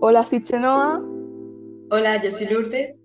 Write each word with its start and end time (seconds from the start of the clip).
Hola, 0.00 0.24
soy 0.24 0.42
Chenoa 0.42 1.00
Hola, 1.90 2.22
yo 2.22 2.30
soy 2.30 2.46
Lourdes. 2.48 2.96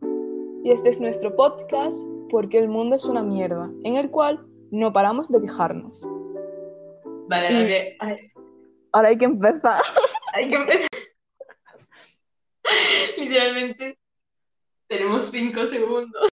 y 0.63 0.71
este 0.71 0.90
es 0.90 1.00
nuestro 1.00 1.35
podcast 1.35 1.98
Porque 2.29 2.59
el 2.59 2.67
mundo 2.67 2.95
es 2.95 3.06
una 3.06 3.21
mierda, 3.24 3.69
en 3.83 3.95
el 3.95 4.09
cual 4.09 4.45
no 4.71 4.93
paramos 4.93 5.30
de 5.30 5.42
quejarnos. 5.42 6.06
Vale, 7.27 7.51
Y- 7.51 7.56
ahora 7.56 7.67
que- 7.67 7.98
ay, 8.00 8.18
Ahora 8.93 9.09
hay 9.09 9.18
que 9.18 9.25
empezar. 9.25 9.82
hay 10.33 10.49
que 10.49 10.55
empezar. 10.55 10.88
Literalmente 13.17 13.97
tenemos 14.87 15.29
cinco 15.31 15.65
segundos. 15.65 16.29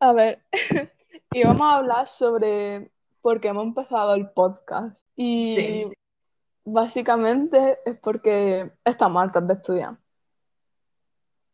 A 0.00 0.12
ver, 0.12 0.40
y 1.32 1.44
vamos 1.44 1.62
a 1.62 1.76
hablar 1.76 2.06
sobre 2.08 2.90
por 3.22 3.40
qué 3.40 3.48
hemos 3.48 3.64
empezado 3.64 4.14
el 4.14 4.28
podcast. 4.30 5.06
Y 5.16 5.46
Sí, 5.46 5.80
sí. 5.82 5.92
Básicamente 6.64 7.78
es 7.84 7.98
porque 7.98 8.72
estamos 8.84 9.22
hartas 9.22 9.46
de 9.46 9.54
estudiar 9.54 9.96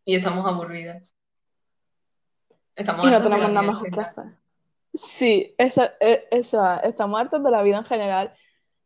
Y 0.04 0.16
estamos 0.16 0.46
aburridas. 0.46 1.14
Estamos 2.76 3.06
y 3.06 3.10
no 3.10 3.22
tenemos 3.22 3.50
nada 3.50 3.66
mejor 3.66 3.90
que 3.90 4.00
hacer. 4.00 4.24
Sí, 4.94 5.54
esa, 5.58 5.92
e- 6.00 6.26
esa, 6.30 6.78
estamos 6.78 7.20
hartas 7.20 7.42
de 7.42 7.50
la 7.50 7.62
vida 7.62 7.78
en 7.78 7.84
general 7.84 8.34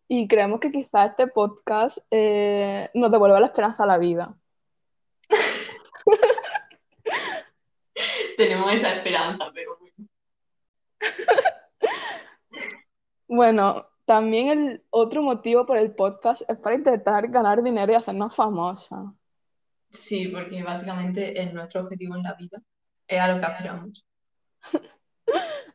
y 0.08 0.26
creemos 0.28 0.60
que 0.60 0.70
quizás 0.72 1.10
este 1.10 1.26
podcast 1.28 1.98
eh, 2.10 2.90
nos 2.94 3.10
devuelva 3.10 3.40
la 3.40 3.46
esperanza 3.46 3.84
a 3.84 3.86
la 3.86 3.98
vida. 3.98 4.34
Tenemos 8.36 8.72
esa 8.72 8.94
esperanza, 8.96 9.50
pero 9.54 9.78
bueno. 9.78 10.08
Bueno, 13.26 13.88
también 14.04 14.48
el 14.48 14.84
otro 14.90 15.22
motivo 15.22 15.66
por 15.66 15.78
el 15.78 15.94
podcast 15.94 16.42
es 16.48 16.58
para 16.58 16.76
intentar 16.76 17.28
ganar 17.28 17.62
dinero 17.62 17.92
y 17.92 17.96
hacernos 17.96 18.34
famosas. 18.34 19.06
Sí, 19.90 20.28
porque 20.28 20.62
básicamente 20.62 21.40
es 21.40 21.52
nuestro 21.54 21.82
objetivo 21.82 22.16
en 22.16 22.22
la 22.22 22.34
vida. 22.34 22.60
Es 23.06 23.20
a 23.20 23.28
lo 23.28 23.38
que 23.38 23.46
aspiramos. 23.46 24.06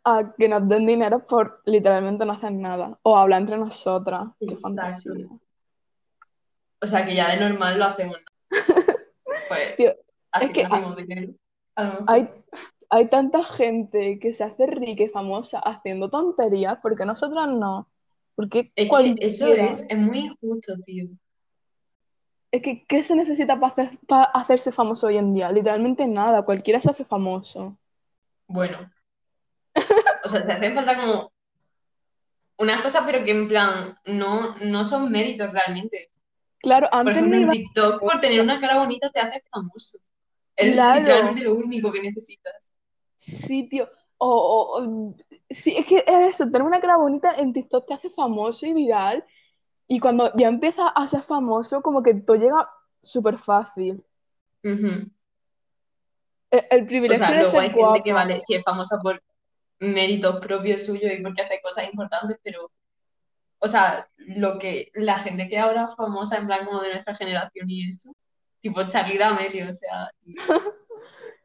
A 0.03 0.33
que 0.37 0.47
nos 0.47 0.67
den 0.69 0.85
dinero 0.85 1.25
por 1.25 1.61
literalmente 1.65 2.25
no 2.25 2.33
hacer 2.33 2.51
nada. 2.51 2.97
O 3.01 3.17
hablar 3.17 3.41
entre 3.41 3.57
nosotras. 3.57 4.29
Qué 4.39 4.55
fantasía. 4.57 5.27
O 6.81 6.87
sea, 6.87 7.05
que 7.05 7.15
ya 7.15 7.31
de 7.31 7.49
normal 7.49 7.77
lo 7.77 7.85
hacemos. 7.85 8.17
¿no? 8.17 8.57
Pues 9.47 9.75
Tío, 9.77 9.95
así 10.31 10.45
es 10.45 10.51
que 10.51 10.61
conseguimos 10.61 10.95
dinero. 10.97 11.33
Hay, 12.07 12.29
hay 12.89 13.09
tanta 13.09 13.43
gente 13.43 14.19
que 14.19 14.33
se 14.33 14.43
hace 14.43 14.67
rica 14.67 15.03
y 15.03 15.09
famosa 15.09 15.59
haciendo 15.59 16.09
tonterías, 16.09 16.77
porque 16.81 17.05
nosotras 17.05 17.47
no. 17.47 17.89
Porque 18.39 18.71
Es 18.73 18.89
que 18.89 19.15
eso 19.19 19.53
es, 19.53 19.85
es 19.89 19.97
muy 19.97 20.19
injusto, 20.19 20.73
tío. 20.85 21.09
Es 22.53 22.61
que, 22.61 22.85
¿qué 22.87 23.03
se 23.03 23.13
necesita 23.13 23.59
para 23.59 23.73
hacer, 23.73 23.99
para 24.07 24.23
hacerse 24.23 24.71
famoso 24.71 25.07
hoy 25.07 25.17
en 25.17 25.33
día? 25.33 25.51
Literalmente 25.51 26.07
nada, 26.07 26.43
cualquiera 26.43 26.79
se 26.79 26.89
hace 26.89 27.03
famoso. 27.03 27.77
Bueno, 28.47 28.89
o 30.23 30.29
sea, 30.29 30.41
se 30.41 30.53
hacen 30.53 30.73
falta 30.73 30.95
como 30.95 31.33
unas 32.59 32.81
cosas, 32.81 33.03
pero 33.05 33.25
que 33.25 33.31
en 33.31 33.49
plan 33.49 33.97
no, 34.05 34.55
no 34.59 34.85
son 34.85 35.11
méritos 35.11 35.51
realmente. 35.51 36.09
Claro, 36.59 36.87
Por 36.89 37.09
antes 37.11 37.27
no 37.27 37.35
ejemplo, 37.35 37.51
en. 37.53 37.59
TikTok, 37.59 37.99
por 37.99 38.21
tener 38.21 38.39
una 38.39 38.61
cara 38.61 38.79
bonita 38.79 39.09
te 39.09 39.19
haces 39.19 39.43
famoso. 39.51 39.97
Es 40.55 40.73
Claro. 40.73 40.99
literalmente 41.01 41.41
lo 41.41 41.55
único 41.55 41.91
que 41.91 42.01
necesitas. 42.01 42.53
Sí, 43.17 43.67
tío. 43.67 43.89
O, 44.19 44.29
o- 44.29 44.83
o- 44.83 45.15
sí, 45.49 45.75
es 45.77 45.85
que 45.87 45.97
es 45.97 46.35
eso, 46.35 46.45
tener 46.45 46.63
una 46.63 46.81
cara 46.81 46.97
bonita 46.97 47.35
en 47.35 47.53
TikTok 47.53 47.87
te 47.87 47.93
hace 47.95 48.09
famoso 48.11 48.65
y 48.67 48.73
viral. 48.73 49.25
Y 49.87 49.99
cuando 50.01 50.33
ya 50.37 50.47
empiezas 50.49 50.91
a 50.95 51.07
ser 51.07 51.23
famoso, 51.23 51.81
como 51.83 52.03
que 52.03 52.15
todo 52.15 52.37
llega 52.37 52.69
súper 53.01 53.39
fácil. 53.39 54.03
Ujú. 54.63 55.11
El, 56.51 56.65
el 56.71 56.85
O 56.85 56.85
privilegio 56.87 57.15
sea, 57.15 57.31
de 57.35 57.39
luego 57.41 57.51
ser 57.51 57.61
hay 57.61 57.71
gente 57.71 58.03
que 58.03 58.13
vale, 58.13 58.39
si 58.39 58.53
es 58.55 58.63
famosa 58.63 58.99
por 59.01 59.21
méritos 59.79 60.39
propios 60.41 60.85
suyos 60.85 61.11
y 61.13 61.21
porque 61.23 61.41
hace 61.43 61.61
cosas 61.63 61.85
importantes, 61.85 62.37
pero, 62.43 62.71
o 63.59 63.67
sea, 63.69 64.09
lo 64.17 64.59
que 64.59 64.91
la 64.95 65.19
gente 65.19 65.47
que 65.49 65.59
ahora 65.59 65.85
es 65.85 65.95
famosa, 65.95 66.37
en 66.37 66.47
plan 66.47 66.65
como 66.65 66.81
de 66.81 66.91
nuestra 66.91 67.15
generación 67.15 67.69
y 67.69 67.89
eso, 67.89 68.11
tipo 68.61 68.87
Charlie 68.89 69.17
D'Amelio, 69.19 69.69
o 69.69 69.73
sea, 69.73 70.11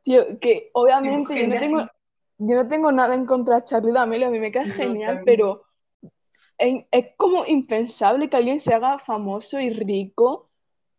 Tío, 0.05 0.39
que 0.41 0.71
obviamente 0.75 1.39
yo 1.39 1.47
no 1.49 1.59
tengo, 1.59 1.79
así. 1.79 1.91
Yo 2.39 2.57
no 2.57 2.69
tengo 2.69 2.93
nada 2.93 3.15
en 3.15 3.27
contra 3.27 3.57
de 3.57 3.65
Charlie 3.65 3.93
D'Amelio, 3.93 4.29
a 4.29 4.31
mí 4.31 4.39
me 4.41 4.53
cae 4.53 4.67
No, 4.75 4.75
genial, 4.77 5.23
pero 5.25 5.65
es, 6.59 6.85
es 6.93 7.07
como 7.17 7.47
impensable 7.47 8.31
que 8.31 8.37
alguien 8.37 8.61
se 8.61 8.75
haga 8.75 8.99
famoso 8.99 9.61
y 9.61 9.71
rico 9.71 10.51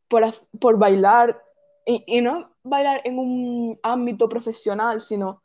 por, 0.09 0.25
por 0.59 0.77
bailar, 0.79 1.41
y, 1.85 2.03
y 2.07 2.21
no 2.21 2.51
bailar 2.63 3.01
en 3.05 3.19
un 3.19 3.79
ámbito 3.83 4.29
profesional, 4.29 5.01
sino 5.01 5.43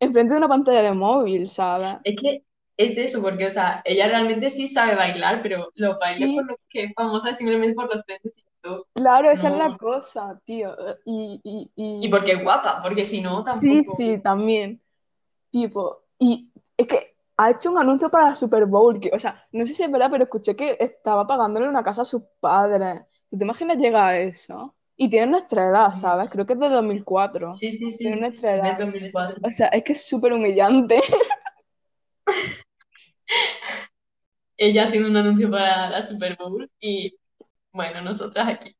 enfrente 0.00 0.34
de 0.34 0.38
una 0.38 0.48
pantalla 0.48 0.82
de 0.82 0.92
móvil, 0.94 1.48
¿sabes? 1.48 1.98
Es 2.02 2.16
que 2.20 2.44
es 2.76 2.98
eso, 2.98 3.22
porque, 3.22 3.46
o 3.46 3.50
sea, 3.50 3.82
ella 3.84 4.06
realmente 4.08 4.50
sí 4.50 4.68
sabe 4.68 4.94
bailar, 4.94 5.42
pero 5.42 5.70
los 5.74 5.98
bailes 5.98 6.32
por 6.34 6.44
Sí, 6.44 6.48
los 6.48 6.58
que 6.68 6.84
es 6.84 6.92
famosa 6.94 7.32
simplemente 7.32 7.74
por 7.74 7.94
los 7.94 8.04
TikTok. 8.06 8.88
claro, 8.94 9.30
esa 9.30 9.48
es 9.48 9.54
la 9.54 9.70
No. 9.70 9.76
cosa, 9.76 10.40
tío. 10.44 10.74
Y, 11.04 11.40
y, 11.44 11.70
Y 12.00 12.08
y 12.08 12.08
porque 12.08 12.32
es 12.32 12.42
guapa, 12.42 12.80
porque 12.82 13.04
si 13.04 13.20
no, 13.20 13.42
sí, 13.50 13.84
tampoco. 13.84 13.84
sí, 13.84 14.18
también. 14.22 14.82
Tipo, 15.50 16.04
y 16.18 16.50
es 16.76 16.86
que 16.86 17.16
ha 17.36 17.50
hecho 17.50 17.70
un 17.70 17.78
anuncio 17.78 18.10
para 18.10 18.28
la 18.28 18.34
Super 18.34 18.66
Bowl, 18.66 18.98
que, 19.00 19.10
o 19.12 19.18
sea, 19.18 19.46
no 19.52 19.66
sé 19.66 19.74
si 19.74 19.82
es 19.82 19.90
verdad, 19.90 20.10
pero 20.10 20.24
escuché 20.24 20.56
que 20.56 20.76
estaba 20.80 21.26
pagándole 21.26 21.68
una 21.68 21.82
casa 21.82 22.02
a 22.02 22.06
sus 22.06 22.22
padres. 22.40 23.02
Si 23.26 23.36
te 23.36 23.44
imaginas 23.44 23.78
llega 23.78 24.08
a 24.08 24.18
eso. 24.18 24.74
Y 24.98 25.10
tiene 25.10 25.26
nuestra 25.26 25.66
edad, 25.66 25.92
¿sabes? 25.92 26.30
Creo 26.30 26.46
que 26.46 26.54
es 26.54 26.60
de 26.60 26.70
2004. 26.70 27.52
Sí, 27.52 27.70
sí, 27.70 27.94
Tiene 27.98 28.16
sí, 28.16 28.20
nuestra 28.20 28.52
de 28.52 28.58
edad. 28.60 28.78
2004. 28.78 29.40
O 29.46 29.50
sea, 29.52 29.66
es 29.68 29.84
que 29.84 29.92
es 29.92 30.06
súper 30.06 30.32
humillante. 30.32 31.02
Ella 34.56 34.86
haciendo 34.86 35.10
un 35.10 35.16
anuncio 35.18 35.50
para 35.50 35.90
la 35.90 36.00
Super 36.00 36.34
Bowl 36.38 36.70
y, 36.80 37.14
bueno, 37.72 38.00
nosotras 38.00 38.48
aquí 38.48 38.74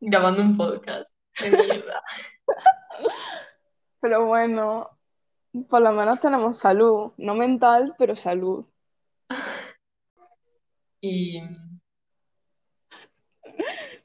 grabando 0.00 0.42
un 0.42 0.56
podcast 0.56 1.16
de 1.40 1.50
mierda. 1.50 2.02
Pero 4.00 4.26
bueno, 4.26 4.93
por 5.68 5.82
lo 5.82 5.92
menos 5.92 6.20
tenemos 6.20 6.58
salud. 6.58 7.12
No 7.16 7.34
mental, 7.34 7.94
pero 7.98 8.16
salud. 8.16 8.64
Y, 11.06 11.38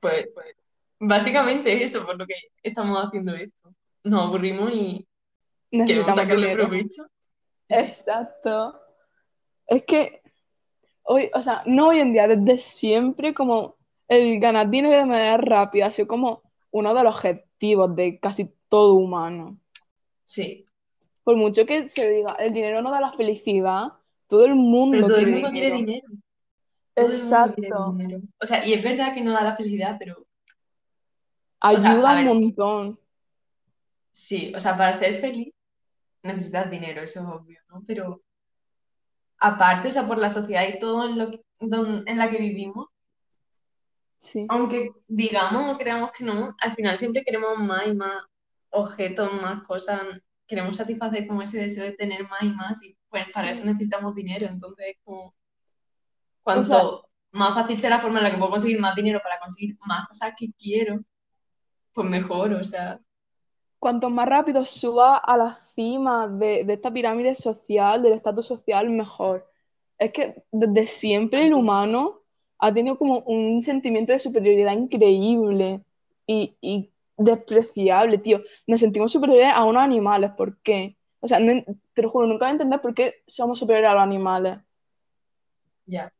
pues, 0.01 0.27
pues, 0.33 0.55
básicamente 0.99 1.71
es 1.71 1.95
eso 1.95 2.05
por 2.05 2.17
lo 2.17 2.25
que 2.27 2.35
estamos 2.61 2.97
haciendo 2.97 3.33
esto. 3.33 3.73
Nos 4.03 4.27
aburrimos 4.27 4.69
y 4.73 5.07
queremos 5.71 6.13
sacarle 6.13 6.49
dinero. 6.49 6.67
provecho. 6.67 7.03
Exacto. 7.69 8.79
Es 9.65 9.83
que 9.85 10.21
hoy, 11.03 11.31
o 11.33 11.41
sea, 11.41 11.63
no 11.65 11.87
hoy 11.87 11.99
en 11.99 12.11
día, 12.11 12.27
desde 12.27 12.57
siempre 12.57 13.33
como 13.33 13.77
el 14.07 14.39
ganar 14.39 14.69
dinero 14.69 14.97
de 14.97 15.05
manera 15.05 15.37
rápida 15.37 15.85
ha 15.85 15.91
sido 15.91 16.07
como 16.07 16.41
uno 16.71 16.93
de 16.93 17.03
los 17.03 17.15
objetivos 17.15 17.95
de 17.95 18.19
casi 18.19 18.53
todo 18.67 18.95
humano. 18.95 19.57
Sí. 20.25 20.65
Por 21.29 21.37
mucho 21.37 21.63
que 21.67 21.87
se 21.87 22.09
diga, 22.09 22.33
el 22.39 22.53
dinero 22.53 22.81
no 22.81 22.89
da 22.89 22.99
la 22.99 23.13
felicidad, 23.13 23.89
todo 24.27 24.45
el 24.45 24.53
Pero 24.53 24.55
mundo 24.63 25.05
todo 25.05 25.17
el 25.19 25.25
quiere 25.25 25.31
mundo 25.33 25.51
quiere 25.51 25.75
dinero. 25.75 25.85
dinero. 25.85 26.07
Todo 26.95 27.05
el 27.05 27.11
mundo 27.11 27.53
quiere 27.53 27.67
Exacto. 27.69 27.91
dinero. 27.91 28.21
O 28.41 28.45
sea, 28.47 28.65
y 28.65 28.73
es 28.73 28.83
verdad 28.83 29.13
que 29.13 29.21
no 29.21 29.31
da 29.33 29.43
la 29.43 29.55
felicidad, 29.55 29.97
pero, 29.99 30.15
o 30.17 31.79
sea, 31.79 31.91
Ayuda 31.91 32.09
a 32.09 32.13
un 32.13 32.25
ver, 32.25 32.35
montón. 32.35 32.99
sí, 34.11 34.51
o 34.55 34.59
sea, 34.59 34.75
para 34.75 34.91
ser 34.95 35.19
feliz 35.19 35.53
necesitas 36.23 36.67
dinero, 36.71 37.03
eso 37.03 37.19
es 37.19 37.25
obvio, 37.27 37.59
¿no? 37.69 37.83
Pero 37.85 38.23
aparte, 39.37 39.89
o 39.89 39.91
sea, 39.91 40.07
por 40.07 40.17
la 40.17 40.31
sociedad 40.31 40.67
y 40.67 40.79
todo 40.79 41.07
en 41.07 41.19
lo 41.19 41.29
que- 41.29 41.43
en 41.59 42.17
la 42.17 42.27
que 42.31 42.39
vivimos, 42.39 42.87
Sí. 44.17 44.47
aunque 44.49 44.93
digamos 45.07 45.75
o 45.75 45.77
creamos 45.77 46.11
que 46.11 46.23
no, 46.23 46.55
al 46.59 46.73
final 46.73 46.97
siempre 46.97 47.23
queremos 47.23 47.55
más 47.59 47.85
y 47.85 47.93
más 47.93 48.23
objetos, 48.71 49.31
más 49.39 49.63
cosas, 49.67 50.01
queremos 50.49 50.77
satisfacer 50.77 51.27
como 51.27 51.43
ese 51.43 51.59
deseo 51.61 51.85
de 51.85 51.93
tener 51.93 52.23
más 52.29 52.43
y 52.43 52.51
más, 52.53 52.83
y 52.83 52.97
pues 53.09 53.29
para 53.33 53.51
eso 53.51 53.63
Sí. 53.63 53.67
necesitamos 53.67 54.15
dinero, 54.15 54.47
entonces 54.47 54.97
como 55.05 55.35
O 56.53 56.63
sea, 56.63 56.81
cuanto 56.81 57.09
más 57.31 57.53
fácil 57.55 57.79
sea 57.79 57.89
la 57.91 57.99
forma 57.99 58.19
en 58.19 58.25
la 58.25 58.31
que 58.31 58.37
puedo 58.37 58.51
conseguir 58.51 58.79
más 58.79 58.95
dinero 58.95 59.21
para 59.23 59.39
conseguir 59.39 59.77
más 59.87 60.07
cosas 60.07 60.33
que 60.37 60.51
quiero, 60.57 60.99
pues 61.93 62.09
mejor, 62.09 62.53
o 62.53 62.63
sea, 62.65 62.99
cuanto 63.79 64.09
más 64.09 64.27
rápido 64.27 64.65
suba 64.65 65.17
a 65.17 65.37
la 65.37 65.59
cima 65.75 66.27
de, 66.27 66.63
de 66.65 66.73
esta 66.73 66.91
pirámide 66.91 67.35
social, 67.35 68.01
del 68.03 68.13
estatus 68.13 68.47
social, 68.47 68.89
mejor. 68.89 69.49
Es 69.97 70.11
que 70.13 70.43
desde 70.51 70.87
siempre 70.87 71.47
el 71.47 71.53
humano 71.53 72.13
ha 72.59 72.73
tenido 72.73 72.97
como 72.97 73.19
un 73.19 73.61
sentimiento 73.61 74.11
de 74.13 74.19
superioridad 74.19 74.73
increíble 74.73 75.81
y, 76.27 76.57
y 76.61 76.91
despreciable, 77.19 78.17
tío. 78.19 78.41
Nos 78.67 78.79
sentimos 78.81 79.11
superiores 79.11 79.51
a 79.53 79.65
unos 79.65 79.83
animales, 79.83 80.31
¿por 80.37 80.59
qué? 80.61 80.97
O 81.21 81.27
sea, 81.27 81.39
no 81.39 81.63
te 81.93 82.01
lo 82.01 82.09
juro, 82.09 82.27
nunca 82.27 82.45
voy 82.45 82.49
a 82.49 82.53
entender 82.53 82.81
por 82.81 82.93
qué 82.95 83.23
somos 83.27 83.59
superiores 83.59 83.89
a 83.91 83.93
los 83.95 84.03
animales. 84.03 84.59
Ya. 85.85 86.13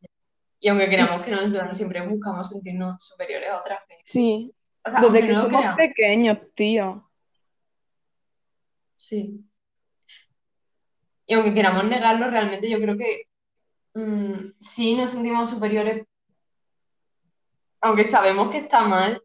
Y 0.60 0.68
aunque 0.70 0.86
Y 0.86 0.90
queramos 0.90 1.26
que 1.26 1.32
no, 1.32 1.76
siempre 1.76 2.06
buscamos 2.08 2.50
sentirnos 2.50 3.04
superiores 3.04 3.50
a 3.50 3.60
otra 3.60 3.80
gente. 3.88 4.04
sí, 4.06 4.54
O 4.86 4.90
sea, 4.90 5.02
Desde 5.02 5.22
que 5.22 5.34
no 5.34 5.42
somos 5.42 5.76
pequeños, 5.78 6.38
tío. 6.56 7.10
sí. 8.96 9.46
Y 11.26 11.34
aunque 11.36 11.54
queramos 11.54 11.84
negarlo, 11.86 12.30
realmente 12.30 12.70
yo 12.70 12.80
creo 12.80 12.98
que 12.98 13.24
mm, 13.94 14.54
sí 14.60 14.96
nos 14.96 15.12
sentimos 15.12 15.50
superiores, 15.50 16.06
aunque 17.82 18.10
sabemos 18.10 18.50
que 18.52 18.60
está 18.60 18.82
mal, 18.82 19.22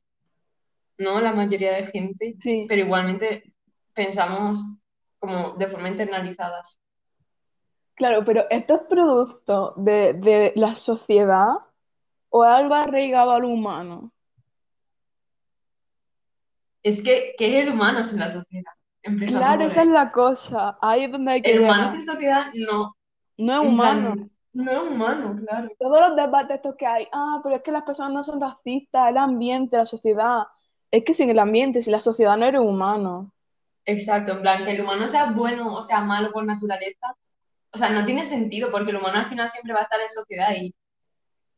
¿no? 0.99 1.21
La 1.21 1.33
mayoría 1.33 1.73
de 1.75 1.85
gente, 1.85 2.37
Sí. 2.41 2.67
pero 2.69 2.83
igualmente 2.83 3.53
pensamos 3.95 4.61
como 5.19 5.55
de 5.57 5.67
forma 5.69 5.89
internalizadas. 5.89 6.81
Claro, 7.95 8.25
pero 8.25 8.45
¿esto 8.51 8.75
es 8.75 8.83
producto 8.89 9.75
de, 9.77 10.15
de 10.15 10.53
la 10.57 10.75
sociedad 10.75 11.55
o 12.29 12.45
es 12.45 12.51
algo 12.51 12.75
arraigado 12.75 13.31
al 13.31 13.45
humano? 13.45 14.13
Es 16.83 17.03
que, 17.03 17.35
¿qué 17.39 17.59
es 17.59 17.65
el 17.67 17.73
humano 17.73 18.05
sin 18.05 18.21
la 18.21 18.29
sociedad? 18.29 18.73
Empezando 19.03 19.39
Claro, 19.41 19.65
esa 19.67 19.83
es 19.83 19.89
la 19.89 20.13
cosa. 20.13 20.79
Ahí 20.81 21.05
es 21.05 21.13
donde 21.13 21.33
hay 21.33 21.43
que 21.43 21.53
El 21.53 21.61
humano 21.63 21.89
sin 21.89 22.05
sociedad 22.05 22.47
no, 22.55 22.97
No 23.39 23.63
es 23.63 23.69
humano. 23.69 24.13
plan, 24.15 24.31
no 24.53 24.73
es 24.73 24.91
humano, 24.91 25.37
claro. 25.37 25.69
Todos 25.79 26.09
los 26.09 26.17
debates 26.17 26.57
estos 26.57 26.75
que 26.77 26.87
hay, 26.87 27.07
ah, 27.13 27.41
pero 27.43 27.57
es 27.57 27.63
que 27.63 27.73
las 27.73 27.85
personas 27.85 28.13
no 28.13 28.25
son 28.25 28.41
racistas, 28.41 29.09
el 29.09 29.17
ambiente, 29.19 29.77
la 29.77 29.87
sociedad. 29.87 30.43
Es 30.95 31.05
que 31.05 31.13
sin 31.13 31.29
el 31.29 31.39
ambiente, 31.41 31.83
sin 31.83 31.93
la 31.93 32.01
sociedad 32.01 32.39
no 32.39 32.47
eres 32.47 32.63
humano. 32.63 33.31
Exacto, 33.87 34.33
en 34.33 34.41
plan, 34.43 34.65
que 34.65 34.73
el 34.73 34.81
humano 34.81 35.07
sea 35.09 35.27
bueno 35.33 35.75
o 35.75 35.83
sea 35.83 36.01
malo 36.01 36.33
por 36.33 36.45
naturaleza, 36.45 37.15
o 37.73 37.79
sea, 37.79 37.91
no 37.91 38.05
tiene 38.07 38.25
sentido 38.25 38.71
porque 38.73 38.91
el 38.93 38.97
humano 38.99 39.19
al 39.21 39.29
final 39.31 39.51
siempre 39.51 39.75
va 39.75 39.81
a 39.81 39.83
estar 39.85 40.01
en 40.01 40.11
sociedad 40.11 40.55
y 40.57 40.75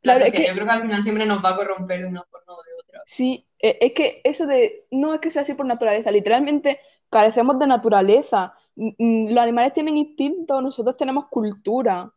la 0.02 0.14
Claro, 0.14 0.24
es 0.24 0.34
que 0.34 0.46
yo 0.48 0.54
creo 0.54 0.66
que 0.66 0.72
al 0.72 0.82
final 0.82 1.02
siempre 1.04 1.26
nos 1.26 1.44
va 1.44 1.50
a 1.50 1.56
corromper 1.56 2.00
de 2.02 2.08
una 2.08 2.24
forma 2.24 2.54
o 2.54 2.62
de 2.64 2.72
otra. 2.82 3.04
sí, 3.04 3.48
e- 3.58 3.78
es 3.80 3.92
que 3.92 4.20
eso 4.24 4.46
de, 4.46 4.86
no 4.90 5.14
es 5.14 5.20
que 5.20 5.30
sea 5.30 5.42
así 5.42 5.54
por 5.54 5.66
naturaleza, 5.66 6.10
literalmente 6.10 6.80
carecemos 7.10 7.58
de 7.58 7.66
naturaleza. 7.66 8.54
Mm, 8.76 8.90
mm, 8.98 9.28
Los 9.30 9.38
animales 9.42 9.72
tienen 9.72 9.96
instinto, 9.96 10.60
nosotros 10.60 10.96
tenemos 10.96 11.26
cultura. 11.28 12.12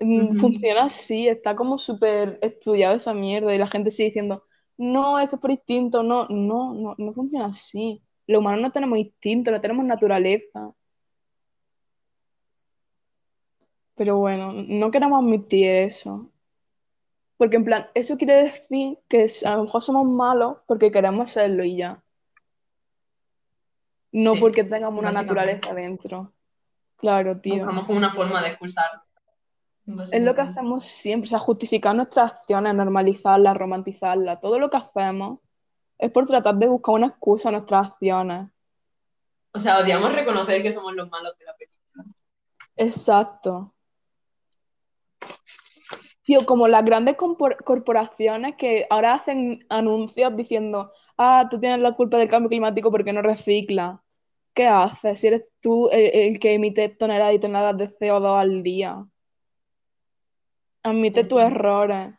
Mm. 0.00 0.34
Funciona 0.34 0.84
así, 0.84 1.28
está 1.28 1.56
como 1.56 1.78
súper 1.78 2.38
estudiado 2.42 2.94
esa 2.96 3.14
mierda 3.14 3.54
y 3.54 3.58
la 3.58 3.66
gente 3.68 3.90
sigue 3.90 4.08
diciendo, 4.10 4.44
no, 4.78 5.18
es 5.18 5.28
que 5.28 5.36
es 5.36 5.40
por 5.40 5.50
instinto, 5.50 6.02
no, 6.02 6.26
no, 6.28 6.72
no, 6.72 6.94
no 6.96 7.12
funciona 7.12 7.46
así. 7.46 8.02
Los 8.26 8.40
humanos 8.40 8.60
no 8.60 8.72
tenemos 8.72 8.98
instinto, 8.98 9.50
no 9.50 9.60
tenemos 9.60 9.84
naturaleza. 9.84 10.72
Pero 13.96 14.18
bueno, 14.18 14.52
no 14.52 14.90
queremos 14.92 15.22
admitir 15.22 15.66
eso. 15.66 16.30
Porque 17.36 17.56
en 17.56 17.64
plan, 17.64 17.86
eso 17.94 18.16
quiere 18.16 18.44
decir 18.44 18.98
que 19.08 19.26
a 19.44 19.56
lo 19.56 19.64
mejor 19.64 19.82
somos 19.82 20.06
malos 20.06 20.58
porque 20.66 20.92
queremos 20.92 21.32
serlo 21.32 21.64
y 21.64 21.76
ya. 21.76 22.02
No 24.12 24.34
Sí, 24.34 24.40
porque 24.40 24.64
tengamos 24.64 25.00
una 25.00 25.12
naturaleza 25.12 25.74
dentro. 25.74 26.32
Claro, 26.96 27.40
tío. 27.40 27.58
Buscamos 27.58 27.86
como 27.86 27.98
una 27.98 28.12
forma 28.12 28.42
de 28.42 28.48
excusarlo, 28.48 29.02
Es 30.12 30.22
lo 30.22 30.34
que 30.34 30.42
hacemos 30.42 30.84
siempre, 30.84 31.28
o 31.28 31.30
sea, 31.30 31.38
justificar 31.38 31.96
nuestras 31.96 32.32
acciones, 32.32 32.74
normalizarlas, 32.74 33.56
romantizarlas. 33.56 34.38
Todo 34.40 34.58
lo 34.58 34.68
que 34.68 34.76
hacemos 34.76 35.38
es 35.96 36.10
por 36.12 36.26
tratar 36.26 36.56
de 36.56 36.68
buscar 36.68 36.94
una 36.96 37.06
excusa 37.06 37.48
a 37.48 37.52
nuestras 37.52 37.88
acciones. 37.88 38.50
O 39.54 39.58
sea, 39.58 39.78
odiamos 39.78 40.12
reconocer 40.12 40.62
que 40.62 40.72
somos 40.72 40.94
los 40.94 41.08
malos 41.08 41.36
de 41.38 41.44
la 41.46 41.54
película. 41.54 42.04
Exacto. 42.76 43.74
Tío, 46.22 46.44
como 46.44 46.68
las 46.68 46.84
grandes 46.84 47.16
corporaciones 47.16 48.56
que 48.56 48.86
ahora 48.90 49.14
hacen 49.14 49.64
anuncios 49.70 50.36
diciendo, 50.36 50.92
ah, 51.16 51.48
tú 51.50 51.58
tienes 51.58 51.80
la 51.80 51.92
culpa 51.92 52.18
del 52.18 52.28
cambio 52.28 52.50
climático 52.50 52.90
porque 52.90 53.14
no 53.14 53.22
reciclas. 53.22 53.98
¿Qué 54.52 54.66
haces 54.66 55.18
si 55.18 55.28
eres 55.28 55.44
tú 55.60 55.88
el, 55.88 56.10
el 56.12 56.38
que 56.38 56.52
emite 56.52 56.90
toneladas 56.90 57.34
y 57.34 57.38
toneladas 57.38 57.78
de 57.78 57.98
CO2 57.98 58.38
al 58.38 58.62
día? 58.62 59.06
Admite 60.82 61.20
cierto. 61.20 61.40
errores. 61.40 62.14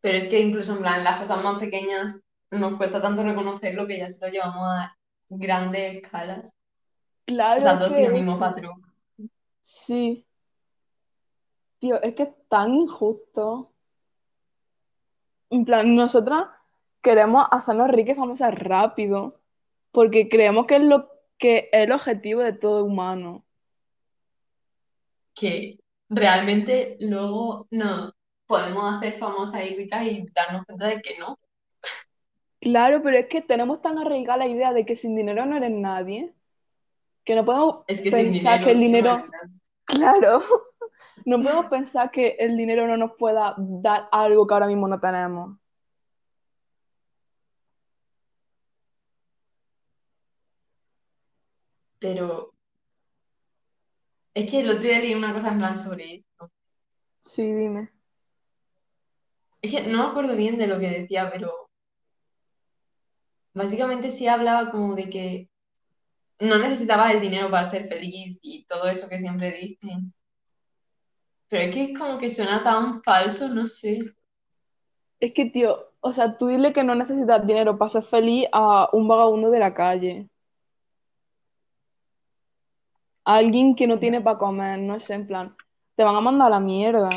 Pero 0.00 0.18
es 0.18 0.24
que 0.28 0.40
incluso 0.40 0.74
en 0.74 0.78
plan, 0.80 1.04
las 1.04 1.20
cosas 1.20 1.42
más 1.42 1.58
pequeñas 1.58 2.22
nos 2.50 2.76
cuesta 2.76 3.02
tanto 3.02 3.22
reconocerlo 3.22 3.86
que 3.86 3.98
ya 3.98 4.08
se 4.08 4.24
lo 4.24 4.32
llevamos 4.32 4.62
a 4.62 4.96
grandes 5.28 5.96
escalas. 5.96 6.48
O 6.48 6.52
Claro, 7.26 7.60
sea, 7.60 7.72
es 7.74 7.78
todos 7.78 7.92
el 7.98 8.12
mismo 8.12 8.38
patrón. 8.38 8.82
Sí, 9.60 10.24
tío, 11.78 12.00
es 12.00 12.14
que 12.14 12.22
es 12.22 12.48
tan 12.48 12.72
injusto. 12.74 13.72
En 15.50 15.64
plan, 15.64 15.94
nosotras 15.94 16.44
queremos 17.02 17.46
hacernos 17.50 17.90
ricas 17.90 18.16
y 18.16 18.18
famosas 18.18 18.54
rápido 18.54 19.40
porque 19.92 20.28
creemos 20.28 20.66
que 20.66 20.76
es 20.76 20.82
lo 20.82 21.10
que 21.38 21.68
es 21.72 21.84
el 21.84 21.92
objetivo 21.92 22.40
de 22.40 22.52
todo 22.52 22.84
humano. 22.84 23.44
Que 25.38 25.78
realmente 26.08 26.96
luego 27.00 27.66
no 27.70 28.12
podemos 28.46 28.94
hacer 28.94 29.18
famosas 29.18 29.62
y 29.64 29.76
ricas 29.76 30.04
y 30.06 30.26
darnos 30.34 30.64
cuenta 30.64 30.86
de 30.86 31.00
que 31.00 31.18
no. 31.18 31.38
Claro, 32.60 33.02
pero 33.02 33.18
es 33.18 33.26
que 33.26 33.42
tenemos 33.42 33.80
tan 33.80 33.98
arraigada 33.98 34.38
la 34.38 34.48
idea 34.48 34.72
de 34.72 34.84
que 34.84 34.96
sin 34.96 35.14
dinero 35.14 35.46
no 35.46 35.56
eres 35.56 35.70
nadie, 35.70 36.34
que 37.24 37.34
no 37.34 37.44
podemos 37.44 37.84
Es 37.86 38.00
que 38.00 38.10
sin 38.10 38.32
pensar 38.32 38.64
que 38.64 38.72
el 38.72 38.80
dinero 38.80 39.18
no 39.18 39.26
claro, 39.84 40.42
no 41.24 41.40
podemos 41.40 41.66
pensar 41.66 42.10
que 42.10 42.36
el 42.38 42.56
dinero 42.56 42.86
no 42.86 42.96
nos 42.96 43.12
pueda 43.16 43.54
dar 43.58 44.08
algo 44.10 44.46
que 44.46 44.54
ahora 44.54 44.66
mismo 44.66 44.88
no 44.88 44.98
tenemos. 44.98 45.56
Pero 52.00 52.54
es 54.38 54.48
que 54.48 54.60
el 54.60 54.70
otro 54.70 54.82
día 54.82 55.00
leí 55.00 55.14
una 55.14 55.34
cosa 55.34 55.50
en 55.50 55.58
plan 55.58 55.76
sobre 55.76 56.14
esto. 56.16 56.52
Sí, 57.20 57.42
dime. 57.42 57.90
Es 59.60 59.72
que 59.72 59.82
no 59.82 59.98
me 59.98 60.04
acuerdo 60.04 60.36
bien 60.36 60.56
de 60.58 60.68
lo 60.68 60.78
que 60.78 60.88
decía, 60.88 61.28
pero 61.32 61.68
básicamente 63.52 64.12
sí 64.12 64.28
hablaba 64.28 64.70
como 64.70 64.94
de 64.94 65.10
que 65.10 65.50
no 66.38 66.56
necesitabas 66.58 67.14
el 67.14 67.20
dinero 67.20 67.50
para 67.50 67.64
ser 67.64 67.88
feliz 67.88 68.38
y 68.40 68.64
todo 68.66 68.88
eso 68.88 69.08
que 69.08 69.18
siempre 69.18 69.58
dicen. 69.58 70.14
Pero 71.48 71.64
es 71.64 71.74
que 71.74 71.84
es 71.84 71.98
como 71.98 72.18
que 72.18 72.30
suena 72.30 72.62
tan 72.62 73.02
falso, 73.02 73.48
no 73.48 73.66
sé. 73.66 74.14
Es 75.18 75.32
que, 75.32 75.46
tío, 75.46 75.90
o 75.98 76.12
sea, 76.12 76.36
tú 76.36 76.46
dile 76.46 76.72
que 76.72 76.84
no 76.84 76.94
necesitas 76.94 77.44
dinero 77.44 77.76
para 77.76 77.88
ser 77.88 78.04
feliz 78.04 78.46
a 78.52 78.88
un 78.92 79.08
vagabundo 79.08 79.50
de 79.50 79.58
la 79.58 79.74
calle, 79.74 80.28
a 83.28 83.36
alguien 83.36 83.74
que 83.76 83.86
no 83.86 83.98
tiene 84.00 84.20
para 84.20 84.38
comer, 84.38 84.78
no 84.80 84.98
sé, 84.98 85.14
en 85.14 85.26
plan, 85.28 85.56
te 85.96 86.04
van 86.04 86.16
a 86.16 86.20
mandar 86.20 86.48
a 86.48 86.50
la 86.50 86.60
mierda. 86.60 87.10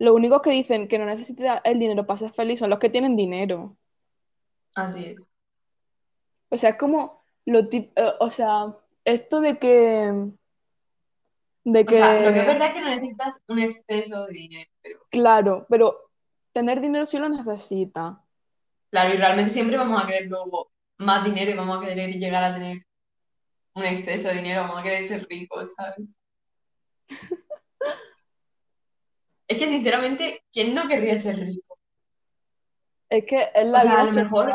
Los 0.00 0.14
únicos 0.16 0.42
que 0.42 0.50
dicen 0.50 0.88
que 0.88 0.98
no 0.98 1.04
necesitas 1.06 1.60
el 1.62 1.78
dinero 1.78 2.04
para 2.04 2.16
ser 2.18 2.32
feliz 2.32 2.58
son 2.58 2.70
los 2.70 2.80
que 2.80 2.90
tienen 2.90 3.14
dinero. 3.14 3.76
Así 4.74 5.04
es. 5.06 5.18
O 6.50 6.56
sea, 6.58 6.70
es 6.70 6.76
como 6.76 7.22
lo 7.46 7.68
tip- 7.68 7.92
eh, 7.96 8.12
o 8.20 8.30
sea, 8.30 8.74
esto 9.04 9.40
de 9.40 9.58
que, 9.58 10.12
de 11.64 11.86
O 11.86 11.92
sea, 11.92 12.20
lo 12.20 12.32
que 12.32 12.38
es 12.40 12.44
que, 12.44 12.48
verdad 12.52 12.68
es 12.68 12.74
que 12.74 12.80
no 12.80 12.88
necesitas 12.90 13.40
un 13.48 13.58
exceso 13.60 14.26
de 14.26 14.32
dinero, 14.32 14.70
pero 14.82 15.00
claro, 15.10 15.66
pero 15.68 16.10
tener 16.52 16.80
dinero 16.80 17.06
sí 17.06 17.18
lo 17.18 17.28
necesita. 17.28 18.22
claro, 18.90 19.14
y 19.14 19.16
realmente 19.16 19.50
siempre 19.50 19.76
vamos 19.76 20.02
a 20.02 20.06
querer 20.06 20.26
luego 20.28 20.70
más 20.98 21.24
dinero 21.24 21.50
y 21.50 21.54
vamos 21.54 21.78
a 21.78 21.86
querer 21.86 22.10
llegar 22.10 22.44
a 22.44 22.54
tener 22.54 22.78
un 23.74 23.84
exceso 23.84 24.28
de 24.28 24.34
dinero, 24.36 24.62
vamos 24.62 24.78
a 24.78 24.82
querer 24.82 25.06
ser 25.06 25.26
ricos, 25.28 25.74
¿sabes? 25.74 26.16
Es 29.48 29.58
que 29.58 29.66
sinceramente, 29.66 30.44
¿quién 30.52 30.74
no 30.74 30.86
querría 30.86 31.18
ser 31.18 31.36
rico? 31.40 31.76
Es 33.08 33.24
que 33.26 33.48
es 33.52 33.64
O 33.64 33.64
la 33.64 33.80
sea, 33.80 33.90
a 33.90 33.94
vida 33.94 34.04
lo 34.04 34.08
soñada. 34.12 34.24
mejor 34.24 34.54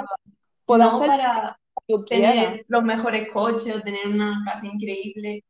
Puedes 0.65 0.85
no 0.85 0.99
para 0.99 1.59
lo 1.87 2.03
tener 2.05 2.65
los 2.67 2.83
mejores 2.83 3.29
coches 3.31 3.75
o 3.75 3.81
tener 3.81 4.07
una 4.07 4.41
casa 4.45 4.65
increíble, 4.65 5.43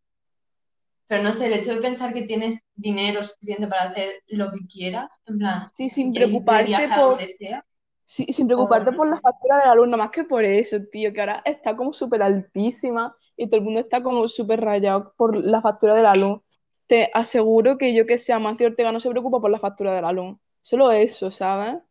pero 1.07 1.23
no 1.23 1.31
sé, 1.31 1.45
el 1.45 1.53
hecho 1.53 1.75
de 1.75 1.81
pensar 1.81 2.13
que 2.13 2.23
tienes 2.23 2.59
dinero 2.73 3.23
suficiente 3.23 3.67
para 3.67 3.91
hacer 3.91 4.23
lo 4.27 4.51
que 4.51 4.65
quieras, 4.65 5.21
en 5.27 5.37
plan, 5.37 5.67
Sí, 5.77 5.89
si 5.89 6.01
sin 6.01 6.13
preocuparte 6.13 6.75
a 6.75 6.95
por, 6.95 7.09
donde 7.11 7.27
sea, 7.27 7.63
sí, 8.03 8.25
sin 8.31 8.45
o 8.45 8.47
preocuparte 8.47 8.91
no 8.91 8.97
por 8.97 9.09
la 9.09 9.19
factura 9.19 9.59
de 9.59 9.65
la 9.67 9.75
luz, 9.75 9.87
más 9.89 10.09
que 10.09 10.23
por 10.23 10.43
eso, 10.43 10.77
tío, 10.91 11.13
que 11.13 11.19
ahora 11.21 11.41
está 11.45 11.77
como 11.77 11.93
súper 11.93 12.23
altísima 12.23 13.15
y 13.37 13.47
todo 13.47 13.57
el 13.57 13.65
mundo 13.65 13.79
está 13.79 14.01
como 14.03 14.27
súper 14.27 14.61
rayado 14.61 15.13
por 15.17 15.35
la 15.35 15.61
factura 15.61 15.95
de 15.95 16.03
la 16.03 16.13
luz. 16.13 16.41
Te 16.87 17.09
aseguro 17.13 17.77
que 17.77 17.93
yo 17.93 18.05
que 18.05 18.17
sea 18.17 18.37
Amancio 18.37 18.67
Ortega 18.67 18.91
no 18.91 18.99
se 18.99 19.09
preocupa 19.09 19.39
por 19.39 19.49
la 19.49 19.59
factura 19.59 19.93
de 19.93 20.01
la 20.01 20.11
luz. 20.11 20.37
Solo 20.61 20.91
eso, 20.91 21.31
¿sabes? 21.31 21.81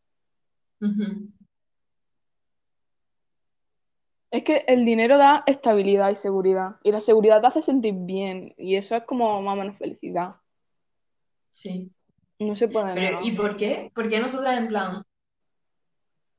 Es 4.30 4.42
que 4.42 4.64
el 4.66 4.84
dinero 4.84 5.16
da 5.16 5.44
estabilidad 5.46 6.10
y 6.10 6.16
seguridad. 6.16 6.76
Y 6.82 6.92
la 6.92 7.00
seguridad 7.00 7.40
te 7.40 7.46
hace 7.48 7.62
sentir 7.62 7.94
bien. 7.96 8.54
Y 8.56 8.76
eso 8.76 8.96
es 8.96 9.04
como 9.04 9.40
más 9.42 9.54
o 9.54 9.56
menos 9.56 9.78
felicidad. 9.78 10.36
Sí. 11.50 11.92
No 12.38 12.56
se 12.56 12.68
puede 12.68 12.94
Pero. 12.94 13.20
¿y 13.22 13.36
por 13.36 13.56
qué? 13.56 13.92
¿Por 13.94 14.08
qué 14.08 14.18
nosotras 14.18 14.58
en 14.58 14.68
plan, 14.68 15.02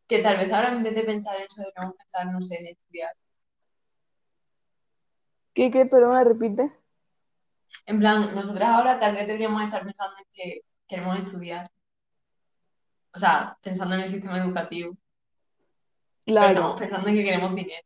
que 0.07 0.19
tal 0.19 0.37
vez 0.37 0.51
ahora 0.51 0.73
en 0.73 0.83
vez 0.83 0.93
de 0.93 1.03
pensar 1.03 1.37
en 1.37 1.43
eso 1.43 1.61
deberíamos 1.61 1.95
pensar, 1.95 2.25
no 2.27 2.41
sé, 2.41 2.59
en 2.59 2.67
estudiar? 2.67 3.11
¿Qué, 5.55 5.71
qué? 5.71 5.85
Perdona, 5.87 6.23
repite. 6.23 6.71
En 7.87 7.99
plan, 7.99 8.35
nosotras 8.35 8.69
ahora 8.69 8.99
tal 8.99 9.15
vez 9.15 9.25
deberíamos 9.27 9.63
estar 9.63 9.83
pensando 9.83 10.15
en 10.19 10.25
que 10.33 10.61
queremos 10.87 11.17
estudiar. 11.19 11.71
O 13.15 13.17
sea, 13.17 13.57
pensando 13.63 13.95
en 13.95 14.01
el 14.01 14.09
sistema 14.09 14.37
educativo. 14.37 14.95
Pero 16.37 16.37
Claro, 16.37 16.53
estamos 16.53 16.79
pensando 16.79 17.07
en 17.09 17.15
que 17.15 17.23
queremos 17.23 17.55
dinero. 17.55 17.83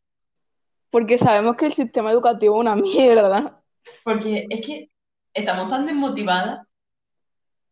porque 0.91 1.17
sabemos 1.17 1.55
que 1.55 1.65
el 1.67 1.73
sistema 1.73 2.11
educativo 2.11 2.55
es 2.55 2.61
una 2.61 2.75
mierda. 2.75 3.61
Porque 4.03 4.45
es 4.49 4.65
que 4.65 4.91
estamos 5.33 5.69
tan 5.69 5.85
desmotivadas 5.85 6.71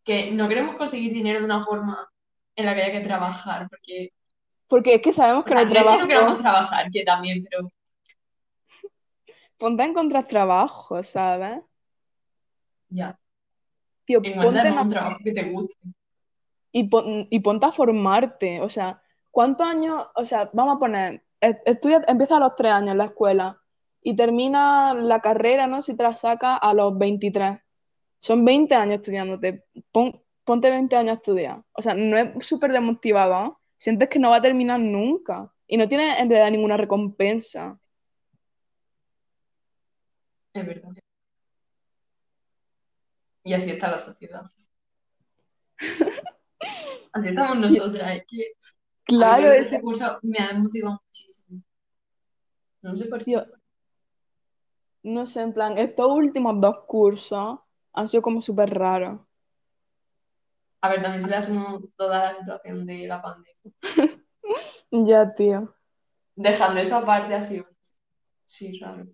que 0.03 0.31
no 0.31 0.47
queremos 0.47 0.75
conseguir 0.77 1.13
dinero 1.13 1.39
de 1.39 1.45
una 1.45 1.63
forma 1.63 2.09
en 2.55 2.65
la 2.65 2.75
que 2.75 2.83
haya 2.83 2.99
que 2.99 3.05
trabajar. 3.07 3.67
Porque, 3.69 4.13
Porque 4.67 4.95
es 4.95 5.01
que 5.01 5.13
sabemos 5.13 5.45
o 5.45 5.45
que 5.45 5.53
sea, 5.53 5.65
no 5.65 5.65
no 5.65 5.73
es 5.73 6.07
que 6.07 6.21
no 6.23 6.35
trabajo. 6.35 6.37
trabajar, 6.37 6.91
que 6.91 7.03
también, 7.03 7.43
pero 7.49 7.71
Ponte 9.57 9.83
a 9.83 9.85
encontrar 9.85 10.27
trabajo, 10.27 11.01
¿sabes? 11.03 11.61
ya, 12.89 13.19
Tío, 14.05 14.19
encuentra 14.23 14.63
ponte 14.63 14.67
en 14.69 14.79
un 14.79 14.89
trabajo 14.89 15.17
que 15.23 15.31
te 15.33 15.43
guste. 15.51 15.77
y, 16.71 16.83
pon- 16.89 17.27
y 17.29 17.39
ponte 17.39 17.65
a 17.65 17.71
formarte. 17.71 18.61
O 18.61 18.69
sea, 18.69 19.01
¿cuántos 19.31 19.67
años? 19.67 20.05
O 20.15 20.25
sea, 20.25 20.49
vamos 20.53 20.77
a 20.77 20.79
poner, 20.79 21.23
e- 21.41 21.61
estudia, 21.65 22.01
empieza 22.07 22.37
a 22.37 22.39
los 22.39 22.55
tres 22.55 22.71
años 22.71 22.91
en 22.91 22.97
la 22.99 23.05
escuela 23.05 23.61
y 24.01 24.15
termina 24.15 24.93
la 24.93 25.19
carrera, 25.21 25.67
¿no? 25.67 25.81
Si 25.81 25.95
te 25.95 26.03
la 26.03 26.15
sacas 26.15 26.59
a 26.61 26.73
los 26.73 26.97
23. 26.97 27.59
Son 28.19 28.45
20 28.45 28.75
años 28.75 28.95
estudiándote. 28.97 29.65
Pon- 29.91 30.21
ponte 30.43 30.69
20 30.69 30.95
años 30.95 31.11
a 31.11 31.15
estudiar. 31.15 31.63
O 31.73 31.81
sea, 31.81 31.93
no 31.93 32.17
es 32.17 32.47
súper 32.47 32.71
desmotivado. 32.71 33.59
Sientes 33.77 34.09
que 34.09 34.19
no 34.19 34.29
va 34.29 34.37
a 34.37 34.41
terminar 34.41 34.79
nunca. 34.79 35.51
Y 35.67 35.77
no 35.77 35.87
tienes 35.89 36.19
en 36.19 36.29
realidad 36.29 36.51
ninguna 36.51 36.77
recompensa. 36.77 37.77
Es 40.57 40.65
verdad. 40.65 40.89
Y 43.43 43.53
así 43.53 43.69
está 43.69 43.91
la 43.91 43.99
sociedad. 43.99 44.43
Así 47.13 47.29
estamos 47.29 47.59
nosotras. 47.59 48.15
Es 48.15 48.23
que 48.27 48.53
Claro, 49.03 49.35
sobre 49.35 49.43
todo 49.43 49.53
es, 49.53 49.67
este 49.67 49.81
curso 49.81 50.19
me 50.23 50.39
ha 50.39 50.47
desmotivado 50.47 51.01
muchísimo. 51.05 51.61
No 52.81 52.95
sé 52.95 53.05
por 53.05 53.23
qué. 53.23 53.45
no 55.03 55.25
sé, 55.25 55.41
en 55.41 55.53
plan, 55.53 55.77
estos 55.77 56.07
últimos 56.11 56.59
dos 56.59 56.85
cursos 56.87 57.59
han 57.93 58.07
sido 58.07 58.23
como 58.23 58.41
súper 58.41 58.73
raros. 58.73 59.21
A 60.81 60.89
ver, 60.89 61.01
también 61.03 61.21
se 61.21 61.29
le 61.29 61.35
ha 61.35 61.41
sumado 61.41 61.81
toda 61.95 62.25
la 62.25 62.33
situación 62.33 62.85
de 62.85 63.07
la 63.07 63.21
pandemia. 63.21 63.73
Ya, 64.89 65.35
tío. 65.35 65.75
Dejando 66.35 66.79
eso 66.79 66.95
aparte, 66.95 67.35
ha 67.35 67.41
sido, 67.41 67.65
sí, 68.45 68.79
raro. 68.79 69.05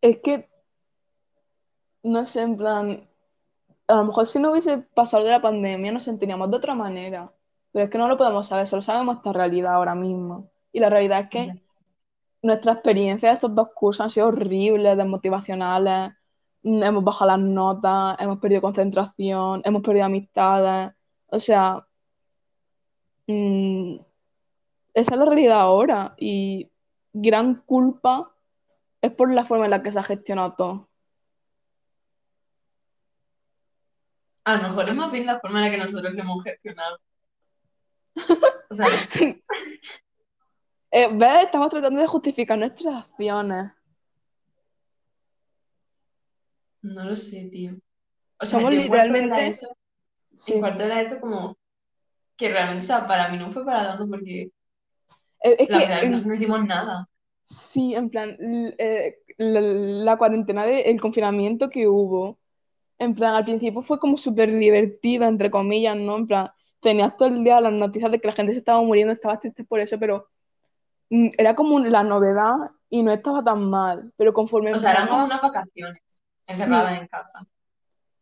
Es 0.00 0.18
que, 0.22 0.48
no 2.02 2.24
sé, 2.26 2.42
en 2.42 2.56
plan, 2.56 3.08
a 3.88 3.96
lo 3.96 4.04
mejor 4.04 4.26
si 4.26 4.38
no 4.38 4.52
hubiese 4.52 4.78
pasado 4.78 5.24
de 5.24 5.30
la 5.32 5.42
pandemia 5.42 5.92
nos 5.92 6.04
sentiríamos 6.04 6.50
de 6.50 6.56
otra 6.56 6.74
manera. 6.74 7.32
Pero 7.72 7.84
es 7.86 7.90
que 7.90 7.98
no 7.98 8.08
lo 8.08 8.16
podemos 8.18 8.46
saber, 8.46 8.66
solo 8.66 8.82
sabemos 8.82 9.16
esta 9.18 9.32
realidad 9.32 9.74
ahora 9.74 9.94
mismo. 9.94 10.50
Y 10.72 10.80
la 10.80 10.90
realidad 10.90 11.20
es 11.22 11.30
que 11.30 11.62
nuestra 12.42 12.72
experiencia 12.72 13.28
de 13.30 13.34
estos 13.36 13.54
dos 13.54 13.68
cursos 13.74 14.02
han 14.02 14.10
sido 14.10 14.28
horribles, 14.28 14.96
desmotivacionales. 14.96 16.12
mm, 16.62 16.82
Hemos 16.82 17.04
bajado 17.04 17.32
las 17.32 17.40
notas, 17.40 18.16
hemos 18.20 18.38
perdido 18.38 18.62
concentración, 18.62 19.62
hemos 19.64 19.82
perdido 19.82 20.06
amistades. 20.06 20.94
O 21.28 21.38
sea, 21.40 21.86
mm, 23.26 23.96
esa 24.94 25.12
es 25.12 25.18
la 25.18 25.24
realidad 25.24 25.60
ahora. 25.60 26.14
Y 26.18 26.70
gran 27.12 27.56
culpa 27.66 28.35
es 29.06 29.12
por 29.12 29.32
la 29.32 29.44
forma 29.46 29.64
en 29.66 29.70
la 29.72 29.82
que 29.82 29.92
se 29.92 29.98
ha 29.98 30.02
gestionado 30.02 30.54
todo. 30.54 30.90
A 34.44 34.56
lo 34.56 34.62
mejor 34.68 34.88
es 34.88 34.94
más 34.94 35.10
bien 35.12 35.26
la 35.26 35.40
forma 35.40 35.58
en 35.58 35.64
la 35.66 35.70
que 35.70 35.82
nosotros 35.84 36.14
lo 36.14 36.22
hemos 36.22 36.42
gestionado. 36.42 36.98
O 38.70 38.74
sea, 38.74 38.86
Eh, 40.90 41.08
¿ves? 41.12 41.44
Estamos 41.44 41.68
tratando 41.70 42.00
de 42.00 42.06
justificar 42.06 42.58
nuestras 42.58 43.04
acciones. 43.04 43.72
no 46.82 47.04
lo 47.04 47.16
sé, 47.16 47.48
tío. 47.50 47.72
O 48.40 48.46
sea, 48.46 48.60
Somos 48.60 48.72
yo 48.72 48.80
literalmente, 48.82 49.46
ESO, 49.48 49.76
en 50.30 50.38
sí. 50.38 50.58
cuarto 50.60 50.82
de 50.84 50.88
la 50.88 51.00
ESO 51.02 51.20
como 51.20 51.56
que 52.36 52.50
realmente, 52.50 52.84
o 52.84 52.86
sea, 52.86 53.06
para 53.06 53.28
mí 53.30 53.38
no 53.38 53.50
fue 53.50 53.64
para 53.64 53.88
tanto 53.88 54.08
porque 54.08 54.50
Eh, 55.42 55.56
Es 55.58 55.70
la 55.70 55.78
que 56.00 56.18
se 56.18 56.28
no 56.28 56.34
hicimos 56.34 56.64
nada. 56.64 57.08
Sí, 57.46 57.94
en 57.94 58.10
plan, 58.10 58.36
eh, 58.78 59.18
la, 59.38 59.60
la 59.60 60.18
cuarentena 60.18 60.66
del 60.66 61.00
confinamiento 61.00 61.70
que 61.70 61.88
hubo, 61.88 62.40
en 62.98 63.14
plan, 63.14 63.34
al 63.34 63.44
principio 63.44 63.82
fue 63.82 63.98
como 64.00 64.18
súper 64.18 64.56
divertido, 64.58 65.26
entre 65.26 65.50
comillas, 65.50 65.96
¿no? 65.96 66.16
En 66.16 66.26
plan, 66.28 66.50
tenías 66.80 67.16
todo 67.16 67.28
el 67.30 67.44
día 67.44 67.60
las 67.60 67.72
noticias 67.74 68.10
de 68.12 68.20
que 68.20 68.28
la 68.28 68.34
gente 68.34 68.52
se 68.52 68.60
estaba 68.60 68.82
muriendo, 68.82 69.14
estabas 69.14 69.40
triste 69.40 69.64
por 69.64 69.80
eso, 69.80 69.98
pero 69.98 70.28
mm, 71.10 71.30
era 71.38 71.54
como 71.56 71.80
la 71.80 72.04
novedad 72.04 72.56
y 72.90 73.02
no 73.02 73.12
estaba 73.12 73.44
tan 73.44 73.70
mal. 73.70 74.12
Pero 74.16 74.32
conforme 74.34 74.72
O 74.72 74.78
sea, 74.78 74.92
eran 74.92 75.08
como 75.08 75.24
unas 75.26 75.42
vacaciones 75.42 76.00
sí, 76.08 76.22
encerradas 76.46 77.00
en 77.00 77.08
casa. 77.08 77.46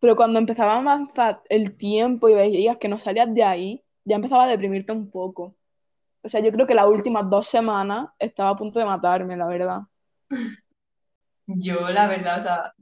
pero 0.00 0.16
cuando 0.16 0.38
empezaba 0.38 0.75
a 0.75 0.78
avanzar 0.78 1.43
el 1.49 1.76
tiempo 1.76 2.28
y 2.28 2.35
veías 2.35 2.78
que 2.78 2.88
no 2.88 2.99
salías 3.00 3.33
de 3.35 3.43
ahí, 3.45 3.85
ya 4.04 4.16
empezaba 4.16 4.45
a 4.45 4.49
deprimirte 4.49 4.93
un 4.93 5.11
poco. 5.11 5.57
O 6.25 6.28
sea, 6.28 6.40
yo 6.40 6.50
creo 6.52 6.66
que 6.66 6.75
las 6.75 6.88
últimas 6.88 7.28
dos 7.31 7.47
semanas 7.47 8.09
estaba 8.19 8.50
a 8.50 8.57
punto 8.57 8.78
de 8.81 8.87
matarme, 8.87 9.37
la 9.37 9.47
verdad. 9.47 9.83
Yo, 11.47 11.88
la 11.90 12.09
verdad, 12.09 12.38
o 12.38 12.40
sea, 12.40 12.73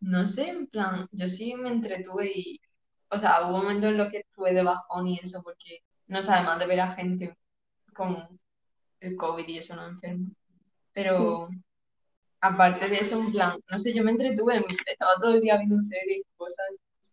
no 0.00 0.26
sé, 0.26 0.48
en 0.50 0.66
plan, 0.68 1.08
yo 1.12 1.28
sí 1.28 1.54
me 1.56 1.70
entretuve 1.70 2.30
y, 2.34 2.60
o 3.10 3.18
sea, 3.18 3.46
hubo 3.48 3.58
momentos 3.58 3.90
en 3.90 3.98
los 3.98 4.10
que 4.10 4.18
estuve 4.20 4.54
de 4.54 4.62
bajón 4.62 5.08
y 5.08 5.18
eso, 5.20 5.42
porque 5.42 5.80
no 6.08 6.22
sé, 6.22 6.32
además 6.32 6.58
de 6.60 6.66
ver 6.66 6.80
a 6.80 6.92
gente 6.92 7.36
con 7.94 8.40
el 9.00 9.16
COVID 9.16 9.48
y 9.48 9.58
eso, 9.58 9.76
no 9.76 9.86
enfermo. 9.86 10.28
Sí, 11.04 11.24
Pero 11.24 11.48
aparte 12.40 12.88
de 12.88 12.98
eso, 12.98 13.18
en 13.20 13.32
plan, 13.32 13.60
no 13.70 13.78
sé, 13.78 13.94
yo 13.94 14.04
me 14.04 14.12
entretuve, 14.12 14.64
estaba 14.86 15.16
todo 15.20 15.34
el 15.34 15.42
día 15.42 15.56
viendo 15.58 15.80
series 15.80 16.20
y 16.20 16.36
cosas, 16.36 16.66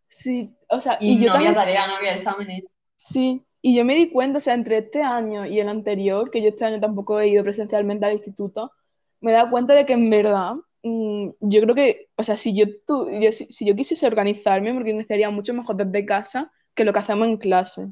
sí, 0.08 0.56
o 0.70 0.80
sea, 0.82 0.98
y 1.00 1.18
y 1.18 1.22
yo 1.22 1.30
no 1.30 1.36
había 1.36 1.54
tarea, 1.54 1.88
no 1.88 1.96
había 1.96 2.14
exámenes. 2.14 2.76
sí, 2.98 3.46
y 3.64 3.76
yo 3.78 3.86
me 3.86 3.96
di 3.96 4.12
cuenta, 4.12 4.40
o 4.40 4.42
sea, 4.42 4.56
entre 4.56 4.80
este 4.80 5.04
año 5.04 5.48
y 5.48 5.60
el 5.62 5.70
anterior, 5.70 6.32
que 6.32 6.44
yo 6.44 6.50
este 6.50 6.66
año 6.66 6.82
tampoco 6.82 7.20
he 7.22 7.30
ido 7.30 7.44
presencialmente 7.46 8.06
al 8.08 8.14
instituto, 8.14 8.74
me 9.22 9.32
he 9.32 9.36
dado 9.36 9.52
cuenta 9.52 9.76
de 9.76 9.88
que 9.88 9.94
en 9.96 10.12
verdad, 10.12 10.56
mm, 10.84 11.30
yo 11.42 11.62
creo 11.64 11.76
que, 11.76 12.10
o 12.18 12.24
sea, 12.24 12.38
si 12.38 12.56
yo, 12.56 12.66
tu- 12.88 13.10
yo- 13.12 13.34
si, 13.34 13.48
si 13.52 13.66
yo 13.68 13.76
quisiese 13.76 14.08
organizarme, 14.08 14.74
me 14.74 14.80
organizaría 14.80 15.32
mucho 15.32 15.56
mejor 15.56 15.78
desde 15.78 16.06
casa 16.08 16.52
que 16.76 16.86
lo 16.86 16.94
que 16.94 17.00
hacemos 17.00 17.28
en 17.30 17.38
clase. 17.40 17.90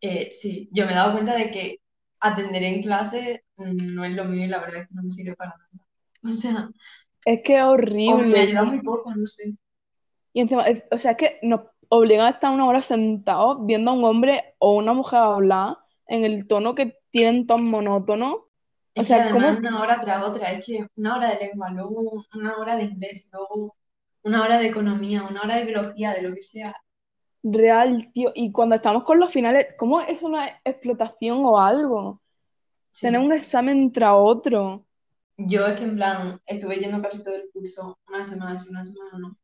Eh, 0.00 0.30
sí, 0.32 0.68
yo 0.72 0.84
me 0.86 0.92
he 0.92 0.94
dado 0.94 1.12
cuenta 1.14 1.34
de 1.36 1.50
que 1.50 1.80
atender 2.20 2.62
en 2.62 2.82
clase 2.82 3.44
mm, 3.56 3.94
no 3.94 4.04
es 4.04 4.12
lo 4.14 4.24
mío 4.24 4.44
y 4.44 4.48
la 4.48 4.60
verdad 4.60 4.82
es 4.82 4.88
que 4.88 4.94
no 4.94 5.02
me 5.02 5.10
sirve 5.10 5.36
para 5.36 5.50
nada. 5.56 5.68
O 6.24 6.28
sea, 6.30 6.70
Es 7.26 7.42
que 7.44 7.56
es 7.58 7.62
o 8.04 8.18
me 8.18 8.38
horrible, 8.38 8.40
ayuda 8.40 8.64
muy 8.64 8.80
poco, 8.82 9.14
no 9.14 9.26
sé. 9.26 9.54
Y 10.32 10.40
encima, 10.40 10.64
o 10.90 10.98
sea, 10.98 11.12
es 11.12 11.16
que 11.16 11.38
nos 11.42 11.62
obligan 11.88 12.26
a 12.26 12.30
estar 12.30 12.52
una 12.52 12.66
hora 12.66 12.82
sentados 12.82 13.58
viendo 13.66 13.90
a 13.90 13.94
un 13.94 14.04
hombre 14.04 14.54
o 14.58 14.74
una 14.76 14.92
mujer 14.92 15.20
hablar 15.20 15.78
en 16.06 16.24
el 16.24 16.46
tono 16.46 16.74
que 16.74 16.98
tienen 17.10 17.46
tan 17.46 17.64
monótono. 17.64 18.48
O 18.96 19.02
Es 19.02 19.08
que 19.10 19.14
sea, 19.14 19.30
¿cómo 19.30 19.48
una 19.58 19.80
hora 19.80 20.00
tras 20.00 20.24
otra, 20.24 20.50
es 20.52 20.66
que 20.66 20.86
una 20.96 21.16
hora 21.16 21.30
de 21.30 21.46
lengua, 21.46 21.70
luego 21.70 22.24
una 22.34 22.56
hora 22.58 22.76
de 22.76 22.84
inglés, 22.84 23.30
luego 23.32 23.76
una 24.22 24.42
hora 24.42 24.58
de 24.58 24.66
economía, 24.68 25.24
una 25.28 25.42
hora 25.42 25.56
de 25.56 25.64
biología, 25.66 26.12
de 26.14 26.22
lo 26.22 26.34
que 26.34 26.42
sea. 26.42 26.74
real, 27.42 28.10
tío? 28.12 28.32
Y 28.34 28.52
cuando 28.52 28.74
estamos 28.76 29.04
con 29.04 29.18
los 29.20 29.32
finales, 29.32 29.68
¿cómo 29.78 30.00
es 30.02 30.22
una 30.22 30.48
explotación 30.64 31.38
o 31.44 31.58
algo? 31.58 32.22
Tener 33.00 33.20
Sí. 33.20 33.26
un 33.26 33.32
examen 33.34 33.92
tras 33.92 34.14
otro. 34.16 34.86
Yo 35.38 35.66
es 35.66 35.78
que 35.78 35.84
en 35.84 35.96
plan 35.96 36.40
estuve 36.44 36.76
yendo 36.78 37.00
casi 37.00 37.24
todo 37.24 37.36
el 37.36 37.48
curso, 37.50 37.98
una 38.08 38.26
semana 38.28 38.58
sí, 38.58 38.68
una 38.70 38.84
semana 38.84 39.18
no. 39.18 39.36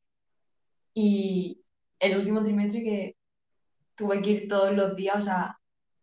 Y 0.95 1.62
el 2.03 2.19
último 2.19 2.45
trimestre 2.45 2.85
que 2.85 3.17
tuve 3.97 4.23
que 4.23 4.31
ir 4.31 4.49
todos 4.49 4.75
los 4.75 4.97
días, 4.97 5.17
o 5.19 5.23
sea, 5.23 5.59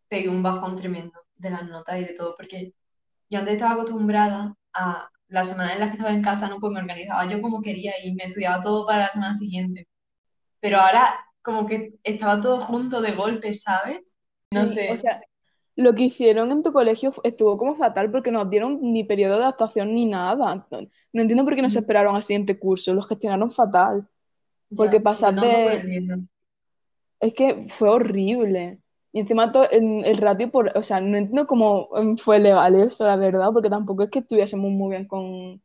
pegué 0.10 0.30
un 0.30 0.44
bajón 0.44 0.76
tremendo 0.78 1.20
de 1.38 1.50
las 1.52 1.68
notas 1.70 2.00
y 2.00 2.06
de 2.06 2.14
todo, 2.14 2.36
porque 2.38 2.74
yo 3.30 3.40
antes 3.40 3.56
estaba 3.56 3.74
acostumbrada 3.74 4.56
a 4.74 5.10
las 5.30 5.50
semanas 5.50 5.74
en 5.76 5.80
las 5.82 5.90
que 5.92 5.98
estaba 5.98 6.14
en 6.16 6.24
casa, 6.24 6.50
no, 6.50 6.60
pues 6.60 6.74
me 6.74 6.80
organizaba 6.82 7.26
yo 7.28 7.42
como 7.42 7.62
quería 7.62 7.94
y 8.04 8.16
me 8.16 8.26
estudiaba 8.26 8.64
todo 8.64 8.86
para 8.88 9.00
la 9.02 9.10
semana 9.10 9.34
siguiente. 9.36 9.88
Pero 10.62 10.80
ahora 10.80 11.16
como 11.42 11.68
que 11.68 11.96
estaba 12.04 12.42
todo 12.42 12.62
junto 12.62 13.02
de 13.02 13.14
golpe, 13.14 13.54
¿sabes? 13.54 14.18
No 14.54 14.66
Sí, 14.66 14.80
o 14.88 14.98
sé. 14.98 14.98
sea, 14.98 15.22
lo 15.76 15.94
que 15.96 16.04
hicieron 16.06 16.52
en 16.52 16.64
tu 16.64 16.74
colegio 16.74 17.14
estuvo 17.24 17.58
como 17.58 17.76
fatal 17.76 18.12
porque 18.12 18.32
no 18.32 18.46
dieron 18.46 18.80
ni 18.82 19.04
periodo 19.04 19.38
de 19.38 19.44
adaptación 19.44 19.94
ni 19.96 20.06
nada. 20.06 20.68
No, 20.72 20.80
no 21.14 21.22
entiendo 21.22 21.46
por 21.46 21.56
qué 21.56 21.62
no 21.62 21.70
se 21.70 21.80
esperaron 21.80 22.16
al 22.16 22.24
siguiente 22.24 22.60
curso, 22.60 22.94
lo 22.94 23.04
gestionaron 23.04 23.52
fatal. 23.52 24.08
Porque 24.76 24.98
Ya, 24.98 25.04
pasar 25.04 25.32
yo 25.36 25.42
tampoco 25.42 25.60
lo 25.64 25.70
de... 25.70 25.76
entiendo. 25.82 26.16
Es 27.20 27.34
que 27.34 27.68
fue 27.70 27.90
horrible. 27.90 28.80
Y 29.12 29.20
encima 29.22 29.52
to- 29.52 29.70
en 29.72 30.06
el 30.06 30.18
ratio 30.18 30.52
por... 30.52 30.78
O 30.78 30.84
sea, 30.84 31.02
no 31.02 31.18
entiendo 31.18 31.48
cómo 31.48 31.90
em, 31.96 32.18
fue 32.18 32.40
legal 32.40 32.76
eso, 32.76 33.06
la 33.08 33.16
verdad, 33.18 33.50
porque 33.54 33.70
tampoco 33.70 34.04
es 34.04 34.10
que 34.10 34.20
estuviésemos 34.20 34.70
muy 34.72 34.92
bien 34.92 35.08
con 35.08 35.62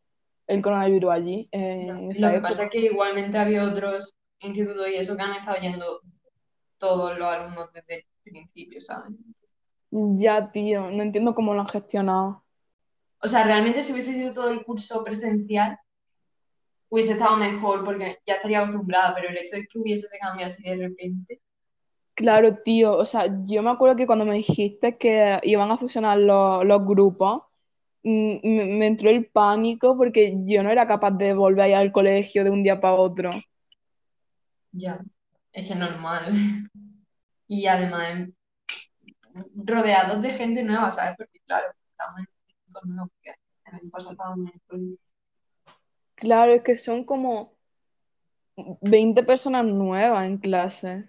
el 0.46 0.62
coronavirus 0.62 1.10
allí 1.10 1.48
eh, 1.52 1.84
Ya. 1.86 1.92
en 1.94 2.10
Lo 2.10 2.10
esa 2.10 2.32
que 2.32 2.40
pasa 2.40 2.64
es 2.64 2.70
que 2.70 2.78
igualmente 2.80 3.38
había 3.38 3.64
otros 3.64 4.14
institutos 4.40 4.88
y 4.88 4.94
eso 4.96 5.16
que 5.16 5.22
han 5.22 5.34
estado 5.34 5.58
yendo 5.60 6.00
todos 6.78 7.16
los 7.18 7.26
alumnos 7.28 7.72
desde 7.72 7.96
el 7.96 8.04
principio, 8.24 8.80
¿sabes? 8.80 9.12
Ya, 9.90 10.50
tío, 10.50 10.90
no 10.90 11.02
entiendo 11.02 11.34
cómo 11.34 11.54
lo 11.54 11.60
han 11.60 11.68
gestionado. 11.68 12.42
O 13.22 13.28
sea, 13.28 13.44
realmente 13.44 13.82
si 13.82 13.92
hubiese 13.92 14.12
sido 14.12 14.32
todo 14.34 14.50
el 14.50 14.64
curso 14.64 15.02
presencial, 15.04 15.78
hubiese 16.94 17.12
estado 17.12 17.36
mejor 17.36 17.84
porque 17.84 18.18
ya 18.26 18.34
estaría 18.34 18.60
acostumbrada, 18.60 19.14
pero 19.14 19.28
el 19.30 19.38
hecho 19.38 19.56
de 19.56 19.66
que 19.66 19.78
hubiese 19.78 20.06
ese 20.06 20.18
cambio 20.18 20.46
así 20.46 20.62
de 20.62 20.76
repente, 20.76 21.40
Claro, 22.14 22.58
tío, 22.62 22.96
o 22.96 23.04
sea, 23.06 23.26
yo 23.44 23.62
me 23.62 23.70
acuerdo 23.70 23.96
que 23.96 24.06
cuando 24.06 24.24
me 24.24 24.34
dijiste 24.36 24.96
que 24.98 25.40
iban 25.42 25.70
a 25.72 25.78
fusionar 25.78 26.18
los, 26.18 26.64
los 26.64 26.86
grupos, 26.86 27.42
mm, 28.04 28.38
me, 28.44 28.66
me 28.66 28.86
entró 28.86 29.10
el 29.10 29.26
pánico 29.26 29.96
porque 29.96 30.36
yo 30.46 30.62
no 30.62 30.70
era 30.70 30.86
capaz 30.86 31.12
de 31.12 31.34
volver 31.34 31.64
a 31.64 31.68
ir 31.68 31.74
al 31.76 31.92
colegio 31.92 32.44
de 32.44 32.50
un 32.50 32.62
día 32.62 32.80
para 32.80 32.94
otro. 32.94 33.30
ya, 34.72 35.00
es 35.52 35.66
que 35.68 35.72
es 35.74 35.78
normal. 35.78 36.32
Y 37.46 37.66
además, 37.66 38.30
rodeados 39.54 40.22
de 40.22 40.30
gente 40.30 40.62
nueva, 40.62 40.90
¿sabes? 40.92 41.16
Porque 41.16 41.40
claro, 41.46 41.66
estamos 41.90 42.18
en 42.20 42.26
institutos 42.48 42.84
nuevos, 42.86 43.10
porque 43.12 43.38
el 43.66 43.74
año 43.74 43.90
pasado 43.90 44.12
estábamos 44.12 44.48
en 44.48 44.54
el 44.54 44.62
colegio. 44.66 45.03
Claro, 46.24 46.54
es 46.54 46.62
que 46.62 46.76
son 46.78 47.04
como 47.04 47.52
20 48.80 49.22
personas 49.22 49.64
nuevas 49.64 50.26
en 50.26 50.38
clase. 50.38 51.08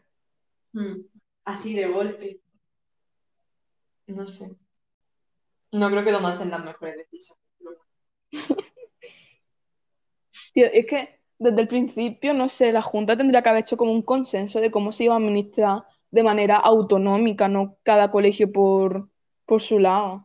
Mm, 0.74 1.06
Así 1.46 1.74
de 1.76 1.88
golpe, 1.88 2.42
no 4.08 4.28
sé. 4.28 4.56
No 5.72 5.90
creo 5.92 6.04
que 6.04 6.12
tomasen 6.12 6.50
las 6.50 6.66
mejores 6.66 6.98
decisiones. 6.98 7.44
Tío, 10.54 10.66
es 10.72 10.86
que 10.88 11.20
desde 11.38 11.62
el 11.62 11.68
principio, 11.68 12.34
no 12.34 12.50
sé, 12.50 12.72
la 12.72 12.82
Junta 12.82 13.18
tendría 13.18 13.42
que 13.44 13.50
haber 13.50 13.62
hecho 13.62 13.78
como 13.78 13.92
un 13.92 14.02
consenso 14.02 14.60
de 14.60 14.72
cómo 14.72 14.92
se 14.92 15.06
iba 15.06 15.14
a 15.14 15.18
administrar 15.18 15.84
de 16.12 16.24
manera 16.24 16.58
autonómica, 16.58 17.48
no 17.48 17.78
cada 17.84 18.10
colegio 18.12 18.52
por, 18.52 19.10
por 19.46 19.62
su 19.62 19.80
lado. 19.80 20.25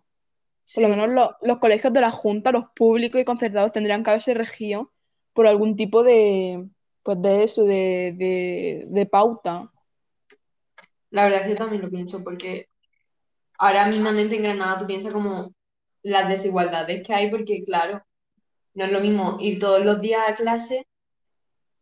Por 0.72 0.82
lo 0.84 0.88
menos 0.88 1.08
lo- 1.10 1.36
los 1.42 1.58
colegios 1.58 1.92
de 1.92 2.00
la 2.00 2.10
Junta, 2.10 2.52
los 2.52 2.66
públicos 2.76 3.20
y 3.20 3.24
concertados, 3.24 3.72
tendrían 3.72 4.04
que 4.04 4.10
haberse 4.10 4.34
regido 4.34 4.92
por 5.32 5.46
algún 5.46 5.76
tipo 5.76 6.02
de, 6.02 6.68
pues 7.02 7.20
de 7.22 7.44
eso, 7.44 7.64
de, 7.64 8.14
de, 8.16 8.84
de 8.88 9.06
pauta. 9.06 9.70
la 11.10 11.24
verdad 11.24 11.40
es 11.42 11.46
que 11.46 11.52
yo 11.52 11.58
también 11.58 11.82
lo 11.82 11.90
pienso, 11.90 12.22
porque 12.22 12.66
ahora 13.58 13.88
mismamente 13.88 14.36
en 14.36 14.44
Granada 14.44 14.80
tú 14.80 14.86
piensas 14.86 15.12
como 15.14 15.52
las 16.02 16.28
desigualdades 16.28 17.06
que 17.06 17.14
hay, 17.14 17.30
porque 17.30 17.64
claro, 17.64 18.02
no 18.74 18.84
es 18.86 18.92
lo 18.92 19.00
mismo 19.00 19.38
ir 19.40 19.58
todos 19.60 19.84
los 19.84 20.00
días 20.00 20.22
a 20.28 20.36
clase 20.36 20.86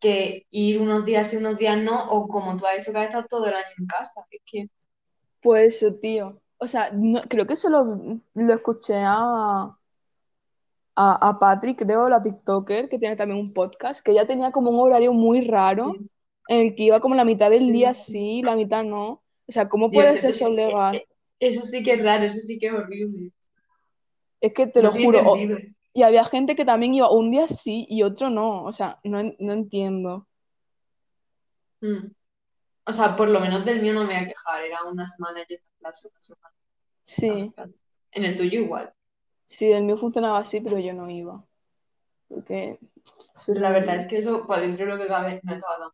que 0.01 0.47
ir 0.51 0.81
unos 0.81 1.05
días 1.05 1.33
y 1.35 1.37
unos 1.39 1.59
días 1.59 1.79
no, 1.79 2.11
o 2.11 2.29
como 2.29 2.57
tú 2.57 2.67
has 2.67 2.79
hecho 2.79 2.93
que 2.93 2.99
has 2.99 3.07
estado 3.07 3.27
todo 3.29 3.47
el 3.49 3.55
año 3.55 3.67
en 3.79 3.87
casa. 3.87 4.23
Es 4.31 4.41
que, 4.47 4.69
Pues 5.43 5.83
eso, 5.83 5.97
tío. 5.97 6.41
O 6.59 6.69
sea, 6.69 6.91
no- 6.93 7.23
creo 7.29 7.47
que 7.47 7.57
se 7.57 7.71
lo, 7.71 7.85
lo 8.35 8.53
escuché 8.55 8.95
a, 8.97 9.77
a, 10.97 11.29
a 11.29 11.39
Patrick, 11.39 11.79
creo, 11.79 12.09
la 12.09 12.23
TikToker, 12.23 12.89
que 12.89 12.99
tiene 12.99 13.17
también 13.17 13.41
un 13.41 13.53
podcast, 13.53 14.03
que 14.05 14.13
ella 14.13 14.27
tenía 14.27 14.51
como 14.53 14.71
un 14.71 14.81
horario 14.81 15.13
muy 15.13 15.43
raro 15.47 15.93
sí, 15.93 16.11
en 16.49 16.61
el 16.67 16.75
que 16.75 16.85
iba 16.85 17.01
como 17.01 17.15
la 17.15 17.25
mitad 17.25 17.51
del 17.51 17.61
sí, 17.61 17.73
día 17.73 17.95
sí. 17.95 18.43
la 18.43 18.57
mitad 18.57 18.83
no. 18.85 19.23
O 19.47 19.53
sea, 19.53 19.69
¿cómo 19.69 19.91
Dios, 19.91 20.05
puede 20.05 20.17
eso 20.19 20.21
ser 20.21 20.31
eso 20.31 20.51
legal? 20.51 20.97
eh, 20.97 21.07
eso 21.41 21.63
sí 21.63 21.85
que 21.85 21.93
es 21.95 22.03
raro, 22.03 22.25
eso 22.25 22.39
sí 22.41 22.59
que 22.59 22.67
es 22.67 22.73
horrible. 22.73 23.33
Es 24.41 24.53
que 24.53 24.67
te 24.67 24.83
No 24.83 24.89
lo 24.89 24.93
juro. 24.93 25.21
o- 25.31 25.37
y 25.95 26.03
había 26.03 26.25
gente 26.25 26.55
que 26.57 26.65
también 26.65 26.95
iba 26.95 27.11
un 27.11 27.31
día 27.31 27.49
sí 27.49 27.87
y 27.89 28.03
otro 28.03 28.31
no. 28.31 28.65
O 28.65 28.73
sea, 28.73 28.99
no, 29.05 29.23
no 29.39 29.53
entiendo. 29.53 30.27
Mm. 31.83 32.11
O 32.89 32.93
sea, 32.93 33.17
por 33.17 33.29
lo 33.29 33.41
menos 33.41 33.65
del 33.65 33.81
mío 33.83 33.93
no 33.95 34.01
me 34.01 34.07
voy 34.07 34.17
a 34.17 34.27
quejar, 34.29 34.63
era 34.65 34.83
una 34.85 35.07
semana 35.07 35.41
y 35.49 35.55
otra 35.55 35.67
clase, 35.79 36.09
una 36.09 36.21
semana. 36.21 36.55
Sí, 37.03 37.53
claro. 37.55 37.73
En 38.13 38.25
el 38.25 38.37
tuyo 38.37 38.61
igual. 38.63 38.95
sí, 39.47 39.71
el 39.73 39.85
mío 39.85 39.97
funcionaba 39.99 40.39
así, 40.41 40.61
pero 40.61 40.79
yo 40.79 40.93
no 40.95 41.11
iba. 41.11 41.45
Porque 42.29 42.81
La 43.49 43.71
verdad 43.73 43.97
es 43.97 44.07
que 44.09 44.19
eso, 44.19 44.47
para 44.47 44.63
dentro 44.63 44.87
de 44.87 44.93
lo 44.93 44.99
que 44.99 45.09
cabe, 45.09 45.41
no 45.45 45.55
estaba 45.55 45.79
tan. 45.79 45.91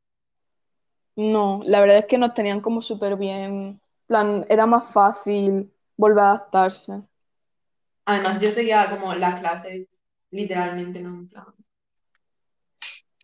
No, 1.16 1.60
la 1.64 1.80
verdad 1.80 1.98
es 1.98 2.06
que 2.06 2.18
nos 2.18 2.34
tenían 2.34 2.60
como 2.60 2.82
súper 2.82 3.16
bien. 3.16 3.36
en 3.42 3.80
plan, 4.06 4.46
era 4.48 4.66
más 4.66 4.92
fácil 4.92 5.72
volver 5.96 6.18
a 6.20 6.28
adaptarse. 6.30 7.02
Además, 8.06 8.40
yo 8.40 8.50
seguía 8.52 8.88
como 8.90 9.14
las 9.14 9.40
clases, 9.40 10.02
literalmente, 10.30 11.00
no 11.02 11.10
en 11.10 11.28
plan. 11.28 11.46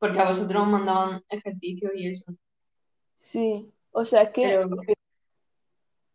Porque 0.00 0.18
a 0.20 0.26
vosotros 0.26 0.62
os 0.62 0.68
mandaban 0.68 1.22
ejercicios 1.28 1.92
y 1.94 2.09
eso. 2.09 2.35
Sí, 3.20 3.70
o 3.92 4.02
sea, 4.02 4.22
es 4.22 4.30
que 4.30 4.42
Pero 4.42 4.66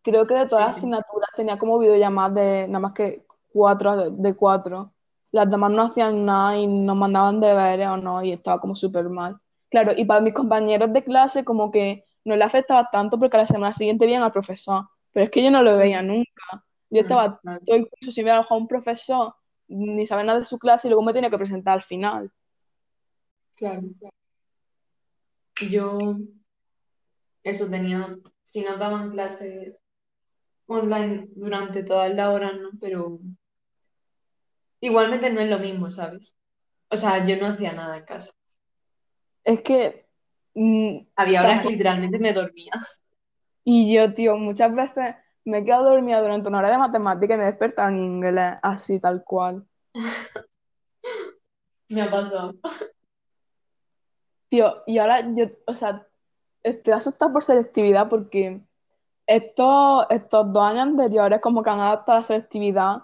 creo 0.01 0.25
que 0.25 0.33
de 0.33 0.47
todas 0.47 0.49
sí, 0.49 0.57
las 0.57 0.71
sí. 0.71 0.77
asignaturas 0.79 1.29
tenía 1.35 1.59
como 1.59 1.77
videollamadas 1.77 2.33
de 2.33 2.67
nada 2.67 2.79
más 2.79 2.93
que 2.93 3.27
cuatro 3.53 4.09
de, 4.09 4.33
cuatro. 4.35 4.91
Las 5.29 5.47
demás 5.47 5.71
no 5.71 5.83
hacían 5.83 6.25
nada 6.25 6.57
y 6.57 6.65
nos 6.65 6.97
mandaban 6.97 7.39
deberes 7.39 7.87
o 7.89 7.97
no, 7.97 8.23
y 8.23 8.31
estaba 8.31 8.59
como 8.59 8.75
súper 8.75 9.07
mal. 9.07 9.37
Claro, 9.69 9.91
y 9.95 10.03
para 10.05 10.19
mis 10.19 10.33
compañeros 10.33 10.91
de 10.93 11.03
clase 11.03 11.45
como 11.45 11.69
que 11.69 12.05
no 12.23 12.35
le 12.35 12.43
afectaba 12.43 12.89
tanto 12.91 13.19
porque 13.19 13.37
a 13.37 13.41
la 13.41 13.45
semana 13.45 13.71
siguiente 13.71 14.05
veían 14.05 14.23
al 14.23 14.31
profesor, 14.31 14.85
pero 15.11 15.25
es 15.25 15.29
que 15.29 15.43
yo 15.43 15.51
no 15.51 15.61
lo 15.61 15.77
veía 15.77 16.01
Mm, 16.01 16.07
nunca. 16.07 16.65
Yo 16.89 17.01
mm, 17.01 17.05
estaba 17.05 17.39
todo 17.39 17.59
el 17.67 17.87
curso 17.87 18.11
sin 18.11 18.25
ver 18.25 18.33
a 18.33 18.47
un 18.49 18.67
profesor, 18.67 19.35
ni 19.67 20.07
saber 20.07 20.25
nada 20.25 20.39
de 20.39 20.45
su 20.45 20.57
clase 20.57 20.87
y 20.87 20.89
luego 20.89 21.03
me 21.03 21.13
tenía 21.13 21.29
que 21.29 21.37
presentar 21.37 21.75
al 21.75 21.83
final. 21.83 22.31
claro. 23.55 23.83
Yo, 25.69 26.17
eso 27.45 27.69
tenía, 27.69 28.17
si 28.43 28.63
nos 28.63 28.79
daban 28.79 29.12
clases 29.12 29.79
online 30.65 31.27
durante 31.36 31.84
todas 31.84 32.13
las 32.13 32.27
horas, 32.27 32.53
¿no? 32.60 32.71
Pero 32.81 33.19
igualmente 34.81 35.29
no 35.29 35.41
es 35.41 35.49
lo 35.49 35.60
mismo, 35.60 35.91
¿sabes? 35.91 36.36
O 36.89 36.97
sea, 36.97 37.25
yo 37.25 37.38
no 37.38 37.45
hacía 37.47 37.73
nada 37.73 37.97
en 37.97 38.05
casa. 38.05 38.31
Es 39.43 39.62
que 39.62 40.08
mm, 40.55 40.97
Había 41.15 41.43
horas 41.43 41.62
que 41.62 41.69
literalmente 41.69 42.17
me 42.17 42.34
dormía. 42.34 42.73
Y 43.63 43.93
yo, 43.93 44.12
tío, 44.15 44.38
muchas 44.38 44.73
veces 44.73 45.15
me 45.43 45.60
he 45.60 45.65
quedado 45.65 45.91
dormida 45.91 46.21
durante 46.21 46.47
una 46.47 46.60
hora 46.60 46.71
de 46.71 46.79
matemática 46.79 47.36
y 47.36 47.38
me 47.38 47.43
he 47.43 47.51
despertado 47.51 47.89
en 47.89 47.99
inglés, 47.99 48.55
así 48.63 48.99
tal 48.99 49.23
cual. 49.23 49.65
Me 51.88 52.01
ha 52.01 52.10
pasado. 52.10 52.55
Tío, 54.49 54.81
y 54.88 54.97
ahora 54.97 55.21
yo, 55.36 55.45
o 55.67 55.75
sea, 55.75 56.08
estoy 56.65 56.93
asustada 56.93 57.32
por 57.32 57.43
selectividad 57.43 58.10
porque 58.10 58.60
estos, 59.28 60.06
estos 60.10 60.51
dos 60.51 60.63
años 60.63 60.88
anteriores 60.88 61.39
como 61.41 61.63
que 61.63 61.69
han 61.69 61.80
adaptado 61.80 62.19
la 62.19 62.23
selectividad 62.23 62.97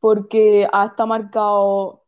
porque 0.00 0.66
ha 0.72 0.86
estado 0.86 1.06
marcado 1.06 2.04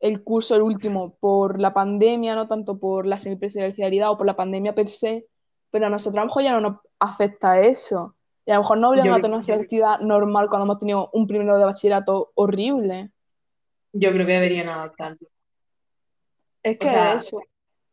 el 0.00 0.22
curso, 0.22 0.54
el 0.54 0.62
último, 0.62 1.16
por 1.20 1.58
la 1.60 1.72
pandemia, 1.72 2.34
no 2.34 2.46
tanto 2.48 2.78
por 2.78 3.06
la 3.06 3.18
semipresencialidad 3.18 4.10
o 4.10 4.18
por 4.18 4.26
la 4.26 4.36
pandemia 4.36 4.74
per 4.74 4.88
se, 4.88 5.26
pero 5.70 5.86
a 5.86 5.90
nosotros 5.90 6.18
a 6.18 6.20
lo 6.22 6.26
mejor 6.26 6.42
ya 6.42 6.52
no 6.52 6.60
nos 6.60 6.78
afecta 6.98 7.60
eso. 7.60 8.14
Y 8.44 8.52
a 8.52 8.54
lo 8.54 8.60
mejor 8.60 8.78
no 8.78 8.90
obligan 8.90 9.12
a 9.12 9.16
tener 9.16 9.32
una 9.32 9.42
selectividad 9.42 9.98
normal 10.00 10.48
cuando 10.48 10.64
hemos 10.64 10.78
tenido 10.78 11.10
un 11.12 11.26
primero 11.26 11.58
de 11.58 11.64
bachillerato 11.64 12.30
horrible. 12.34 13.10
yo 13.92 14.12
creo 14.12 14.26
que 14.26 14.32
deberían 14.32 14.68
adaptarlo. 14.68 15.28
Es 16.62 16.76
O 16.76 16.78
que 16.78 16.88
sea, 16.88 17.14
eso, 17.14 17.40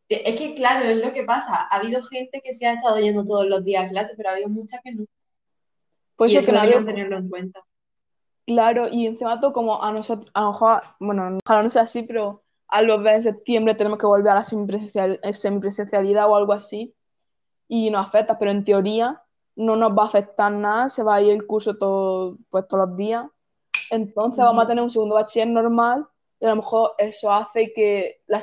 es 0.08 0.38
que 0.38 0.54
claro, 0.54 0.84
es 0.86 1.04
lo 1.04 1.12
que 1.12 1.24
pasa. 1.24 1.66
Ha 1.70 1.76
habido 1.76 2.02
gente 2.02 2.40
que 2.42 2.54
se 2.54 2.66
ha 2.66 2.74
estado 2.74 2.98
yendo 2.98 3.24
todos 3.24 3.46
los 3.46 3.64
días 3.64 3.86
a 3.86 3.88
clase, 3.88 4.14
pero 4.16 4.28
ha 4.28 4.32
habido 4.32 4.48
mucha 4.48 4.80
que 4.82 4.92
no. 4.92 5.04
pues 6.16 6.32
Y 6.32 6.36
eso 6.36 6.52
deberían 6.52 6.76
había, 6.76 6.92
tenerlo 6.92 7.18
en 7.18 7.28
cuenta. 7.28 7.60
claro, 8.46 8.88
y 8.88 9.06
encima 9.06 9.40
todo 9.40 9.52
como 9.52 9.82
a 9.82 9.90
nosotros, 9.92 10.30
a 10.34 10.42
lo 10.42 10.52
mejor, 10.52 10.82
bueno, 11.00 11.38
ojalá 11.44 11.62
no 11.62 11.70
sea 11.70 11.82
así, 11.82 12.02
pero 12.02 12.42
a 12.68 12.82
los 12.82 13.02
de 13.02 13.14
en 13.14 13.22
septiembre 13.22 13.74
tenemos 13.74 13.98
que 13.98 14.06
volver 14.06 14.32
a 14.32 14.36
la 14.36 14.42
semipresencial- 14.42 15.20
eh, 15.22 15.34
semipresencialidad 15.34 16.28
o 16.28 16.36
algo 16.36 16.52
así, 16.52 16.94
y 17.68 17.90
nos 17.90 18.06
afecta, 18.06 18.38
pero 18.38 18.50
en 18.50 18.64
teoría 18.64 19.22
no 19.56 19.76
nos 19.76 19.92
va 19.96 20.02
a 20.04 20.06
afectar 20.06 20.52
nada, 20.52 20.88
se 20.88 21.02
va 21.02 21.16
a 21.16 21.22
ir 21.22 21.32
el 21.32 21.46
curso 21.46 21.76
todo, 21.76 22.36
pues 22.50 22.66
todos 22.68 22.88
los 22.88 22.96
días. 22.96 23.24
Entonces 23.90 24.38
vamos 24.38 24.64
a 24.64 24.66
tener 24.66 24.82
un 24.82 24.90
segundo 24.90 25.14
bachiller 25.14 25.48
normal 25.48 26.06
y 26.40 26.46
a 26.46 26.50
lo 26.50 26.56
mejor 26.56 26.92
eso 26.98 27.32
hace 27.32 27.72
que 27.72 28.20
la 28.26 28.42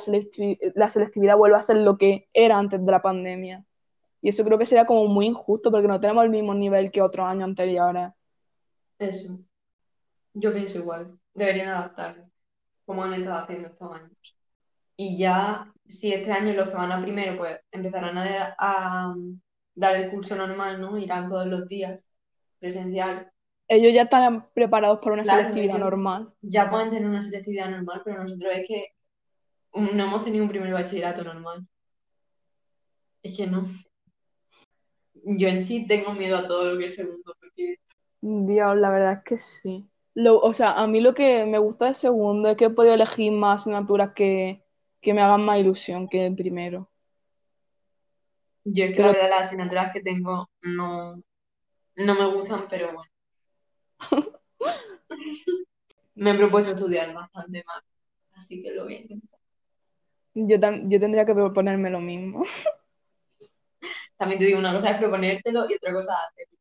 la 0.74 0.88
selectividad 0.88 1.36
vuelva 1.36 1.58
a 1.58 1.62
ser 1.62 1.76
lo 1.76 1.98
que 1.98 2.28
era 2.32 2.58
antes 2.58 2.84
de 2.84 2.90
la 2.90 3.02
pandemia. 3.02 3.64
Y 4.20 4.28
eso 4.28 4.44
creo 4.44 4.56
que 4.56 4.66
sería 4.66 4.86
como 4.86 5.06
muy 5.06 5.26
injusto 5.26 5.70
porque 5.70 5.88
no 5.88 6.00
tenemos 6.00 6.24
el 6.24 6.30
mismo 6.30 6.54
nivel 6.54 6.90
que 6.92 7.02
otros 7.02 7.26
años 7.26 7.44
anteriores. 7.44 8.10
Eso. 8.98 9.40
Yo 10.32 10.52
pienso 10.52 10.78
igual. 10.78 11.18
Deberían 11.34 11.68
adaptarlo, 11.68 12.30
como 12.86 13.02
han 13.02 13.14
estado 13.14 13.38
haciendo 13.38 13.68
estos 13.68 13.92
años. 13.92 14.36
Y 14.96 15.18
ya, 15.18 15.72
si 15.86 16.12
este 16.12 16.30
año 16.30 16.54
los 16.54 16.68
que 16.68 16.76
van 16.76 16.92
a 16.92 17.02
primero, 17.02 17.36
pues 17.36 17.58
empezarán 17.72 18.16
a, 18.16 18.54
a 18.58 19.14
dar 19.74 19.96
el 19.96 20.10
curso 20.10 20.36
normal, 20.36 20.80
¿no? 20.80 20.96
Irán 20.98 21.28
todos 21.28 21.46
los 21.46 21.66
días 21.66 22.06
presencial. 22.60 23.31
Ellos 23.74 23.94
ya 23.94 24.02
están 24.02 24.46
preparados 24.52 24.98
para 24.98 25.14
una 25.14 25.22
Claro, 25.22 25.44
selectividad 25.44 25.78
normal. 25.78 26.30
Ya 26.42 26.70
pueden 26.70 26.90
tener 26.90 27.08
una 27.08 27.22
selectividad 27.22 27.70
normal, 27.70 28.02
pero 28.04 28.22
nosotros 28.22 28.52
es 28.54 28.68
que 28.68 28.88
no 29.74 30.04
hemos 30.04 30.22
tenido 30.22 30.44
un 30.44 30.50
primer 30.50 30.72
bachillerato 30.74 31.24
normal. 31.24 31.66
Es 33.22 33.34
que 33.34 33.46
no. 33.46 33.66
Yo 35.24 35.48
en 35.48 35.60
sí 35.62 35.86
tengo 35.86 36.12
miedo 36.12 36.36
a 36.36 36.46
todo 36.46 36.72
lo 36.72 36.78
que 36.78 36.84
es 36.84 36.96
segundo, 36.96 37.34
porque 37.40 37.76
Dios, 38.20 38.76
la 38.76 38.90
verdad 38.90 39.12
es 39.14 39.24
que 39.24 39.38
sí. 39.38 39.88
Lo, 40.14 40.38
o 40.38 40.52
sea, 40.52 40.72
a 40.72 40.86
mí 40.86 41.00
lo 41.00 41.14
que 41.14 41.46
me 41.46 41.56
gusta 41.58 41.86
de 41.86 41.94
segundo 41.94 42.50
es 42.50 42.56
que 42.58 42.66
he 42.66 42.70
podido 42.70 42.92
elegir 42.92 43.32
más 43.32 43.62
asignaturas 43.62 44.12
que, 44.14 44.62
que 45.00 45.14
me 45.14 45.22
hagan 45.22 45.44
más 45.46 45.58
ilusión 45.58 46.08
que 46.08 46.26
el 46.26 46.36
primero. 46.36 46.90
yo 48.64 48.84
es 48.84 48.94
que 48.94 49.00
la 49.00 49.08
verdad 49.12 49.30
las 49.30 49.46
asignaturas 49.48 49.92
que 49.94 50.02
tengo 50.02 50.50
no, 50.60 51.22
no 51.96 52.14
me 52.14 52.26
gustan, 52.34 52.66
pero 52.68 52.92
bueno. 52.92 53.11
Me 56.14 56.30
he 56.30 56.34
propuesto 56.34 56.72
estudiar 56.72 57.14
bastante 57.14 57.62
más, 57.66 57.82
así 58.34 58.62
que 58.62 58.72
lo 58.72 58.84
voy 58.84 58.94
a 58.94 59.00
intentar. 59.00 59.40
Yo, 60.34 60.60
tendría 60.60 61.26
que 61.26 61.34
proponerme 61.34 61.90
lo 61.90 62.00
mismo. 62.00 62.44
También 64.16 64.38
te 64.38 64.46
digo, 64.46 64.58
una 64.58 64.72
cosa 64.72 64.90
es 64.90 64.98
proponértelo 64.98 65.68
y 65.68 65.74
otra 65.74 65.92
cosa 65.92 66.14
hacerlo. 66.14 66.58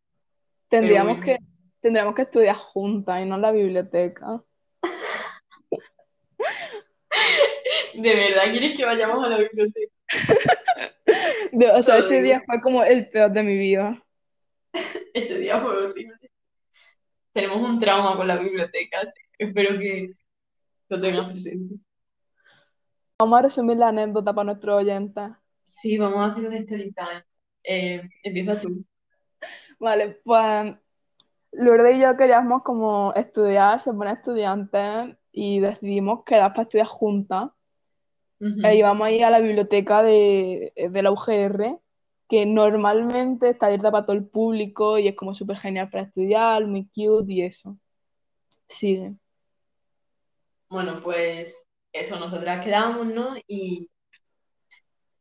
Tendríamos 0.70 1.20
bueno. 1.20 1.26
que, 1.26 1.38
tendríamos 1.80 2.16
que 2.16 2.24
estudiar 2.24 2.56
juntas 2.56 3.22
y 3.22 3.26
no 3.26 3.36
en 3.36 3.42
la 3.42 3.52
biblioteca. 3.52 4.44
¿De 7.94 8.16
verdad 8.16 8.52
quieres 8.52 8.78
que 8.78 8.86
vayamos 8.86 9.24
a 9.24 9.30
la 9.30 9.38
biblioteca? 9.38 9.94
De- 11.52 11.72
o 11.72 11.84
sea, 11.84 11.98
Todo 11.98 12.06
ese 12.06 12.22
día 12.22 12.42
fue 12.46 12.62
como 12.62 12.84
el 12.84 13.10
peor 13.10 13.32
de 13.32 13.44
mi 13.44 13.58
vida. 13.58 14.02
Ese 15.14 15.38
día 15.38 15.60
fue 15.60 15.76
horrible. 15.76 16.21
Tenemos 17.34 17.62
un 17.62 17.80
trauma 17.80 18.18
con 18.18 18.28
las 18.28 18.42
bibliotecas. 18.42 19.12
Espero 19.38 19.80
que 19.80 20.14
lo 20.90 21.02
tengas 21.02 21.32
presente. 21.32 21.76
Vamos 23.20 23.40
a 23.40 23.42
resumir 23.44 23.78
la 23.78 23.90
anécdota 23.90 24.34
para 24.34 24.46
nuestros 24.46 24.82
oyentes. 24.82 25.30
Sí, 25.64 25.98
vamos 25.98 26.18
a 26.18 26.26
hacer 26.26 26.46
un 26.46 26.54
story 26.54 26.94
time. 26.94 27.24
Eh, 27.64 28.02
empieza 28.24 28.60
tú. 28.60 28.84
Vale, 29.80 30.20
pues 30.24 30.76
Lourdes 31.54 31.98
y 31.98 32.02
yo 32.02 32.16
queríamos 32.18 32.64
como 32.64 33.14
estudiar, 33.14 33.80
ser 33.80 33.94
buenas 33.94 34.18
estudiantes 34.18 35.16
y 35.32 35.60
decidimos 35.60 36.24
quedar 36.24 36.52
para 36.52 36.64
estudiar 36.64 36.88
juntas. 36.88 37.50
Ujú. 38.40 38.66
E 38.66 38.76
íbamos 38.76 39.08
a 39.08 39.12
ir 39.12 39.24
a 39.24 39.32
la 39.32 39.40
biblioteca 39.40 40.02
de, 40.02 40.74
de 40.76 41.04
la 41.04 41.12
UGR, 41.12 41.80
que 42.32 42.46
normalmente 42.46 43.50
está 43.50 43.66
abierta 43.66 43.92
para 43.92 44.06
todo 44.06 44.16
el 44.16 44.26
público 44.26 44.98
y 44.98 45.10
es 45.10 45.18
como 45.18 45.34
súper 45.34 45.58
genial 45.58 45.90
para 45.90 46.06
estudiar, 46.06 46.66
muy 46.66 46.86
cute 46.86 47.34
y 47.34 47.42
eso. 47.42 47.78
Sigue. 48.70 49.16
Bueno, 50.70 51.02
pues 51.04 51.68
eso, 51.92 52.18
nosotras 52.18 52.64
quedamos, 52.64 53.06
¿no? 53.08 53.36
Y 53.48 53.90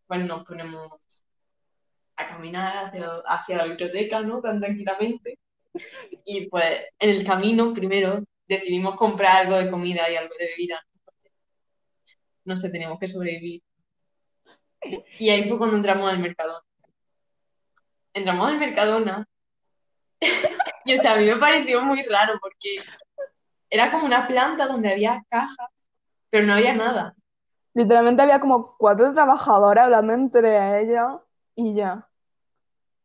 pues 0.07 0.25
nos 0.25 0.45
ponemos 0.45 1.01
a 2.15 2.29
caminar 2.29 2.87
hacia, 2.87 3.09
hacia 3.27 3.57
la 3.57 3.65
biblioteca, 3.65 4.21
¿no? 4.21 4.41
Tan 4.41 4.61
tranquilamente. 4.61 5.41
Y 6.25 6.49
pues 6.49 6.65
en 7.01 7.11
el 7.11 7.27
camino, 7.27 7.75
primero, 7.75 8.23
decidimos 8.47 8.97
comprar 8.97 9.47
algo 9.47 9.57
de 9.57 9.69
comida 9.69 10.09
y 10.09 10.15
algo 10.15 10.35
de 10.39 10.47
bebida. 10.47 10.81
¿no? 12.45 12.57
Sé, 12.57 12.71
teníamos 12.71 13.01
que 13.01 13.09
sobrevivir. 13.09 13.63
Y 15.19 15.29
ahí 15.29 15.49
fue 15.49 15.59
cuando 15.59 15.77
entramos 15.77 16.09
al 16.09 16.21
Mercadona. 16.21 16.70
Entramos 18.15 18.49
al 18.49 18.59
Mercadona 18.59 19.27
y, 20.85 20.95
o 20.95 20.99
sea, 20.99 21.15
a 21.15 21.17
mí 21.17 21.25
me 21.25 21.37
pareció 21.37 21.83
muy 21.83 22.03
raro 22.03 22.35
porque 22.41 22.77
era 23.71 23.91
como 23.91 24.05
una 24.07 24.27
planta 24.27 24.67
donde 24.67 24.93
había 24.93 25.23
cajas, 25.29 25.69
pero 26.31 26.47
no 26.47 26.55
había 26.55 26.75
nada. 26.75 27.15
Literalmente 27.75 28.23
había 28.23 28.41
como 28.41 28.77
cuatro 28.77 29.13
trabajadoras 29.15 29.85
hablando 29.85 30.13
entre 30.13 30.81
ellas 30.81 31.17
y 31.55 31.75
ya. 31.75 32.07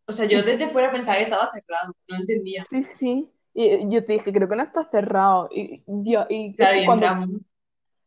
O 0.08 0.14
sea, 0.14 0.26
yo 0.26 0.42
desde 0.44 0.68
fuera 0.68 0.92
pensaba 0.92 1.18
que 1.18 1.24
estaba 1.24 1.52
cerrado, 1.52 1.94
no 2.08 2.16
entendía. 2.18 2.64
Sí, 2.64 2.84
sí. 2.84 3.32
Y 3.54 3.88
yo 3.90 4.04
te 4.04 4.14
dije, 4.14 4.34
creo 4.34 4.50
que 4.50 4.56
no 4.56 4.64
está 4.64 4.84
cerrado. 4.86 5.48
Y, 5.52 5.84
Dios, 5.88 6.26
y 6.30 6.56
Claro, 6.56 6.78
y 6.78 6.86
cuando 6.86 7.06
entramos. 7.06 7.42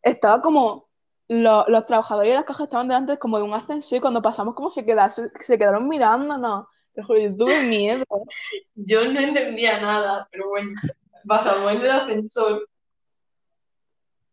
estaba 0.03 0.43
como, 0.43 0.89
lo- 1.29 1.65
los 1.69 1.87
trabajadores 1.87 2.31
de 2.33 2.37
las 2.37 2.45
cajas 2.45 2.65
estaban 2.65 2.89
delante 2.89 3.19
como 3.19 3.39
de 3.39 3.45
un 3.45 3.55
ascensor 3.55 3.99
y 3.99 4.01
cuando 4.01 4.21
pasamos 4.23 4.55
como 4.55 4.69
se 4.69 4.85
quedaron, 4.85 5.11
se 5.41 5.59
quedaron 5.59 5.89
mirándonos. 5.89 6.67
Te 6.99 7.05
juro, 7.05 7.21
tuve 7.37 7.63
miedo. 7.63 8.05
Yo 8.75 9.05
no 9.05 9.21
entendía 9.21 9.79
nada, 9.79 10.27
pero 10.33 10.49
bueno, 10.49 10.73
bajamos 11.23 11.71
en 11.71 11.81
el 11.83 11.91
ascensor 11.93 12.69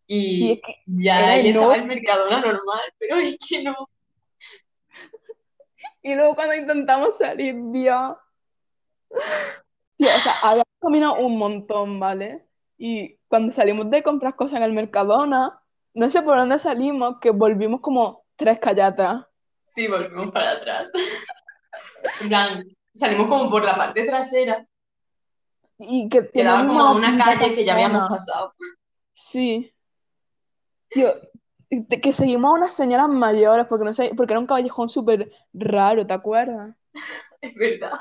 Y 0.07 0.53
es 0.53 0.57
y 0.57 0.61
que 0.61 0.81
ya 0.87 1.27
ahí 1.27 1.49
estaba 1.49 1.75
el. 1.75 1.85
Mercadona 1.85 2.41
normal, 2.41 2.81
pero 2.97 3.17
es 3.17 3.37
que 3.47 3.61
no. 3.61 3.75
Y 6.01 6.15
luego 6.15 6.33
cuando 6.33 6.55
intentamos 6.55 7.15
salir, 7.19 7.55
Dios. 7.71 8.15
Tío, 9.97 10.07
o 10.07 10.19
sea, 10.19 10.33
habíamos 10.41 10.65
caminado 10.81 11.17
un 11.19 11.37
montón, 11.37 11.99
¿vale? 11.99 12.47
Y 12.79 13.15
cuando 13.27 13.51
salimos 13.51 13.91
de 13.91 14.01
comprar 14.01 14.35
cosas 14.35 14.57
en 14.57 14.63
el 14.63 14.73
Mercadona, 14.73 15.61
no 15.93 16.09
sé 16.09 16.23
por 16.23 16.35
dónde 16.35 16.57
salimos, 16.57 17.19
que 17.21 17.29
volvimos 17.29 17.81
como 17.81 18.25
tres 18.35 18.57
calles 18.57 18.85
atrás. 18.85 19.23
Sí, 19.65 19.87
volvimos 19.87 20.31
para 20.31 20.53
atrás. 20.53 20.89
En 22.21 22.27
plan, 22.29 22.63
salimos 22.93 23.27
como 23.27 23.49
por 23.49 23.63
la 23.63 23.75
parte 23.75 24.05
trasera, 24.05 24.65
Y 25.77 26.09
que 26.09 26.29
que 26.31 26.43
daba 26.43 26.59
teníamos 26.59 26.83
como 26.83 26.95
una 26.97 27.17
calle 27.17 27.53
que 27.55 27.65
ya 27.65 27.73
habíamos 27.73 28.09
pasado. 28.09 28.53
Sí. 29.13 29.71
Tío, 30.89 31.13
que 32.01 32.13
seguimos 32.13 32.49
a 32.49 32.53
unas 32.53 32.73
señoras 32.75 33.09
mayores 33.09 33.65
porque 33.67 33.85
no 33.85 33.93
sé, 33.93 34.11
porque 34.15 34.33
era 34.33 34.39
un 34.39 34.47
callejón 34.47 34.89
súper 34.89 35.31
raro, 35.53 36.05
¿te 36.07 36.13
acuerdas? 36.13 36.75
Es 37.41 37.53
verdad. 37.55 37.99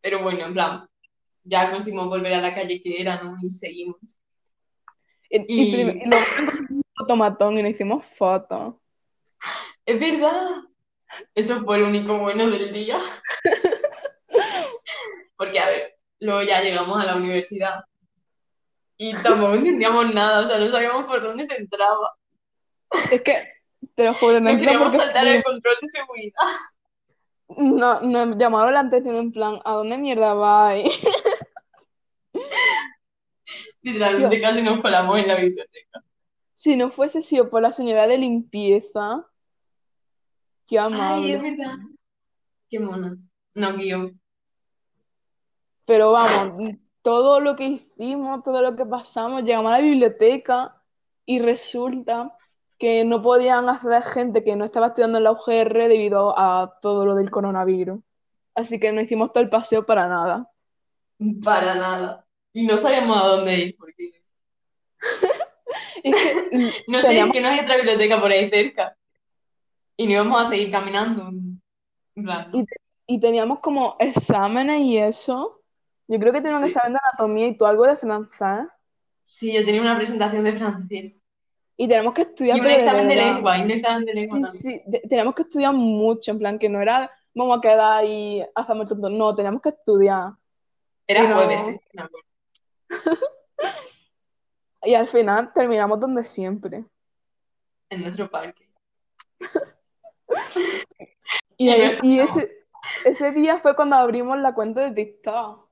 Pero 0.00 0.22
bueno, 0.22 0.46
en 0.46 0.52
plan, 0.54 0.88
ya 1.44 1.70
conseguimos 1.70 2.08
volver 2.08 2.34
a 2.34 2.40
la 2.40 2.54
calle 2.54 2.80
que 2.82 3.00
era, 3.00 3.22
¿no? 3.22 3.36
Y 3.42 3.50
seguimos. 3.50 3.98
Y, 5.30 5.38
y 5.48 5.80
Y 5.80 6.04
luego 6.06 6.24
un 6.70 6.82
fotomatón 6.96 7.58
y 7.58 7.62
nos 7.62 7.72
hicimos 7.72 8.06
fotos. 8.16 8.76
es 9.86 10.00
verdad, 10.00 10.62
eso 11.34 11.62
fue 11.64 11.78
lo 11.78 11.86
único 11.86 12.18
bueno 12.18 12.48
del 12.48 12.72
día. 12.72 12.98
Porque, 15.36 15.58
a 15.58 15.68
ver, 15.68 15.94
luego 16.20 16.42
ya 16.42 16.62
llegamos 16.62 17.00
a 17.00 17.06
la 17.06 17.16
universidad 17.16 17.84
y 18.96 19.12
tampoco 19.14 19.54
entendíamos 19.54 20.14
nada, 20.14 20.42
o 20.42 20.46
sea, 20.46 20.58
no 20.58 20.70
sabíamos 20.70 21.04
por 21.06 21.22
dónde 21.22 21.46
se 21.46 21.56
entraba. 21.56 22.14
Es 23.10 23.22
que, 23.22 23.42
te 23.94 24.04
lo 24.04 24.14
juro, 24.14 24.40
no 24.40 24.50
queríamos 24.56 24.94
saltar 24.94 25.26
el 25.26 25.42
control 25.42 25.76
de 25.80 25.88
seguridad. 25.88 26.46
No, 27.48 28.00
nos 28.00 28.38
llamaron 28.38 28.74
la 28.74 28.80
atención 28.80 29.16
en 29.16 29.32
plan, 29.32 29.60
¿a 29.64 29.72
dónde 29.72 29.98
mierda 29.98 30.34
vais? 30.34 30.84
Tío, 32.32 33.92
Literalmente 33.92 34.40
casi 34.40 34.62
nos 34.62 34.80
colamos 34.80 35.18
en 35.18 35.28
la 35.28 35.36
biblioteca. 35.36 36.02
si 36.54 36.76
no 36.76 36.90
fuese 36.90 37.20
sido 37.20 37.50
por 37.50 37.60
la 37.60 37.70
señora 37.70 38.06
de 38.06 38.16
limpieza, 38.16 39.26
qué 40.66 40.78
Ay, 40.78 41.32
es 41.32 41.40
amable. 41.40 41.50
verdad. 41.50 41.74
Qué 42.70 42.80
mona. 42.80 43.16
No, 43.54 43.76
guion. 43.76 44.20
Pero 45.86 46.12
vamos, 46.12 46.72
todo 47.02 47.40
lo 47.40 47.56
que 47.56 47.66
hicimos, 47.66 48.42
todo 48.42 48.62
lo 48.62 48.74
que 48.76 48.86
pasamos, 48.86 49.42
llegamos 49.44 49.70
a 49.72 49.76
la 49.76 49.82
biblioteca 49.82 50.80
y 51.26 51.38
resulta 51.40 52.36
que 52.78 53.04
no 53.04 53.22
podían 53.22 53.68
acceder 53.68 54.02
gente 54.02 54.44
que 54.44 54.56
no 54.56 54.64
estaba 54.64 54.88
estudiando 54.88 55.18
en 55.18 55.24
la 55.24 55.32
UGR 55.32 55.88
debido 55.88 56.38
a 56.38 56.78
todo 56.80 57.04
lo 57.06 57.14
del 57.14 57.30
coronavirus. 57.30 58.00
Así 58.54 58.78
que 58.80 58.92
no 58.92 59.00
hicimos 59.00 59.32
todo 59.32 59.42
el 59.42 59.50
paseo 59.50 59.84
para 59.84 60.08
nada. 60.08 60.50
Para 61.44 61.74
nada. 61.74 62.26
Y 62.52 62.64
no 62.66 62.78
sabíamos 62.78 63.20
a 63.22 63.26
dónde 63.26 63.54
ir, 63.56 63.76
porque... 63.78 64.12
Es 66.04 66.14
que 66.14 66.48
l- 66.52 66.72
No 66.88 67.00
sé, 67.02 67.18
es 67.20 67.32
que 67.32 67.40
no 67.40 67.48
hay 67.48 67.60
otra 67.60 67.76
biblioteca 67.76 68.20
por 68.20 68.30
ahí 68.30 68.48
cerca. 68.50 68.96
Y 69.96 70.06
no 70.06 70.12
íbamos 70.12 70.42
a 70.46 70.48
seguir 70.48 70.70
caminando. 70.70 71.28
En 71.28 71.60
plan, 72.24 72.48
y, 72.52 72.58
¿no? 72.60 72.64
te- 72.66 72.76
y 73.06 73.20
teníamos 73.20 73.60
como 73.60 73.96
exámenes 73.98 74.80
y 74.80 74.98
eso. 74.98 75.60
Yo 76.08 76.18
creo 76.18 76.32
que 76.32 76.40
tenía 76.40 76.56
un 76.58 76.62
Sí. 76.64 76.68
examen 76.68 76.92
de 76.94 76.98
anatomía 77.02 77.46
y 77.48 77.56
tú 77.56 77.64
algo 77.66 77.86
de 77.86 77.96
francés. 77.96 78.66
Sí, 79.22 79.52
yo 79.52 79.64
tenía 79.64 79.80
una 79.80 79.96
presentación 79.96 80.44
de 80.44 80.52
francés. 80.58 81.24
Y 81.76 81.88
tenemos 81.88 82.14
que 82.14 82.22
estudiar, 82.22 82.56
Y 82.56 82.60
un 82.60 82.66
de 82.66 82.74
examen 82.74 83.08
de 83.08 83.16
lengua, 83.16 83.58
y 83.58 83.62
un 83.62 83.70
examen 83.72 84.04
de 84.04 84.14
lengua 84.14 84.48
Sí, 84.50 84.58
sí, 84.60 84.82
de- 84.86 85.00
tenemos 85.08 85.34
que 85.34 85.42
estudiar 85.42 85.72
mucho, 85.74 86.30
en 86.30 86.38
plan 86.38 86.58
que 86.58 86.68
no 86.68 86.80
era 86.80 87.10
vamos 87.34 87.58
a 87.58 87.60
quedar 87.60 88.04
y 88.04 88.44
hacemos 88.54 88.86
tonto. 88.88 89.10
No, 89.10 89.34
teníamos 89.34 89.60
que 89.60 89.70
estudiar. 89.70 90.32
Era 91.06 91.34
jueves, 91.34 91.60
acuerdo. 91.96 92.16
y 94.82 94.94
al 94.94 95.08
final 95.08 95.52
terminamos 95.52 95.98
donde 96.00 96.22
siempre. 96.24 96.84
en 97.90 98.02
nuestro 98.02 98.30
parque. 98.30 98.68
Y, 101.56 101.66
Y 101.66 101.70
ahí- 101.70 101.96
no 101.96 101.98
y 102.02 102.18
ese, 102.20 102.52
ese 103.04 103.30
día 103.32 103.58
fue 103.60 103.76
cuando 103.76 103.94
abrimos 103.96 104.38
la 104.38 104.54
cuenta 104.54 104.80
de 104.80 104.90
TikTok. 104.92 105.68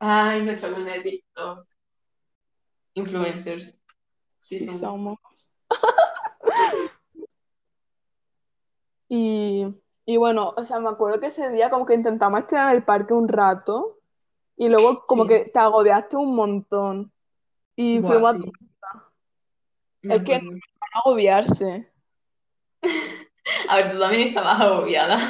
Ay, 0.00 0.42
nuestra 0.42 0.70
comunidad 0.70 0.96
de 0.96 1.02
TikTok. 1.02 1.66
Influencers. 2.94 3.78
Sí, 4.40 4.58
Sí, 4.60 4.64
somos. 4.78 4.80
somos. 4.80 5.48
Y, 9.08 9.64
y 10.04 10.16
bueno, 10.18 10.52
o 10.56 10.64
sea, 10.64 10.80
me 10.80 10.88
acuerdo 10.90 11.18
que 11.20 11.28
ese 11.28 11.48
día 11.50 11.70
como 11.70 11.86
que 11.86 11.94
intentamos 11.94 12.40
estar 12.40 12.70
en 12.70 12.76
el 12.76 12.84
parque 12.84 13.14
un 13.14 13.28
rato 13.28 13.98
y 14.56 14.68
luego 14.68 15.02
como 15.06 15.22
Sí. 15.22 15.28
que 15.30 15.44
te 15.50 15.58
agobiaste 15.58 16.16
un 16.16 16.34
montón 16.34 17.12
y 17.76 18.00
Buah, 18.00 18.10
fuimos 18.12 18.34
a 18.34 18.38
sí. 18.38 18.52
Me 20.02 20.16
Es 20.16 20.22
que- 20.24 20.34
acuerdo. 20.36 20.58
agobiarse. 20.92 21.92
A 23.68 23.76
ver, 23.76 23.90
tú 23.90 23.98
también 23.98 24.28
estabas 24.28 24.60
agobiada. 24.60 25.18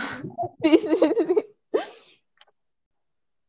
Sí, 0.62 0.76
sí, 0.78 0.96
sí. 0.96 1.80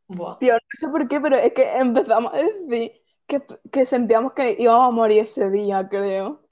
Buah. 0.08 0.38
Tío, 0.38 0.54
no 0.54 0.60
sé 0.74 0.88
por 0.90 1.08
qué, 1.08 1.20
pero 1.20 1.38
es 1.38 1.54
que 1.54 1.64
empezamos 1.76 2.32
a 2.34 2.38
decir 2.38 2.92
que, 3.28 3.42
que 3.72 3.86
sentíamos 3.86 4.34
que 4.34 4.56
íbamos 4.60 4.88
a 4.88 4.92
morir 4.92 5.24
ese 5.24 5.50
día, 5.50 5.88
creo. 5.90 6.46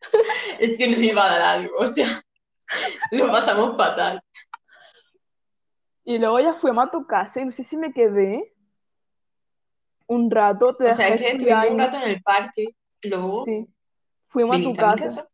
Es 0.58 0.78
que 0.78 0.88
nos 0.88 1.00
iba 1.00 1.24
a 1.24 1.30
dar 1.30 1.42
algo, 1.42 1.76
o 1.78 1.86
sea, 1.86 2.22
lo 3.12 3.30
pasamos 3.30 3.76
fatal. 3.76 4.22
Y 6.04 6.18
luego 6.18 6.40
ya 6.40 6.54
fuimos 6.54 6.86
a 6.86 6.90
tu 6.90 7.06
casa 7.06 7.40
y 7.40 7.44
no 7.44 7.52
sé 7.52 7.64
si 7.64 7.76
me 7.76 7.92
quedé 7.92 8.52
un 10.06 10.30
rato, 10.30 10.76
te 10.76 10.90
O 10.90 10.94
sea, 10.94 11.16
que 11.16 11.28
estuvimos 11.30 11.70
un 11.70 11.78
rato 11.78 11.96
en 11.98 12.02
el 12.02 12.22
parque, 12.22 12.68
luego 13.04 13.44
Sí, 13.44 13.68
fuimos 14.28 14.58
a 14.58 14.62
tu 14.62 14.74
casa. 14.74 15.28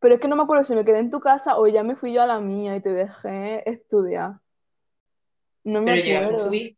Pero 0.00 0.14
es 0.14 0.20
que 0.20 0.28
no 0.28 0.36
me 0.36 0.42
acuerdo 0.42 0.64
si 0.64 0.74
me 0.74 0.84
quedé 0.84 0.98
en 0.98 1.10
tu 1.10 1.20
casa 1.20 1.58
o 1.58 1.66
ya 1.68 1.82
me 1.84 1.96
fui 1.96 2.12
yo 2.12 2.22
a 2.22 2.26
la 2.26 2.40
mía 2.40 2.76
y 2.76 2.80
te 2.82 2.90
dejé 2.92 3.68
estudiar. 3.70 4.40
No 5.64 5.80
me 5.82 5.92
Pero 5.92 6.18
a 6.18 6.22
acuerdo. 6.22 6.38
subir. 6.38 6.76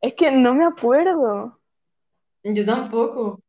Es 0.00 0.14
que 0.14 0.32
no 0.32 0.54
me 0.54 0.64
acuerdo. 0.64 1.60
Yo 2.42 2.64
tampoco. 2.66 3.40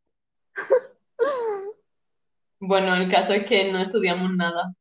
Bueno, 2.61 2.95
el 2.95 3.09
caso 3.09 3.33
es 3.33 3.45
que 3.45 3.71
no 3.71 3.79
estudiamos 3.79 4.31
nada 4.35 4.73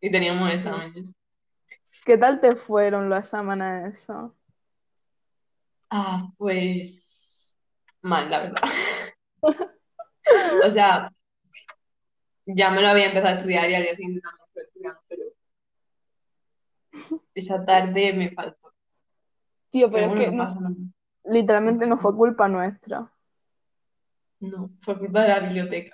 y 0.00 0.10
teníamos 0.12 0.50
exámenes. 0.52 1.14
¿Qué 2.04 2.18
tal 2.18 2.40
te 2.40 2.56
fueron 2.56 3.08
los 3.08 3.18
exámenes 3.20 3.94
eso? 4.02 4.34
Ah, 5.90 6.28
pues 6.38 7.56
mal, 8.02 8.30
la 8.30 8.40
verdad. 8.42 8.62
O 10.66 10.70
sea, 10.70 11.10
ya 12.46 12.70
me 12.70 12.80
lo 12.82 12.88
había 12.88 13.06
empezado 13.06 13.34
a 13.34 13.36
estudiar 13.38 13.70
y 13.70 13.74
al 13.74 13.82
día 13.82 13.94
siguiente 13.94 14.20
también 14.20 14.46
estuve 14.46 14.64
estudiando, 14.64 15.00
pero 15.08 15.22
esa 17.34 17.64
tarde 17.64 18.12
me 18.12 18.30
faltó. 18.30 18.72
Tío, 19.70 19.90
Pero 19.90 20.06
pero 20.06 20.14
es 20.14 20.20
que 20.20 20.30
no 20.32 20.36
no- 20.38 20.44
pasa 20.44 20.60
nada. 20.60 20.74
literalmente 21.24 21.86
no 21.86 21.98
fue 21.98 22.14
culpa 22.14 22.48
nuestra. 22.48 23.10
No, 24.40 24.70
fue 24.80 24.98
culpa 24.98 25.22
de 25.22 25.28
la 25.28 25.40
biblioteca. 25.40 25.92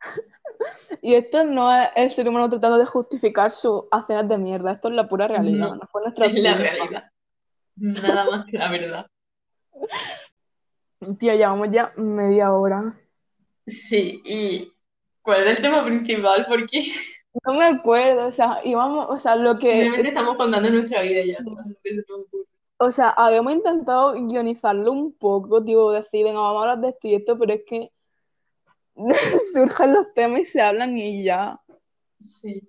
Y 1.02 1.14
esto 1.14 1.44
no 1.44 1.72
es 1.74 1.88
el 1.96 2.10
ser 2.10 2.28
humano 2.28 2.48
tratando 2.48 2.78
de 2.78 2.86
justificar 2.86 3.52
sus 3.52 3.84
acciones 3.90 4.28
de 4.28 4.38
mierda, 4.38 4.72
esto 4.72 4.88
es 4.88 4.94
la 4.94 5.08
pura 5.08 5.28
realidad, 5.28 5.68
No, 5.68 5.76
no 5.76 5.86
fue 5.90 6.02
nuestra 6.02 6.26
Es 6.26 6.34
la 6.34 6.54
realidad. 6.54 7.10
Nada 7.76 8.24
más 8.30 8.46
que 8.46 8.58
la 8.58 8.70
verdad. 8.70 9.06
Tío, 11.18 11.34
llevamos 11.34 11.68
ya 11.70 11.92
media 11.96 12.52
hora. 12.52 12.94
Sí, 13.66 14.22
y 14.24 14.72
¿cuál 15.28 15.46
es 15.46 15.58
el 15.58 15.62
tema 15.62 15.84
principal? 15.84 16.46
Porque 16.48 16.86
No 17.44 17.52
me 17.52 17.66
acuerdo, 17.66 18.28
o 18.28 18.32
sea, 18.32 18.60
íbamos, 18.64 19.08
o 19.10 19.18
sea, 19.18 19.36
lo 19.36 19.58
que, 19.58 19.70
simplemente 19.70 20.08
estamos 20.08 20.36
contando 20.38 20.70
nuestra 20.70 21.02
vida 21.02 21.22
ya 21.22 21.36
o 22.80 22.92
sea, 22.92 23.10
habíamos 23.10 23.52
intentado 23.52 24.14
guionizarlo 24.14 24.90
un 24.90 25.12
poco, 25.12 25.62
tipo, 25.62 25.92
decir, 25.92 26.24
venga, 26.24 26.40
vamos 26.40 26.60
a 26.60 26.70
hablar 26.70 26.78
de 26.78 26.88
esto 26.90 27.08
y 27.08 27.14
esto, 27.16 27.38
pero 27.38 27.52
es 27.52 27.62
que 27.66 27.90
surgen 29.54 29.92
los 29.92 30.14
temas 30.14 30.40
y 30.40 30.44
se 30.46 30.62
hablan 30.62 30.96
y 30.96 31.24
ya. 31.24 31.60
Sí. 32.18 32.66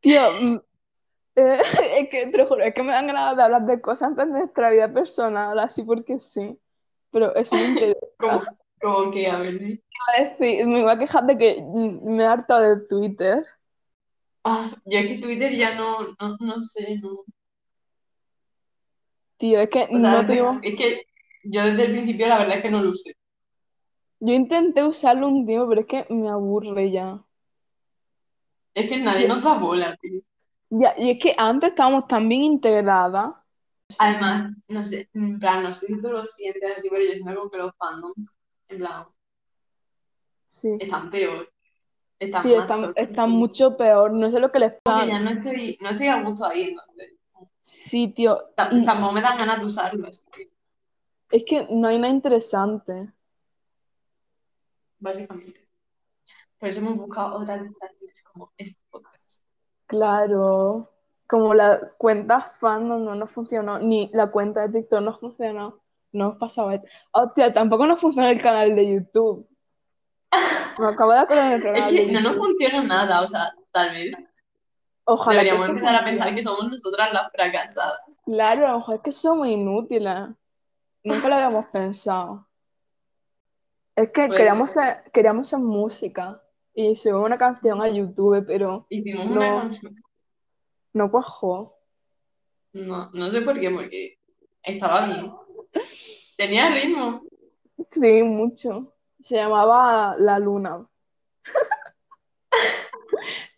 Tío, 0.00 0.20
mm, 0.42 0.56
eh, 1.36 1.60
es 2.00 2.08
que 2.10 2.26
te 2.26 2.36
lo 2.36 2.46
juro, 2.46 2.64
es 2.64 2.74
que 2.74 2.82
me 2.82 2.92
dan 2.92 3.06
ganas 3.06 3.36
de 3.36 3.42
hablar 3.44 3.64
de 3.64 3.80
cosas 3.80 4.14
de 4.14 4.26
nuestra 4.26 4.70
vida 4.70 4.92
personal, 4.92 5.58
así 5.58 5.84
porque 5.84 6.20
sí. 6.20 6.58
Pero 7.12 7.34
eso 7.34 7.54
me 7.54 7.64
interesa. 7.68 8.56
Como, 8.80 9.10
que, 9.10 9.26
a 9.28 9.38
ver, 9.38 9.58
di. 9.58 9.82
decir, 10.18 10.66
me 10.66 10.80
iba 10.80 10.92
a 10.92 10.98
quejar 10.98 11.24
de 11.26 11.38
que 11.38 11.62
me 11.62 12.22
he 12.22 12.26
hartado 12.26 12.76
de 12.76 12.86
Twitter. 12.86 13.44
Ah, 14.44 14.68
yo 14.84 14.98
es 14.98 15.06
que 15.08 15.18
Twitter 15.18 15.52
ya 15.52 15.74
no, 15.74 16.02
no, 16.20 16.36
no 16.38 16.60
sé, 16.60 16.98
no. 17.02 17.24
Tío, 19.38 19.60
es 19.60 19.68
que 19.68 19.88
O 19.90 19.98
sea, 19.98 20.22
no 20.22 20.26
tengo. 20.26 20.60
es 20.62 20.76
que 20.76 21.02
yo 21.44 21.64
desde 21.64 21.86
el 21.86 21.92
principio 21.92 22.28
la 22.28 22.38
verdad 22.38 22.56
es 22.58 22.62
que 22.62 22.70
no 22.70 22.82
lo 22.82 22.90
usé. 22.90 23.12
Yo 24.20 24.32
intenté 24.32 24.84
usarlo 24.84 25.28
un 25.28 25.46
tiempo, 25.46 25.68
pero 25.68 25.80
es 25.82 25.86
que 25.86 26.06
me 26.10 26.28
aburre 26.28 26.90
ya. 26.90 27.22
Es 28.74 28.86
que 28.88 28.96
nadie 28.98 29.28
nos 29.28 29.44
da 29.44 29.58
bola, 29.58 29.96
tío. 29.96 30.20
Ya, 30.70 30.94
y 30.98 31.10
es 31.10 31.18
que 31.18 31.34
antes 31.36 31.70
estábamos 31.70 32.06
tan 32.08 32.28
bien 32.28 32.42
integradas. 32.42 33.34
Además, 33.98 34.50
no 34.68 34.84
sé, 34.84 35.08
en 35.14 35.38
plan, 35.38 35.62
no 35.62 35.72
sé 35.72 35.86
si 35.86 36.00
tú 36.00 36.08
lo 36.08 36.24
sientes 36.24 36.76
así, 36.76 36.88
pero 36.90 37.04
yo 37.04 37.12
siento 37.12 37.34
como 37.36 37.50
que 37.50 37.58
los 37.58 37.72
fandoms, 37.76 38.36
en 38.68 38.78
plan, 38.78 39.06
Sí. 40.46 40.76
están 40.80 41.10
peor. 41.10 41.50
Están 42.18 42.42
Sí, 42.42 42.54
están, 42.96 43.30
mucho 43.30 43.76
peor. 43.76 44.12
No 44.12 44.30
sé 44.30 44.40
lo 44.40 44.50
que 44.50 44.58
les 44.58 44.72
pasa. 44.82 45.06
ya 45.06 45.18
no 45.18 45.30
estoy, 45.30 45.76
no 45.80 45.90
estoy 45.90 46.06
a 46.08 46.22
gusto 46.22 46.46
ahí. 46.46 46.74
Sí, 47.60 48.08
tío. 48.08 48.50
Y 48.70 48.84
Tampoco 48.84 49.12
me 49.12 49.20
dan 49.20 49.36
ganas 49.36 49.58
de 49.60 49.66
usarlo, 49.66 50.08
es 50.08 51.44
que 51.44 51.66
no 51.70 51.88
hay 51.88 51.98
nada 51.98 52.12
interesante. 52.14 53.12
básicamente. 54.98 55.68
Por 56.58 56.68
eso 56.68 56.80
hemos 56.80 56.96
buscado 56.96 57.36
otras 57.38 57.62
distracciones 57.64 58.22
como 58.22 58.52
este 58.56 58.80
podcast. 58.90 59.44
Claro. 59.86 60.90
Como 61.26 61.54
la 61.54 61.92
cuenta 61.98 62.40
fandom 62.40 63.04
no 63.04 63.14
nos 63.14 63.30
funcionó, 63.32 63.78
ni 63.80 64.08
la 64.12 64.30
cuenta 64.30 64.66
de 64.66 64.80
TikTok 64.80 65.00
no 65.00 65.18
funcionó. 65.18 65.82
No 66.12 66.38
pasaba 66.38 66.74
esto. 66.74 66.86
Hostia, 67.12 67.52
tampoco 67.52 67.86
nos 67.86 68.00
funciona 68.00 68.30
el 68.30 68.40
canal 68.40 68.74
de 68.74 68.94
YouTube. 68.94 69.48
Me 70.78 70.86
acabo 70.86 71.12
de 71.12 71.18
acordar 71.18 71.44
de 71.44 71.50
nuestro 71.50 71.70
Es 71.74 71.80
canal 71.80 71.96
que 71.96 72.06
de 72.06 72.12
no 72.12 72.20
nos 72.20 72.36
funciona 72.36 72.82
nada, 72.84 73.22
o 73.22 73.26
sea, 73.26 73.52
tal 73.72 73.90
vez 73.90 74.16
Ojalá 75.08 75.42
deberíamos 75.42 75.68
empezar 75.68 75.94
a 75.94 76.04
pensar 76.04 76.34
que 76.34 76.42
somos 76.42 76.68
nosotras 76.68 77.12
las 77.12 77.30
fracasadas. 77.30 78.00
Claro, 78.24 78.66
a 78.66 78.72
lo 78.72 78.78
mejor 78.78 78.96
es 78.96 79.00
que 79.02 79.12
somos 79.12 79.46
inútiles. 79.46 80.30
Nunca 81.04 81.28
lo 81.28 81.36
habíamos 81.36 81.66
pensado. 81.66 82.48
Es 83.94 84.10
que 84.10 84.28
queríamos 84.28 84.72
ser. 84.72 84.82
ser, 84.82 85.12
queríamos 85.12 85.46
hacer 85.46 85.60
música 85.60 86.42
y 86.74 86.96
subir 86.96 87.14
una 87.14 87.36
canción 87.36 87.80
a 87.80 87.88
YouTube, 87.88 88.44
pero 88.46 88.86
Hicimos 88.90 89.26
una 89.26 89.48
no, 89.48 89.60
canción. 89.60 89.94
no 90.92 91.10
cuajó. 91.10 91.78
No, 92.72 93.08
no 93.12 93.30
sé 93.30 93.42
por 93.42 93.60
qué, 93.60 93.70
porque 93.70 94.18
estaba 94.60 95.06
bien. 95.06 95.32
Tenía 96.36 96.70
ritmo. 96.70 97.22
Sí, 97.88 98.22
mucho. 98.22 98.92
Se 99.20 99.36
llamaba 99.36 100.14
La 100.18 100.38
Luna. 100.38 100.86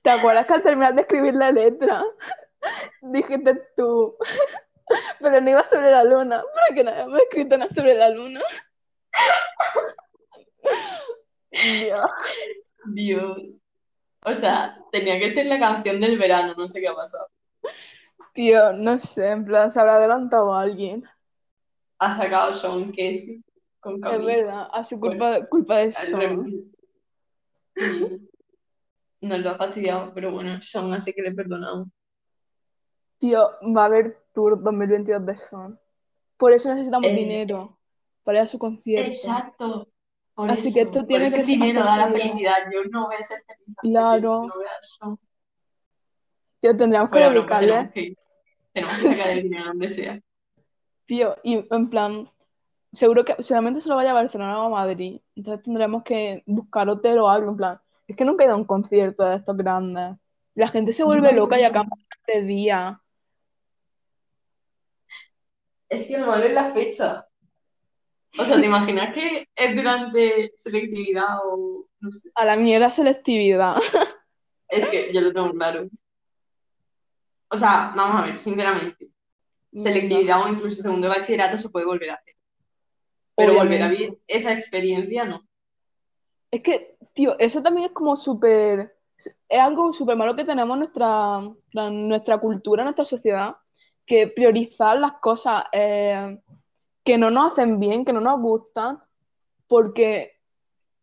¿Te 0.03 0.11
acuerdas 0.11 0.47
que 0.47 0.55
al 0.55 0.63
terminar 0.63 0.95
de 0.95 1.03
escribir 1.03 1.35
la 1.35 1.53
letra 1.53 2.05
dijiste 3.03 3.55
tú, 3.77 4.17
pero 5.21 5.41
no 5.41 5.51
iba 5.51 5.65
sobre 5.65 5.91
la 5.91 6.05
luna, 6.05 6.43
porque 6.67 6.85
no 6.85 6.91
habíamos 6.91 7.21
escrito 7.21 7.57
nada 7.57 7.71
sobre 7.71 7.95
la 7.95 8.11
luna? 8.11 8.41
Dios. 11.51 12.11
Dios. 12.87 13.61
O 14.25 14.35
sea, 14.35 14.79
tenía 14.91 15.19
que 15.19 15.31
ser 15.31 15.47
la 15.47 15.59
canción 15.59 16.01
del 16.01 16.19
verano, 16.19 16.55
no 16.57 16.69
sé 16.69 16.81
qué 16.81 16.89
ha 16.89 16.95
pasado. 16.95 17.29
Tío, 18.35 18.73
no 18.73 18.99
sé, 19.01 19.31
en 19.31 19.45
plan, 19.45 19.71
se 19.71 19.81
habrá 19.81 19.97
adelantado 19.97 20.55
alguien. 20.55 21.09
Ha 22.01 22.17
sacado 22.17 22.55
Sean 22.55 22.91
Casey 22.91 23.43
con 23.81 23.95
Es 23.97 24.01
Camila. 24.01 24.37
verdad, 24.37 24.69
a 24.73 24.85
su 24.85 24.99
culpa, 25.01 25.47
culpa 25.49 25.77
de. 25.79 25.93
Y 29.21 29.27
nos 29.27 29.41
lo 29.41 29.51
ha 29.51 29.57
fastidiado, 29.57 30.13
pero 30.15 30.31
bueno, 30.33 30.61
Sean, 30.63 30.93
así 30.93 31.13
que 31.13 31.23
le 31.23 31.33
perdonamos. 31.33 31.89
Tío, 33.19 33.51
va 33.77 33.83
a 33.83 33.87
haber 33.87 34.17
tour 34.33 34.63
2022 34.63 35.27
de 35.27 35.37
Son. 35.37 35.81
Por 36.37 36.53
eso 36.53 36.69
necesitamos 36.69 37.11
Eh, 37.11 37.15
dinero, 37.15 37.79
para 38.23 38.39
ir 38.39 38.45
a 38.45 38.47
su 38.47 38.59
concierto. 38.61 39.11
Exacto. 39.11 39.89
Por 40.35 40.49
Así 40.53 40.73
que 40.73 40.83
esto 40.83 41.05
tiene 41.05 41.29
que 41.33 41.41
el 41.41 41.47
dinero 41.47 41.83
da 41.83 41.97
la 41.97 42.13
felicidad. 42.13 42.59
Yo 42.73 42.85
no 42.93 43.07
voy 43.07 43.17
a 43.17 43.23
ser 43.25 43.43
feliz 43.45 43.77
Claro. 43.79 44.45
no 44.47 44.55
a. 44.65 45.19
Tío, 46.61 46.77
tendríamos 46.77 47.11
que 47.11 47.19
tenemos 47.19 47.97
ir. 47.97 48.17
Tenemos 48.73 48.99
que 48.99 49.15
sacar 49.15 49.31
el 49.33 49.43
dinero 49.43 49.65
donde 49.67 49.89
sea. 49.89 50.21
Tío, 51.09 51.37
y 51.43 51.67
en 51.71 51.91
plan, 51.91 52.31
seguro 52.93 53.25
que 53.25 53.43
seguramente 53.43 53.81
se 53.81 53.89
lo 53.89 53.97
vaya 53.97 54.11
a 54.11 54.15
Barcelona 54.15 54.63
o 54.63 54.67
a 54.67 54.85
Madrid. 54.85 55.21
Entonces 55.35 55.65
tendremos 55.65 56.05
que 56.05 56.45
buscar 56.47 56.89
hotel 56.89 57.19
o 57.19 57.29
algo, 57.29 57.51
en 57.51 57.57
plan. 57.57 57.81
Es 58.07 58.15
que 58.15 58.25
nunca 58.25 58.45
he 58.45 58.47
ido 58.47 58.55
a 58.55 58.59
un 58.59 58.65
concierto 58.65 59.25
de 59.25 59.37
estos 59.37 59.57
grandes. 59.57 60.17
La 60.55 60.69
gente 60.69 60.93
se 60.93 61.05
vuelve 61.05 61.33
loca 61.33 61.59
y 61.59 61.65
acampa 61.65 61.97
este 62.11 62.43
día. 62.43 63.01
Es 65.89 66.07
que 66.07 66.19
no 66.19 66.29
vale 66.29 66.53
la 66.53 66.71
fecha. 66.71 67.27
O 68.39 68.45
sea, 68.45 68.61
¿te 68.61 68.67
imaginas 68.67 69.15
que 69.15 69.49
es 69.55 69.77
durante 69.77 70.53
selectividad 70.57 71.39
o 71.45 71.87
no 72.01 72.13
sé? 72.13 72.31
A 72.35 72.45
la 72.45 72.57
mierda 72.57 72.91
selectividad. 72.91 73.77
Es 74.69 74.87
que 74.89 75.11
yo 75.15 75.23
lo 75.23 75.33
tengo 75.33 75.51
claro. 75.53 75.89
O 77.49 77.57
sea, 77.57 77.93
vamos 77.97 78.23
a 78.23 78.27
ver, 78.27 78.39
sinceramente, 78.39 79.08
selectividad 79.79 80.45
o 80.45 80.49
incluso 80.49 80.83
segundo 80.83 81.09
de 81.09 81.17
bachillerato 81.17 81.59
se 81.59 81.69
puede 81.69 81.87
volver 81.87 82.11
a 82.11 82.15
hacer. 82.15 82.35
Pero 83.37 83.55
volver 83.55 83.83
a 83.83 83.89
vivir 83.89 84.19
esa 84.27 84.53
experiencia 84.53 85.25
no. 85.25 85.47
Es 86.51 86.63
que, 86.63 86.97
tío, 87.15 87.39
eso 87.39 87.63
también 87.63 87.87
es 87.87 87.93
como 87.93 88.17
súper, 88.17 88.97
es 89.17 89.61
algo 89.61 89.93
súper 89.93 90.17
malo 90.17 90.35
que 90.35 90.45
tenemos 90.45 90.75
en 90.75 90.81
nuestra, 90.81 91.41
nuestra 91.91 92.39
cultura, 92.39 92.83
en 92.83 92.87
nuestra 92.87 93.05
sociedad, 93.05 93.57
que 94.07 94.27
priorizar 94.27 94.99
las 94.99 95.13
cosas 95.21 95.65
eh, 95.73 96.41
que 97.05 97.19
no 97.19 97.31
nos 97.31 97.53
hacen 97.53 97.79
bien, 97.79 98.05
que 98.05 98.13
no 98.13 98.21
nos 98.21 98.41
gustan, 98.41 98.99
porque 99.67 100.39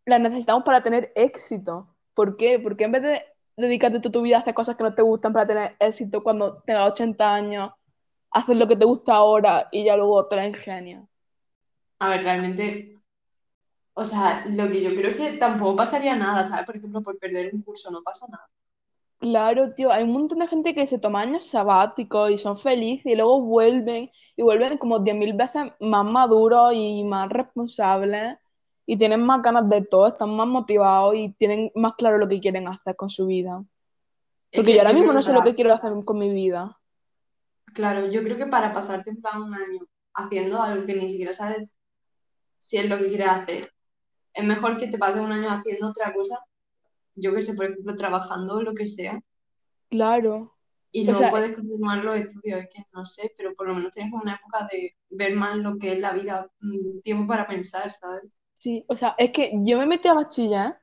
las 0.06 0.20
necesitamos 0.20 0.64
para 0.64 0.84
tener 0.84 1.14
éxito. 1.16 1.96
¿Por 2.14 2.36
qué? 2.38 2.60
Porque 2.60 2.86
en 2.86 2.92
vez 2.92 3.02
de 3.04 3.24
dedicarte 3.56 4.00
toda 4.00 4.12
tu 4.12 4.22
vida 4.22 4.38
a 4.38 4.40
hacer 4.42 4.54
cosas 4.54 4.76
que 4.76 4.84
no 4.84 4.94
te 4.94 5.02
gustan 5.02 5.34
para 5.34 5.48
tener 5.48 5.76
éxito 5.80 6.24
cuando 6.24 6.62
tengas 6.64 6.92
80 6.92 7.34
años, 7.34 7.72
haces 8.36 8.58
lo 8.58 8.68
que 8.68 8.76
te 8.76 8.86
gusta 8.86 9.16
ahora 9.16 9.70
y 9.72 9.86
ya 9.86 9.96
luego 9.96 10.28
te 10.28 10.36
la 10.36 10.46
ingenias. 10.46 11.04
A 12.00 12.10
ver, 12.10 12.24
realmente, 12.24 13.00
o 13.94 14.04
sea, 14.04 14.46
lo 14.48 14.70
que 14.70 14.84
yo 14.84 14.94
creo 14.94 15.16
que 15.16 15.38
tampoco 15.38 15.78
pasaría 15.78 16.16
nada, 16.16 16.44
¿sabes? 16.44 16.66
Por 16.66 16.76
ejemplo, 16.76 17.02
por 17.02 17.18
perder 17.18 17.56
un 17.56 17.62
curso 17.62 17.90
no 17.90 18.04
pasa 18.04 18.28
nada. 18.30 18.46
Claro, 19.20 19.74
tío, 19.74 19.90
hay 19.90 20.04
un 20.04 20.12
montón 20.12 20.40
de 20.40 20.48
gente 20.48 20.76
que 20.76 20.86
se 20.86 21.00
toma 21.00 21.22
años 21.22 21.46
sabáticos 21.46 22.30
y 22.30 22.38
son 22.38 22.58
felices 22.58 23.06
y 23.06 23.16
luego 23.16 23.42
vuelven 23.42 24.12
y 24.36 24.44
vuelven 24.44 24.78
como 24.78 25.00
10.000 25.00 25.34
veces 25.34 25.72
más 25.80 26.06
maduros 26.06 26.74
y 26.76 27.06
más 27.06 27.30
responsables 27.30 28.38
y 28.86 28.98
tienen 28.98 29.24
más 29.26 29.42
ganas 29.42 29.70
de 29.70 29.82
todo, 29.82 30.08
están 30.08 30.36
más 30.36 30.48
motivados 30.48 31.16
y 31.16 31.30
tienen 31.34 31.72
más 31.74 31.96
claro 31.96 32.18
lo 32.18 32.28
que 32.28 32.42
quieren 32.42 32.68
hacer 32.68 32.98
con 32.98 33.10
su 33.10 33.26
vida. 33.26 33.64
Porque 34.54 34.72
yo 34.72 34.76
que 34.76 34.80
ahora 34.82 34.92
yo 34.92 35.00
mismo 35.00 35.14
no 35.14 35.22
sé 35.22 35.32
lo 35.32 35.42
que 35.42 35.56
quiero 35.56 35.74
hacer 35.74 35.94
con 36.04 36.20
mi 36.20 36.32
vida. 36.34 36.78
Claro, 37.76 38.10
yo 38.12 38.24
creo 38.24 38.38
que 38.38 38.48
para 38.48 38.74
pasarte 38.74 39.12
en 39.12 39.22
plan 39.22 39.42
un 39.44 39.54
año 39.56 39.82
haciendo 40.16 40.62
algo 40.64 40.86
que 40.88 40.96
ni 40.96 41.10
siquiera 41.10 41.34
sabes 41.34 41.78
si 42.60 42.78
es 42.78 42.90
lo 42.90 42.98
que 43.00 43.08
quieres 43.08 43.30
hacer, 43.30 43.74
es 44.34 44.46
mejor 44.46 44.78
que 44.80 44.88
te 44.88 44.98
pases 45.00 45.22
un 45.22 45.32
año 45.34 45.50
haciendo 45.52 45.90
otra 45.90 46.14
cosa, 46.14 46.40
yo 47.16 47.34
que 47.34 47.42
sé, 47.44 47.56
por 47.56 47.66
ejemplo, 47.68 47.96
trabajando 47.98 48.56
o 48.58 48.64
lo 48.64 48.76
que 48.76 48.88
sea, 48.88 49.20
Claro. 49.90 50.56
y 50.92 51.06
O 51.06 51.08
luego 51.08 51.16
sea, 51.16 51.30
puedes 51.30 51.56
continuar 51.56 52.04
los 52.04 52.18
estudios, 52.18 52.62
es 52.62 52.70
que 52.74 52.84
no 52.94 53.06
sé, 53.06 53.34
pero 53.38 53.54
por 53.56 53.68
lo 53.68 53.76
menos 53.76 53.92
tienes 53.92 54.12
como 54.12 54.24
una 54.24 54.36
época 54.36 54.68
de 54.72 54.96
ver 55.10 55.36
más 55.36 55.58
lo 55.58 55.78
que 55.78 55.94
es 55.94 56.00
la 56.00 56.14
vida, 56.14 56.50
mm, 56.62 57.02
tiempo 57.02 57.28
para 57.28 57.48
pensar, 57.48 57.92
¿sabes? 57.94 58.24
sí, 58.56 58.86
o 58.88 58.98
sea, 58.98 59.16
es 59.18 59.32
que 59.32 59.52
yo 59.64 59.78
me 59.80 59.86
metí 59.86 60.08
a 60.08 60.14
bachiller 60.14 60.78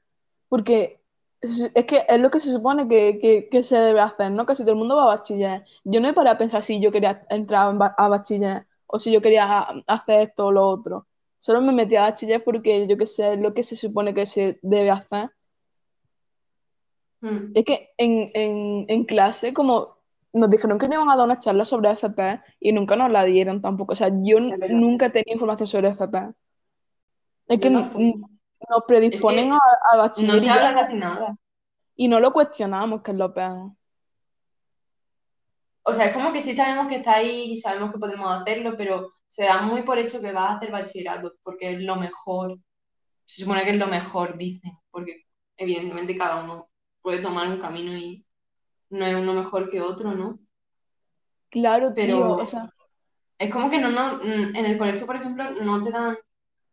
porque 0.49 1.02
es, 1.43 1.87
que 1.87 2.05
es 2.09 2.21
lo 2.21 2.31
que 2.31 2.41
se 2.41 2.53
supone 2.53 2.89
que, 2.89 3.19
que, 3.21 3.49
que 3.51 3.63
se 3.63 3.77
debe 3.77 4.01
hacer, 4.01 4.31
¿no? 4.33 4.47
Casi 4.47 4.63
todo 4.63 4.73
el 4.73 4.79
mundo 4.79 4.97
va 4.97 5.05
a 5.05 5.17
bachiller. 5.17 5.65
Yo 5.85 6.01
no 6.01 6.09
he 6.09 6.13
parado 6.15 6.37
a 6.37 6.39
pensar 6.39 6.63
si 6.63 6.81
yo 6.81 6.93
quería 6.93 7.27
entrar 7.31 7.77
a 7.99 8.09
bachiller 8.09 8.67
o 8.87 8.99
si 8.99 9.13
yo 9.13 9.21
quería 9.23 9.63
hacer 9.87 10.29
esto 10.29 10.47
o 10.47 10.53
lo 10.53 10.67
otro. 10.69 11.09
Solo 11.39 11.61
me 11.61 11.73
metí 11.73 11.97
a 11.97 12.03
bachiller 12.03 12.45
porque 12.45 12.87
yo 12.87 12.97
qué 12.97 13.07
sé, 13.07 13.35
es 13.35 13.41
lo 13.41 13.55
que 13.55 13.63
se 13.65 13.77
supone 13.77 14.15
que 14.15 14.27
se 14.27 14.59
debe 14.63 14.91
hacer. 14.91 15.31
Mm, 17.23 17.53
Es 17.55 17.65
que 17.65 17.91
en, 17.99 18.31
en, 18.35 18.87
en 18.89 19.05
clase, 19.05 19.53
como 19.55 19.97
nos 20.33 20.51
dijeron 20.51 20.79
que 20.79 20.87
nos 20.89 20.97
iban 20.97 21.11
a 21.11 21.17
dar 21.17 21.27
una 21.27 21.39
charla 21.39 21.65
sobre 21.65 21.91
FP 21.93 22.41
y 22.61 22.73
nunca 22.73 22.97
nos 22.97 23.11
la 23.11 23.25
dieron 23.25 23.61
tampoco. 23.63 23.93
O 23.93 23.97
sea, 23.97 24.09
yo 24.23 24.39
nunca 24.41 25.13
tenido 25.13 25.35
información 25.35 25.67
sobre 25.69 25.91
FP. 25.91 26.19
Es 27.49 27.61
que 27.61 27.69
yo 27.71 27.79
n- 27.79 27.91
n- 27.97 28.21
nos 28.71 28.85
Es 29.09 29.23
predisponen 29.23 29.53
a, 29.53 29.59
a 29.93 29.97
no 30.17 30.39
se 30.39 30.51
habla 30.51 30.75
casi 30.75 30.97
nada. 30.97 31.37
y 31.97 32.09
no 32.09 32.21
lo 32.21 32.33
cuestionamos, 32.35 33.01
que 33.03 33.13
es 33.13 33.17
lo 33.17 33.33
peor. 33.33 33.73
O 35.85 35.95
sea, 35.95 36.07
es 36.07 36.15
como 36.15 36.33
que 36.33 36.41
sí 36.41 36.55
sabemos 36.55 36.89
que 36.89 36.97
está 36.97 37.17
ahí 37.17 37.53
y 37.53 37.57
sabemos 37.57 37.93
que 37.93 37.99
podemos 37.99 38.31
hacerlo, 38.41 38.77
pero 38.77 39.13
se 39.29 39.45
da 39.45 39.63
muy 39.63 39.83
por 39.83 39.99
hecho 39.99 40.21
que 40.21 40.33
vas 40.33 40.51
a 40.53 40.57
hacer 40.57 40.71
bachillerato, 40.71 41.33
porque 41.43 41.75
es 41.75 41.81
lo 41.83 41.97
mejor. 41.97 42.59
Se 43.27 43.43
supone 43.43 43.65
que 43.65 43.71
es 43.73 43.79
lo 43.79 43.87
mejor, 43.89 44.39
dicen, 44.39 44.73
porque 44.91 45.25
evidentemente 45.57 46.15
cada 46.17 46.45
uno 46.45 46.71
puede 47.03 47.23
tomar 47.23 47.49
un 47.49 47.61
camino 47.61 47.97
y 47.97 48.27
no 48.91 49.07
es 49.07 49.17
uno 49.17 49.35
mejor 49.35 49.71
que 49.71 49.81
otro, 49.83 50.13
¿no? 50.15 50.41
Claro, 51.51 51.95
tío, 51.95 52.19
o 52.41 52.45
Pero 52.45 52.47
sea, 52.47 52.75
es 53.39 53.53
como 53.53 53.71
que 53.71 53.79
no, 53.79 53.91
no, 53.91 54.23
en 54.23 54.57
el 54.57 54.79
colegio, 54.79 55.07
por 55.07 55.17
ejemplo, 55.17 55.51
no 55.63 55.83
te 55.83 55.91
dan 55.91 56.17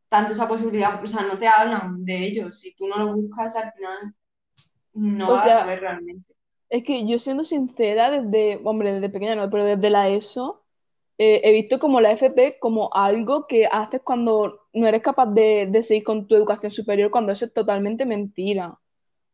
tanto 0.10 0.34
esa 0.34 0.48
posibilidad, 0.48 1.04
o 1.04 1.08
sea, 1.08 1.24
no 1.24 1.38
te 1.38 1.48
hablan 1.48 2.04
de 2.06 2.26
ellos. 2.28 2.60
Si 2.60 2.76
tú 2.76 2.88
no 2.88 2.98
lo 2.98 3.14
buscas, 3.16 3.56
al 3.56 3.72
final 3.74 4.16
no 4.94 5.30
o 5.30 5.34
vas 5.34 5.46
a 5.46 5.52
saber 5.52 5.82
realmente. 5.82 6.36
es 6.70 6.84
que 6.84 7.08
yo 7.08 7.20
siendo 7.20 7.44
sincera, 7.46 8.12
desde, 8.12 8.62
hombre, 8.66 8.94
desde 8.94 9.10
pequeña 9.10 9.36
no, 9.36 9.50
pero 9.50 9.66
desde 9.66 9.90
la 9.90 10.10
ESO, 10.10 10.66
eh, 11.18 11.42
he 11.44 11.52
visto 11.54 11.80
como 11.80 12.02
la 12.02 12.12
FP 12.14 12.60
como 12.60 12.90
algo 12.94 13.48
que 13.48 13.68
haces 13.68 14.02
cuando 14.04 14.62
no 14.74 14.88
eres 14.88 15.02
capaz 15.04 15.28
de, 15.28 15.68
de 15.72 15.84
seguir 15.84 16.04
con 16.04 16.28
tu 16.28 16.36
educación 16.36 16.72
superior, 16.72 17.12
cuando 17.12 17.32
eso 17.34 17.46
es 17.46 17.54
totalmente 17.54 18.06
mentira. 18.06 18.80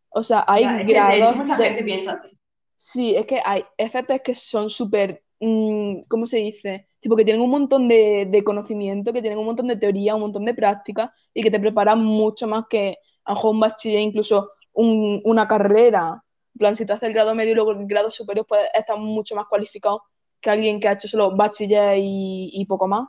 O 0.10 0.24
sea, 0.24 0.46
Ya, 0.54 0.76
hay 0.76 0.86
que 0.86 1.02
de 1.02 1.18
hecho 1.20 1.36
grados 1.36 1.36
mucha 1.36 1.58
de... 1.58 1.64
gente 1.64 1.84
piensa 1.84 2.14
así. 2.14 2.30
Sí, 2.78 3.16
es 3.16 3.26
que 3.26 3.42
hay 3.44 3.66
FPs 3.78 4.22
que 4.24 4.36
son 4.36 4.70
súper, 4.70 5.24
mm, 5.40 6.02
¿cómo 6.08 6.26
se 6.28 6.38
dice? 6.38 6.88
Tipo 7.06 7.16
que 7.16 7.24
tienen 7.26 7.44
un 7.44 7.52
montón 7.52 7.88
de, 7.88 8.26
de 8.32 8.44
conocimiento, 8.44 9.14
que 9.14 9.22
tienen 9.22 9.38
un 9.40 9.46
montón 9.46 9.68
de 9.68 9.78
teoría, 9.78 10.16
un 10.16 10.22
montón 10.22 10.44
de 10.46 10.56
práctica 10.56 11.14
y 11.36 11.44
que 11.44 11.52
te 11.52 11.60
preparan 11.60 12.04
mucho 12.04 12.48
más 12.48 12.66
que 12.68 12.98
a 13.26 13.32
lo 13.32 13.36
mejor 13.36 13.52
un 13.54 13.60
bachiller, 13.60 14.00
incluso 14.02 14.52
un- 14.74 15.22
una 15.26 15.48
carrera. 15.48 16.24
En 16.56 16.60
plan, 16.60 16.76
si 16.76 16.84
tú 16.86 16.94
haces 16.94 17.08
el 17.10 17.14
grado 17.14 17.36
medio 17.36 17.52
y 17.52 17.56
luego 17.56 17.72
el 17.74 17.86
grado 17.88 18.10
superior, 18.10 18.48
puedes 18.48 18.70
estar 18.74 18.98
mucho 18.98 19.36
más 19.36 19.46
cualificado 19.48 20.02
que 20.42 20.50
alguien 20.50 20.80
que 20.80 20.88
ha 20.88 20.94
hecho 20.94 21.08
solo 21.08 21.36
bachiller 21.36 21.98
y, 22.00 22.50
y 22.54 22.66
poco 22.66 22.88
más. 22.88 23.08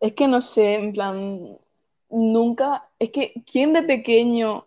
Es 0.00 0.12
que 0.14 0.26
no 0.28 0.40
sé, 0.40 0.74
en 0.76 0.92
plan, 0.92 1.58
nunca, 2.10 2.90
es 2.98 3.10
que 3.10 3.34
¿quién 3.50 3.72
de 3.74 3.82
pequeño, 3.82 4.66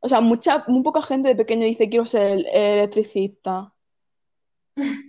o 0.00 0.08
sea, 0.08 0.20
mucha, 0.22 0.64
muy 0.68 0.82
poca 0.84 1.02
gente 1.02 1.28
de 1.30 1.36
pequeño 1.36 1.66
dice 1.66 1.88
quiero 1.90 2.06
ser 2.06 2.44
electricista 2.52 3.74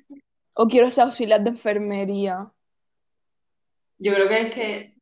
o 0.58 0.68
quiero 0.68 0.90
ser 0.90 1.06
auxiliar 1.06 1.42
de 1.44 1.52
enfermería? 1.52 2.52
Yo 4.00 4.14
creo 4.14 4.28
que 4.28 4.42
es 4.42 4.54
que, 4.56 4.96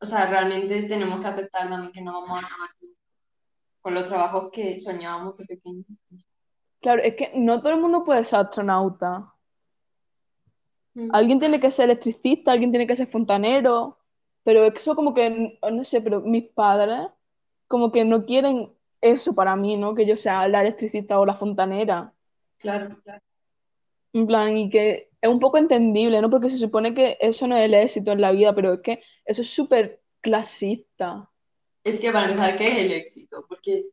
o 0.00 0.06
sea, 0.06 0.26
realmente 0.26 0.82
tenemos 0.84 1.20
que 1.20 1.26
aceptar 1.26 1.68
también 1.68 1.92
que 1.92 2.00
no 2.00 2.12
vamos 2.12 2.42
a 2.42 2.46
acabar 2.46 2.70
con 3.80 3.94
los 3.94 4.08
trabajos 4.08 4.50
que 4.52 4.78
soñábamos 4.78 5.36
de 5.36 5.44
pequeños. 5.46 5.86
Claro, 6.80 7.02
es 7.02 7.14
que 7.16 7.32
no 7.34 7.60
todo 7.60 7.72
el 7.74 7.80
mundo 7.80 8.04
puede 8.04 8.24
ser 8.24 8.40
astronauta. 8.40 9.32
Mm, 10.94 11.10
Alguien 11.12 11.40
tiene 11.40 11.60
que 11.60 11.70
ser 11.70 11.86
electricista, 11.86 12.52
alguien 12.52 12.70
tiene 12.70 12.86
que 12.86 12.96
ser 12.96 13.08
fontanero, 13.08 13.98
pero 14.44 14.64
eso 14.64 14.94
como 14.94 15.12
que, 15.12 15.58
no 15.72 15.84
sé, 15.84 16.00
pero 16.00 16.20
mis 16.20 16.44
padres 16.50 17.08
como 17.68 17.90
que 17.90 18.04
no 18.04 18.24
quieren 18.24 18.72
eso 19.00 19.34
para 19.34 19.56
mí, 19.56 19.76
¿no? 19.76 19.94
Que 19.94 20.06
yo 20.06 20.16
sea 20.16 20.46
la 20.46 20.60
electricista 20.60 21.18
o 21.18 21.26
la 21.26 21.34
fontanera. 21.34 22.12
Claro, 22.58 22.96
claro. 23.02 23.25
En 24.16 24.26
plan, 24.26 24.56
y 24.56 24.70
que 24.70 25.10
es 25.20 25.28
un 25.28 25.40
poco 25.40 25.58
entendible, 25.58 26.20
¿no? 26.22 26.30
Porque 26.30 26.48
se 26.48 26.56
supone 26.58 26.94
que 26.94 27.18
eso 27.20 27.46
no 27.46 27.56
es 27.56 27.64
el 27.66 27.74
éxito 27.74 28.12
en 28.12 28.20
la 28.20 28.32
vida, 28.32 28.54
pero 28.54 28.72
es 28.72 28.80
que 28.80 29.02
eso 29.24 29.42
es 29.42 29.50
súper 29.50 30.00
clasista. 30.22 31.28
Es 31.84 32.00
que 32.00 32.10
para 32.10 32.30
empezar, 32.30 32.56
¿qué 32.56 32.64
es 32.64 32.78
el 32.78 32.92
éxito? 32.92 33.44
Porque 33.48 33.84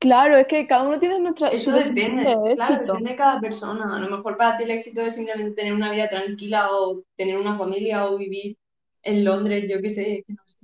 Claro, 0.00 0.34
es 0.36 0.46
que 0.46 0.66
cada 0.66 0.88
uno 0.88 0.98
tiene 0.98 1.20
nuestra, 1.20 1.48
eso 1.48 1.72
depende, 1.72 2.24
de 2.24 2.54
claro, 2.56 2.84
depende 2.86 3.10
de 3.10 3.16
cada 3.16 3.38
persona. 3.38 3.96
A 3.96 4.00
lo 4.00 4.16
mejor 4.16 4.38
para 4.38 4.56
ti 4.56 4.64
el 4.64 4.70
éxito 4.70 5.02
es 5.02 5.14
simplemente 5.14 5.54
tener 5.54 5.74
una 5.74 5.92
vida 5.92 6.08
tranquila 6.08 6.68
o 6.72 7.02
tener 7.16 7.36
una 7.36 7.58
familia 7.58 8.06
o 8.06 8.16
vivir 8.16 8.56
en 9.02 9.24
Londres, 9.26 9.66
yo 9.68 9.80
qué 9.82 9.90
sé, 9.90 10.24
no 10.26 10.42
sé. 10.46 10.56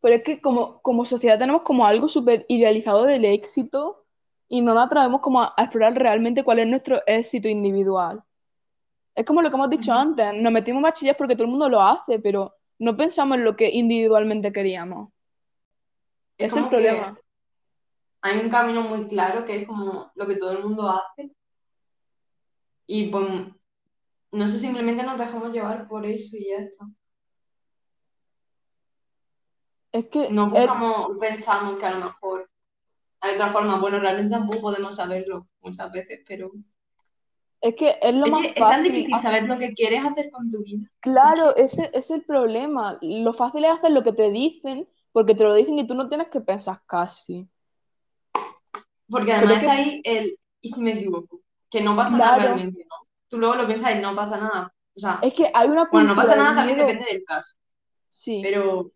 Pero 0.00 0.16
es 0.16 0.22
que 0.24 0.40
como, 0.40 0.82
como 0.82 1.04
sociedad 1.04 1.38
tenemos 1.38 1.62
como 1.62 1.86
algo 1.86 2.08
súper 2.08 2.44
idealizado 2.48 3.04
del 3.04 3.24
éxito 3.24 4.04
y 4.48 4.60
no 4.60 4.74
nos 4.74 4.86
atrevemos 4.86 5.20
como 5.20 5.40
a, 5.40 5.54
a 5.56 5.62
explorar 5.62 5.94
realmente 5.94 6.42
cuál 6.42 6.58
es 6.58 6.66
nuestro 6.66 7.00
éxito 7.06 7.48
individual. 7.48 8.24
Es 9.14 9.24
como 9.24 9.42
lo 9.42 9.50
que 9.50 9.56
hemos 9.56 9.70
dicho 9.70 9.92
Ujú. 9.92 10.00
antes, 10.00 10.34
nos 10.34 10.52
metimos 10.52 10.82
bachiller 10.82 11.16
porque 11.16 11.34
todo 11.34 11.44
el 11.44 11.50
mundo 11.50 11.68
lo 11.68 11.80
hace, 11.80 12.18
pero 12.18 12.54
no 12.78 12.96
pensamos 12.96 13.38
en 13.38 13.44
lo 13.44 13.56
que 13.56 13.70
individualmente 13.70 14.52
queríamos. 14.52 15.10
Es 16.38 16.52
Es 16.52 16.56
el 16.56 16.68
problema. 16.68 17.18
hay 18.22 18.38
un 18.40 18.50
camino 18.50 18.82
muy 18.82 19.06
claro 19.06 19.44
que 19.44 19.60
es 19.60 19.66
como 19.66 20.10
lo 20.14 20.26
que 20.26 20.36
todo 20.36 20.52
el 20.52 20.64
mundo 20.64 20.88
hace 20.88 21.30
y 22.86 23.08
pues 23.08 23.26
no 24.32 24.48
sé, 24.48 24.58
simplemente 24.58 25.04
nos 25.04 25.18
dejamos 25.18 25.52
llevar 25.52 25.86
por 25.86 26.04
eso 26.04 26.36
y 26.36 26.48
ya 26.48 26.56
está. 26.56 26.86
Es 29.92 30.06
que 30.06 30.28
No 30.30 30.50
buscamos, 30.50 31.18
pensamos 31.20 31.78
que 31.78 31.86
a 31.86 31.92
lo 31.92 32.06
mejor 32.06 32.50
hay 33.20 33.36
otra 33.36 33.48
forma. 33.48 33.78
Bueno, 33.78 34.00
realmente 34.00 34.34
tampoco 34.34 34.60
podemos 34.60 34.96
saberlo 34.96 35.46
muchas 35.60 35.92
veces, 35.92 36.20
pero 36.26 36.50
es 37.64 37.74
que 37.76 37.98
es 38.00 38.14
lo 38.14 38.26
es 38.26 38.32
más 38.32 38.40
que 38.42 38.48
es 38.48 38.54
tan 38.68 38.82
fácil. 38.84 38.92
difícil 38.92 39.18
saber 39.18 39.44
lo 39.44 39.58
que 39.58 39.74
quieres 39.74 40.04
hacer 40.04 40.30
con 40.30 40.50
tu 40.50 40.62
vida. 40.62 40.88
Claro, 41.00 41.54
ese, 41.56 41.84
ese 41.86 41.98
es 41.98 42.10
el 42.10 42.24
problema. 42.24 42.98
Lo 43.02 43.32
fácil 43.34 43.64
es 43.64 43.70
hacer 43.72 43.90
lo 43.92 44.02
que 44.02 44.12
te 44.12 44.30
dicen, 44.30 44.88
porque 45.12 45.34
te 45.34 45.44
lo 45.44 45.54
dicen 45.54 45.78
y 45.78 45.86
tú 45.86 45.94
no 45.94 46.08
tienes 46.08 46.28
que 46.28 46.40
pensar 46.40 46.82
casi. 46.86 47.48
Porque 49.08 49.32
además 49.32 49.58
está 49.58 49.72
ahí 49.72 50.00
el, 50.04 50.38
¿y 50.60 50.68
si 50.70 50.82
me 50.82 50.92
equivoco? 50.92 51.40
Que 51.70 51.80
no 51.82 51.96
pasa 51.96 52.16
nada 52.18 52.38
realmente, 52.38 52.84
¿no? 52.88 52.96
Tú 53.28 53.38
luego 53.38 53.54
lo 53.56 53.66
piensas 53.66 53.94
y 53.96 54.00
no 54.00 54.14
pasa 54.14 54.38
nada. 54.38 54.74
O 54.96 55.00
sea, 55.00 55.18
Es 55.22 55.34
que 55.34 55.50
hay 55.52 55.68
una 55.68 55.88
bueno, 55.90 56.10
no 56.10 56.16
pasa 56.16 56.36
nada, 56.36 56.54
también 56.56 56.76
miedo. 56.78 56.88
depende 56.88 57.06
del 57.12 57.24
caso. 57.24 57.56
Sí, 58.08 58.40
Pero 58.42 58.92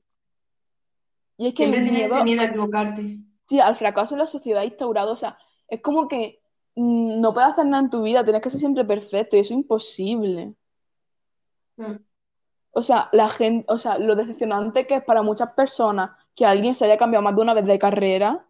y 1.37 1.49
es 1.49 1.55
que 1.55 1.65
siempre 1.65 1.83
tienes 1.83 2.07
ese 2.07 2.23
miedo, 2.23 2.25
miedo 2.25 2.43
a 2.43 2.47
equivocarte. 2.47 3.19
sí, 3.49 3.61
al 3.61 3.77
fracaso 3.77 4.15
en 4.15 4.21
la 4.21 4.27
sociedad 4.27 4.63
instaurado, 4.63 5.13
o 5.13 5.17
sea, 5.17 5.39
es 5.69 5.81
como 5.83 6.09
que 6.09 6.41
no 6.77 7.35
puedes 7.35 7.51
hacer 7.51 7.67
nada 7.67 7.83
en 7.85 7.91
tu 7.91 8.03
vida, 8.03 8.25
tienes 8.25 8.43
que 8.43 8.51
ser 8.51 8.61
siempre 8.61 8.85
perfecto 8.85 9.37
y 9.37 9.41
eso 9.41 9.55
es 9.55 9.59
imposible. 9.61 10.55
Mm. 11.77 11.97
O 12.73 12.83
sea, 12.83 13.09
la 13.13 13.29
gente, 13.29 13.67
o 13.69 13.79
sea, 13.79 13.99
lo 13.99 14.15
decepcionante 14.15 14.87
que 14.87 14.97
es 14.97 15.05
para 15.05 15.23
muchas 15.23 15.53
personas 15.53 16.11
que 16.35 16.47
alguien 16.47 16.75
se 16.75 16.85
haya 16.85 16.99
cambiado 16.99 17.23
más 17.23 17.35
de 17.35 17.43
una 17.43 17.55
vez 17.55 17.65
de 17.67 17.79
carrera, 17.79 18.47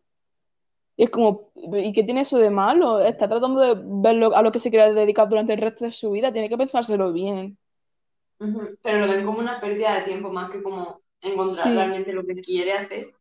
y 0.96 1.04
es 1.04 1.10
como, 1.10 1.50
¿y 1.54 1.92
qué 1.92 2.02
tiene 2.02 2.22
eso 2.22 2.38
de 2.38 2.50
malo? 2.50 3.00
Está 3.00 3.28
tratando 3.28 3.60
de 3.60 3.80
ver 4.02 4.16
lo- 4.16 4.34
a 4.36 4.42
lo 4.42 4.50
que 4.50 4.58
se 4.58 4.68
quiere 4.70 4.92
dedicar 4.92 5.28
durante 5.28 5.52
el 5.52 5.60
resto 5.60 5.84
de 5.84 5.92
su 5.92 6.10
vida, 6.10 6.32
tiene 6.32 6.48
que 6.48 6.58
pensárselo 6.58 7.12
bien. 7.12 7.56
Pero 8.82 9.06
lo 9.06 9.12
ven 9.12 9.24
como 9.24 9.38
una 9.38 9.60
pérdida 9.60 9.94
de 9.94 10.02
tiempo 10.02 10.30
más 10.30 10.50
que 10.50 10.62
como 10.62 11.00
encontrar 11.20 11.68
Sí. 11.68 11.74
realmente 11.74 12.12
lo 12.12 12.24
que 12.26 12.34
quiere 12.40 12.72
hacer. 12.72 13.14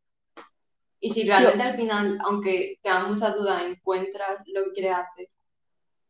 Y 1.00 1.10
si 1.10 1.28
realmente 1.28 1.64
al 1.64 1.76
final, 1.78 2.18
aunque 2.24 2.80
te 2.82 2.90
dan 2.90 3.10
muchas 3.12 3.36
dudas, 3.36 3.64
encuentras 3.64 4.40
lo 4.48 4.66
que 4.66 4.72
quieres 4.74 4.94
hacer 4.98 5.30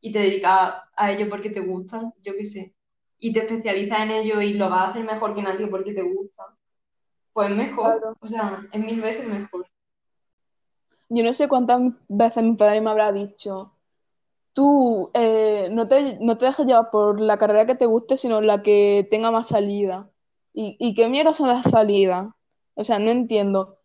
y 0.01 0.11
te 0.11 0.19
dedicas 0.19 0.75
a 0.95 1.11
ello 1.11 1.29
porque 1.29 1.49
te 1.49 1.61
gusta, 1.61 2.13
yo 2.23 2.33
qué 2.37 2.45
sé, 2.45 2.75
y 3.19 3.33
te 3.33 3.41
especializas 3.41 4.01
en 4.01 4.11
ello 4.11 4.41
y 4.41 4.53
lo 4.53 4.69
vas 4.69 4.87
a 4.87 4.89
hacer 4.91 5.05
mejor 5.05 5.35
que 5.35 5.41
nadie 5.43 5.67
porque 5.67 5.93
te 5.93 6.03
gusta, 6.03 6.43
pues 7.33 7.49
mejor, 7.51 8.01
Claro. 8.01 8.15
o 8.19 8.27
sea, 8.27 8.67
es 8.71 8.81
mil 8.81 9.01
veces 9.01 9.27
mejor. 9.27 9.67
Yo 11.09 11.23
no 11.23 11.33
sé 11.33 11.47
cuántas 11.47 11.81
veces 12.09 12.43
mi 12.43 12.55
padre 12.55 12.81
me 12.81 12.89
habrá 12.89 13.11
dicho, 13.11 13.73
tú 14.53 15.11
eh, 15.15 15.69
no 15.71 15.87
te, 15.87 16.17
no 16.21 16.37
te 16.37 16.45
dejes 16.47 16.65
llevar 16.67 16.91
por 16.91 17.21
la 17.21 17.37
carrera 17.37 17.65
que 17.67 17.75
te 17.75 17.85
guste, 17.87 18.17
sino 18.17 18.41
la 18.41 18.63
que 18.63 19.07
tenga 19.11 19.31
más 19.31 19.49
salida. 19.49 20.11
¿Y, 20.53 20.77
y 20.79 20.95
qué 20.95 21.09
mierda 21.09 21.33
son 21.33 21.49
las 21.49 21.63
salidas? 21.69 22.29
O 22.75 22.83
sea, 22.83 22.99
no 22.99 23.11
entiendo. 23.11 23.79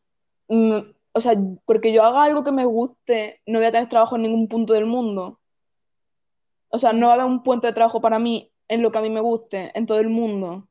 Mm, 0.48 0.80
o 1.12 1.20
sea, 1.20 1.34
porque 1.66 1.92
yo 1.92 2.02
haga 2.04 2.24
algo 2.24 2.42
que 2.42 2.52
me 2.52 2.64
guste, 2.64 3.40
no 3.46 3.58
voy 3.58 3.66
a 3.66 3.72
tener 3.72 3.88
trabajo 3.88 4.16
en 4.16 4.22
ningún 4.22 4.48
punto 4.48 4.72
del 4.72 4.86
mundo. 4.86 5.40
O 6.68 6.78
sea, 6.78 6.92
no 6.92 7.06
va 7.06 7.12
a 7.12 7.14
haber 7.16 7.26
un 7.26 7.42
puente 7.42 7.66
de 7.66 7.74
trabajo 7.74 8.00
para 8.00 8.18
mí 8.18 8.50
en 8.68 8.82
lo 8.82 8.90
que 8.90 8.98
a 8.98 9.02
mí 9.02 9.10
me 9.10 9.20
guste, 9.20 9.70
en 9.78 9.86
todo 9.86 9.98
el 9.98 10.08
mundo. 10.08 10.68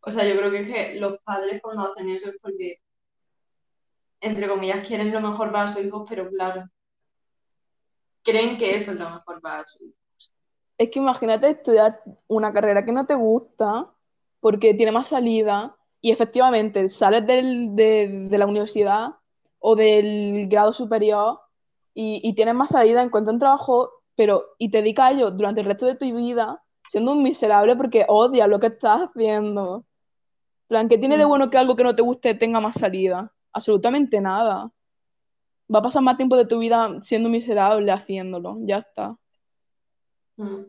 O 0.00 0.10
sea, 0.10 0.26
yo 0.26 0.36
creo 0.36 0.50
que 0.50 0.60
es 0.60 0.66
que 0.66 1.00
los 1.00 1.18
padres 1.20 1.60
cuando 1.62 1.92
hacen 1.92 2.08
eso 2.08 2.30
es 2.30 2.36
porque, 2.42 2.80
entre 4.20 4.48
comillas, 4.48 4.86
quieren 4.86 5.12
lo 5.12 5.20
mejor 5.20 5.52
para 5.52 5.68
sus 5.68 5.84
hijos, 5.84 6.04
pero 6.08 6.28
claro, 6.30 6.64
creen 8.24 8.58
que 8.58 8.74
eso 8.74 8.92
es 8.92 8.98
lo 8.98 9.08
mejor 9.08 9.40
para 9.40 9.64
sus 9.66 9.82
hijos. 9.82 10.32
Es 10.78 10.90
que 10.90 10.98
imagínate 10.98 11.50
estudiar 11.50 12.00
una 12.26 12.52
carrera 12.52 12.84
que 12.84 12.92
no 12.92 13.06
te 13.06 13.14
gusta 13.14 13.92
porque 14.40 14.74
tiene 14.74 14.92
más 14.92 15.08
salida 15.08 15.77
y 16.00 16.10
efectivamente 16.12 16.88
sales 16.88 17.26
del- 17.26 17.74
de, 17.74 18.26
de 18.30 18.38
la 18.38 18.46
universidad 18.46 19.08
o 19.58 19.74
del 19.76 20.48
grado 20.48 20.72
superior 20.72 21.40
y, 21.94 22.20
y 22.22 22.34
tienes 22.34 22.54
más 22.54 22.70
salida, 22.70 23.02
encuentras 23.02 23.34
un 23.34 23.40
trabajo, 23.40 23.90
pero 24.16 24.44
y 24.58 24.70
te 24.70 24.78
dedicas 24.78 25.06
a 25.06 25.10
ello 25.12 25.30
durante 25.30 25.60
el 25.60 25.66
resto 25.66 25.86
de 25.86 25.96
tu 25.96 26.04
vida 26.16 26.62
siendo 26.88 27.12
un 27.12 27.22
miserable 27.22 27.76
porque 27.76 28.04
odias 28.08 28.48
lo 28.48 28.58
que 28.60 28.68
estás 28.68 29.02
haciendo. 29.10 29.84
En 30.62 30.68
plan, 30.68 30.88
¿qué 30.88 30.98
tiene 30.98 31.16
de 31.18 31.24
Mm. 31.24 31.28
bueno 31.28 31.50
que 31.50 31.58
algo 31.58 31.76
que 31.76 31.84
no 31.84 31.94
te 31.96 32.02
guste 32.02 32.34
tenga 32.34 32.60
más 32.60 32.76
salida? 32.78 33.32
Absolutamente 33.52 34.20
nada. 34.20 34.70
Va 35.74 35.80
a 35.80 35.82
pasar 35.82 36.02
más 36.02 36.16
tiempo 36.16 36.36
de 36.36 36.46
tu 36.46 36.58
vida 36.58 37.00
siendo 37.02 37.28
miserable 37.28 37.90
haciéndolo, 37.92 38.56
ya 38.60 38.78
está. 38.78 39.16
Mm. 40.36 40.62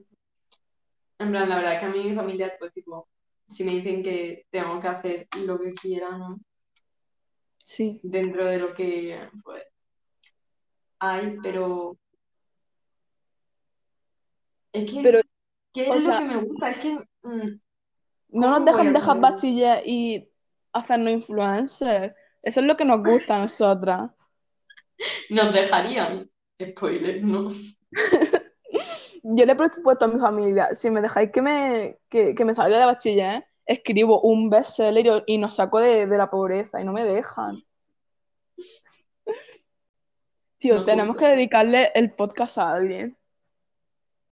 En 1.20 1.32
plan, 1.32 1.50
la 1.50 1.56
verdad 1.58 1.74
es 1.74 1.80
que 1.80 1.86
a 1.86 1.90
mí 1.90 2.04
mi 2.04 2.16
familia, 2.16 2.52
pues 2.60 2.74
tipo, 2.74 3.08
si 3.50 3.64
me 3.64 3.72
dicen 3.72 4.04
que 4.04 4.46
tengo 4.50 4.80
que 4.80 4.88
hacer 4.88 5.28
lo 5.38 5.60
que 5.60 5.74
quiera, 5.74 6.18
¿no? 6.18 6.40
Sí. 7.64 8.00
Dentro 8.04 8.46
de 8.46 8.60
lo 8.60 8.74
que, 8.74 9.20
pues, 9.44 9.64
hay, 11.00 11.38
pero 11.42 11.98
es 14.72 14.92
que, 14.92 15.02
Pero, 15.02 15.20
¿qué 15.74 15.90
es 15.90 16.06
lo 16.06 16.18
que 16.18 16.26
me 16.26 16.38
gusta? 16.38 16.72
Es 16.72 16.78
que, 16.78 16.94
mm, 17.24 17.60
No 18.30 18.50
nos 18.50 18.60
¿cómo 18.60 18.66
voy 18.66 18.72
dejan 18.72 18.94
dejar 18.94 19.20
bachiller 19.20 19.84
y 19.86 20.30
hacernos 20.74 21.14
influencers. 21.14 22.14
Eso 22.42 22.60
es 22.60 22.66
lo 22.66 22.78
que 22.78 22.86
nos 22.86 23.04
gusta 23.04 23.36
a 23.36 23.40
nosotras. 23.40 24.12
Nos 25.30 25.54
dejarían. 25.54 26.30
Spoiler, 26.62 27.24
¿no? 27.24 27.52
Yo 29.32 29.46
le 29.46 29.52
he 29.52 29.56
propuesto 29.56 30.06
a 30.06 30.08
mi 30.08 30.20
familia, 30.20 30.74
si 30.74 30.90
me 30.90 31.02
dejáis 31.02 31.32
que 31.32 31.42
me, 31.42 32.00
que, 32.10 32.34
que 32.34 32.46
me 32.46 32.56
salga 32.56 32.80
de 32.80 32.86
bachiller, 32.86 33.46
escribo 33.66 34.22
un 34.22 34.50
bestseller 34.50 35.24
y, 35.28 35.36
y 35.36 35.38
nos 35.38 35.54
saco 35.56 35.80
de, 35.80 36.08
de 36.08 36.18
la 36.18 36.32
pobreza 36.32 36.82
y 36.82 36.84
no 36.84 36.94
me 36.94 37.04
dejan. 37.04 37.56
Tío, 40.58 40.78
No 40.78 40.86
tenemos 40.86 41.16
que 41.16 41.26
dedicarle 41.26 41.92
el 41.94 42.16
podcast 42.16 42.58
a 42.58 42.74
alguien. 42.74 43.16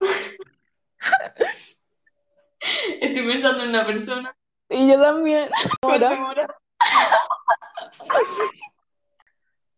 Estoy 3.00 3.26
pensando 3.26 3.64
en 3.64 3.70
una 3.70 3.84
persona. 3.84 4.36
Y 4.70 4.88
yo 4.88 5.02
también. 5.02 5.50
Ahora. 5.82 6.56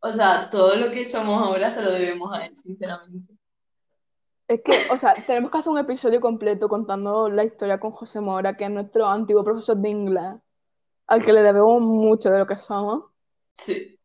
O 0.00 0.12
sea, 0.12 0.50
todo 0.50 0.76
lo 0.76 0.92
que 0.92 1.04
somos 1.04 1.42
ahora 1.42 1.70
se 1.70 1.82
lo 1.82 1.90
debemos 1.90 2.32
a 2.32 2.46
él, 2.46 2.56
sinceramente. 2.56 3.34
Es 4.48 4.60
que, 4.62 4.72
o 4.92 4.98
sea, 4.98 5.14
tenemos 5.14 5.50
que 5.50 5.58
hacer 5.58 5.72
un 5.72 5.78
episodio 5.78 6.20
completo 6.20 6.68
contando 6.68 7.28
la 7.28 7.44
historia 7.44 7.80
con 7.80 7.90
José 7.90 8.20
Mora, 8.20 8.56
que 8.56 8.64
es 8.64 8.70
nuestro 8.70 9.06
antiguo 9.06 9.42
profesor 9.42 9.76
de 9.76 9.88
inglés, 9.88 10.34
al 11.08 11.24
que 11.24 11.32
le 11.32 11.42
debemos 11.42 11.80
mucho 11.80 12.30
de 12.30 12.38
lo 12.38 12.46
que 12.46 12.56
somos. 12.56 13.10
Sí. 13.52 13.98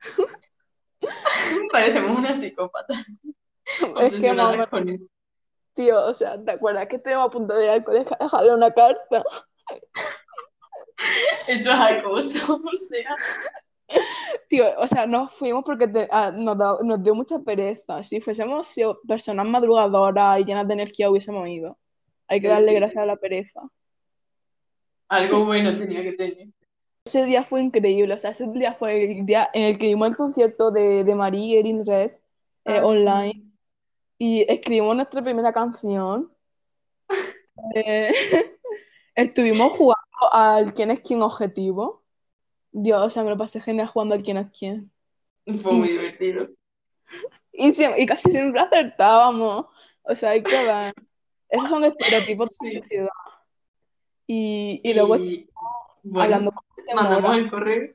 Parecemos 1.72 2.18
una 2.18 2.34
psicópata. 2.34 3.04
Es 4.00 4.20
que, 4.20 4.32
mamá, 4.32 4.66
con 4.68 4.88
él. 4.88 5.08
tío, 5.74 6.06
o 6.06 6.14
sea, 6.14 6.42
¿te 6.42 6.52
acuerdas 6.52 6.86
que 6.88 6.96
estuvimos 6.96 7.26
a 7.26 7.30
punto 7.30 7.54
de 7.54 7.64
ir 7.64 7.70
al 7.70 7.84
colegio 7.84 8.16
a 8.18 8.24
dejarle 8.24 8.54
una 8.54 8.72
carta? 8.72 9.22
Eso 11.46 11.72
es 11.72 11.80
acoso, 11.80 12.60
o 12.72 12.76
sea. 12.76 13.16
Tío, 14.48 14.66
o 14.78 14.86
sea, 14.88 15.06
nos 15.06 15.32
fuimos 15.34 15.64
porque 15.64 15.88
te- 15.88 16.08
ah, 16.10 16.30
nos, 16.34 16.56
da- 16.58 16.78
nos 16.82 17.02
dio 17.02 17.14
mucha 17.14 17.38
pereza. 17.40 18.02
Si 18.02 18.20
fuésemos 18.20 18.66
sido 18.68 19.00
personas 19.06 19.46
madrugadoras 19.46 20.40
y 20.40 20.44
llenas 20.44 20.66
de 20.68 20.74
energía, 20.74 21.10
hubiésemos 21.10 21.48
ido. 21.48 21.76
Hay 22.28 22.40
que 22.40 22.46
Eh, 22.46 22.50
darle 22.50 22.68
sí. 22.68 22.74
gracias 22.74 23.02
a 23.02 23.06
la 23.06 23.16
pereza. 23.16 23.60
Algo 25.08 25.44
bueno 25.44 25.76
tenía 25.78 26.02
que 26.02 26.12
tener. 26.12 26.48
Ese 27.06 27.24
día 27.24 27.44
fue 27.44 27.60
increíble, 27.62 28.14
o 28.14 28.18
sea, 28.18 28.30
ese 28.30 28.46
día 28.48 28.72
fue 28.74 29.04
el 29.18 29.26
día 29.26 29.50
en 29.52 29.64
el 29.64 29.78
que 29.78 29.88
vimos 29.88 30.08
el 30.08 30.16
concierto 30.16 30.70
de, 30.70 31.04
de 31.04 31.14
Marie 31.14 31.58
Erin 31.58 31.84
Red 31.84 32.12
eh, 32.64 32.78
Ah, 32.80 32.86
online 32.86 33.32
sí. 33.34 33.52
y 34.18 34.46
escribimos 34.50 34.96
nuestra 34.96 35.22
primera 35.22 35.52
canción. 35.52 36.30
Eh, 37.74 38.10
estuvimos 39.14 39.72
jugando 39.72 40.32
al 40.32 40.74
quién 40.74 40.90
es 40.90 41.00
quién 41.00 41.22
objetivo. 41.22 42.03
Dios, 42.76 43.00
o 43.00 43.08
sea, 43.08 43.22
me 43.22 43.30
lo 43.30 43.38
pasé 43.38 43.60
genial 43.60 43.86
jugando 43.86 44.16
al 44.16 44.22
quién 44.24 44.36
es 44.36 44.50
quién. 44.50 44.90
Fue 45.62 45.72
muy 45.72 45.88
divertido. 45.88 46.48
Y, 47.52 47.70
casi 48.06 48.32
siempre 48.32 48.60
acertábamos. 48.60 49.66
O 50.02 50.16
sea, 50.16 50.30
hay 50.30 50.42
que 50.42 50.64
ver. 50.64 50.92
Esos 51.48 51.68
son 51.68 51.84
estereotipos 51.84 52.58
de 52.58 52.70
Sí. 52.70 52.80
sociedad. 52.80 53.08
Y, 54.26 54.80
y 54.82 54.92
luego 54.94 55.16
Y 55.16 55.48
hablando 56.16 56.50
con 56.50 56.64
José 56.70 56.94
mandamos 56.96 57.22
Mora. 57.22 57.36
el 57.36 57.50
correo. 57.50 57.94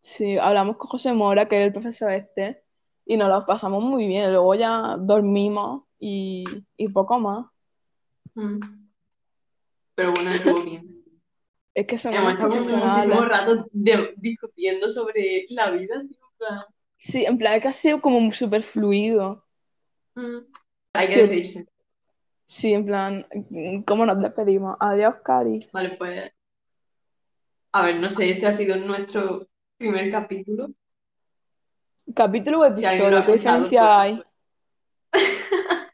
Sí, 0.00 0.38
hablamos 0.38 0.76
con 0.76 0.88
José 0.88 1.12
Mora, 1.12 1.46
que 1.46 1.60
es 1.60 1.66
el 1.66 1.72
profesor 1.72 2.10
este, 2.10 2.64
y 3.06 3.16
nos 3.16 3.28
lo 3.28 3.46
pasamos 3.46 3.84
muy 3.84 4.08
bien. 4.08 4.32
Luego 4.32 4.56
ya 4.56 4.96
dormimos 4.98 5.84
y, 6.00 6.44
y 6.76 6.88
poco 6.88 7.20
más. 7.20 7.46
Mm. 8.34 8.58
Pero 9.94 10.12
bueno, 10.12 10.30
estuvo 10.30 10.62
bien. 10.64 10.89
Es 11.74 11.86
que 11.86 11.98
son 11.98 12.12
como 12.14 12.34
profesionales. 12.36 12.84
muchísimo 12.84 13.24
rato 13.24 13.66
de- 13.72 14.14
discutiendo 14.16 14.88
sobre 14.88 15.46
la 15.50 15.70
vida, 15.70 16.00
tío. 16.08 16.18
en 16.18 16.36
plan, 16.38 16.60
Sí, 16.98 17.24
en 17.24 17.38
plan, 17.38 17.54
es 17.54 17.62
que 17.62 17.68
ha 17.68 17.72
sido 17.72 18.00
como 18.00 18.32
súper 18.32 18.62
fluido. 18.62 19.44
mm. 20.16 20.38
Hay 20.94 21.06
que 21.08 21.14
Sí. 21.14 21.20
despedirse. 21.20 21.66
Sí, 22.46 22.72
en 22.74 22.84
plan, 22.84 23.26
¿cómo 23.86 24.04
nos 24.04 24.20
despedimos? 24.20 24.76
Adiós, 24.80 25.14
Cari. 25.24 25.60
Vale, 25.72 25.90
pues 25.96 26.32
A 27.72 27.86
ver, 27.86 28.00
no 28.00 28.10
sé, 28.10 28.30
este 28.30 28.46
ha 28.48 28.52
sido 28.52 28.76
nuestro 28.76 29.46
primer 29.78 30.10
capítulo. 30.10 30.70
Capítulo 32.16 32.60
o 32.62 32.74
Si 32.74 32.84
episodio, 32.84 33.24
¿qué 33.24 33.32
escuchado, 33.32 33.64
diferencia 33.68 33.80
pues, 33.80 34.24
hay? 35.12 35.12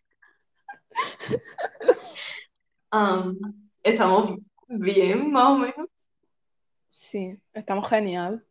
Am, 2.90 3.38
estamos 3.82 4.38
bien, 4.68 5.30
más 5.32 5.48
o 5.50 5.56
menos. 5.58 5.88
Sí, 6.88 7.38
estamos 7.52 7.88
genial. 7.88 8.44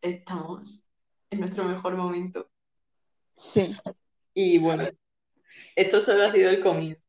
Estamos 0.00 0.84
en 1.30 1.40
nuestro 1.40 1.64
mejor 1.64 1.96
momento. 1.96 2.48
Sí. 3.34 3.74
Y 4.34 4.58
bueno, 4.58 4.84
esto 5.76 6.00
solo 6.00 6.24
ha 6.24 6.30
sido 6.30 6.50
el 6.50 6.60
comienzo. 6.60 7.02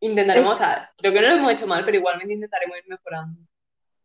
Intentaremos, 0.00 0.58
Es- 0.60 0.66
creo 0.96 1.12
que 1.12 1.20
no 1.20 1.28
lo 1.28 1.34
hemos 1.36 1.52
hecho 1.52 1.66
mal, 1.66 1.84
pero 1.84 1.98
igualmente 1.98 2.32
intentaremos 2.34 2.78
ir 2.78 2.84
mejorando. 2.88 3.40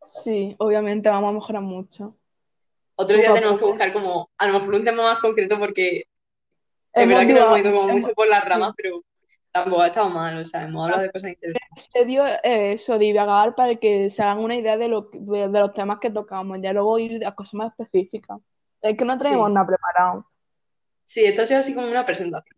Sí, 0.05 0.55
obviamente 0.59 1.09
vamos 1.09 1.29
a 1.29 1.33
mejorar 1.33 1.61
mucho. 1.61 2.15
Otro 2.95 3.17
día 3.17 3.33
tenemos 3.33 3.59
que 3.59 3.65
buscar 3.65 3.91
como, 3.93 4.29
a 4.37 4.47
lo 4.47 4.53
mejor 4.59 4.75
un 4.75 4.85
tema 4.85 5.03
más 5.03 5.19
concreto 5.19 5.57
porque 5.57 6.05
es 6.93 7.07
verdad 7.07 7.25
que 7.27 7.33
nos 7.33 7.43
hemos 7.43 7.59
ido 7.59 7.71
como 7.71 7.89
hemos- 7.89 8.01
mucho 8.03 8.13
por 8.13 8.27
las 8.27 8.45
ramas, 8.45 8.73
pero 8.77 9.03
tampoco 9.63 9.81
ha 9.81 9.87
estado 9.87 10.09
mal, 10.09 10.37
o 10.37 10.43
sea, 10.45 10.63
hemos 10.63 10.83
hablado 10.83 11.03
de 11.03 11.11
cosas 11.11 11.29
interesantes. 11.31 11.87
se 11.89 12.05
dio 12.05 12.25
eh, 12.25 12.73
eso, 12.73 12.97
divagar 12.97 13.55
para 13.55 13.75
que 13.77 14.09
se 14.09 14.21
hagan 14.21 14.39
una 14.43 14.55
idea 14.55 14.75
de, 14.77 14.87
lo, 14.89 15.09
de, 15.13 15.47
de 15.47 15.59
los 15.59 15.73
temas 15.73 15.99
que 15.99 16.09
tocamos, 16.09 16.59
ya 16.61 16.73
luego 16.73 16.99
ir 16.99 17.25
a 17.25 17.33
cosas 17.33 17.53
más 17.55 17.71
específicas. 17.79 18.39
Es 18.81 18.97
que 18.97 19.05
no 19.05 19.15
tenemos 19.17 19.47
Sí. 19.47 19.53
nada 19.53 19.65
preparado. 19.65 20.25
Sí, 21.05 21.23
esto 21.25 21.41
ha 21.43 21.45
sido 21.45 21.59
así 21.61 21.73
como 21.73 21.87
una 21.87 22.05
presentación, 22.05 22.57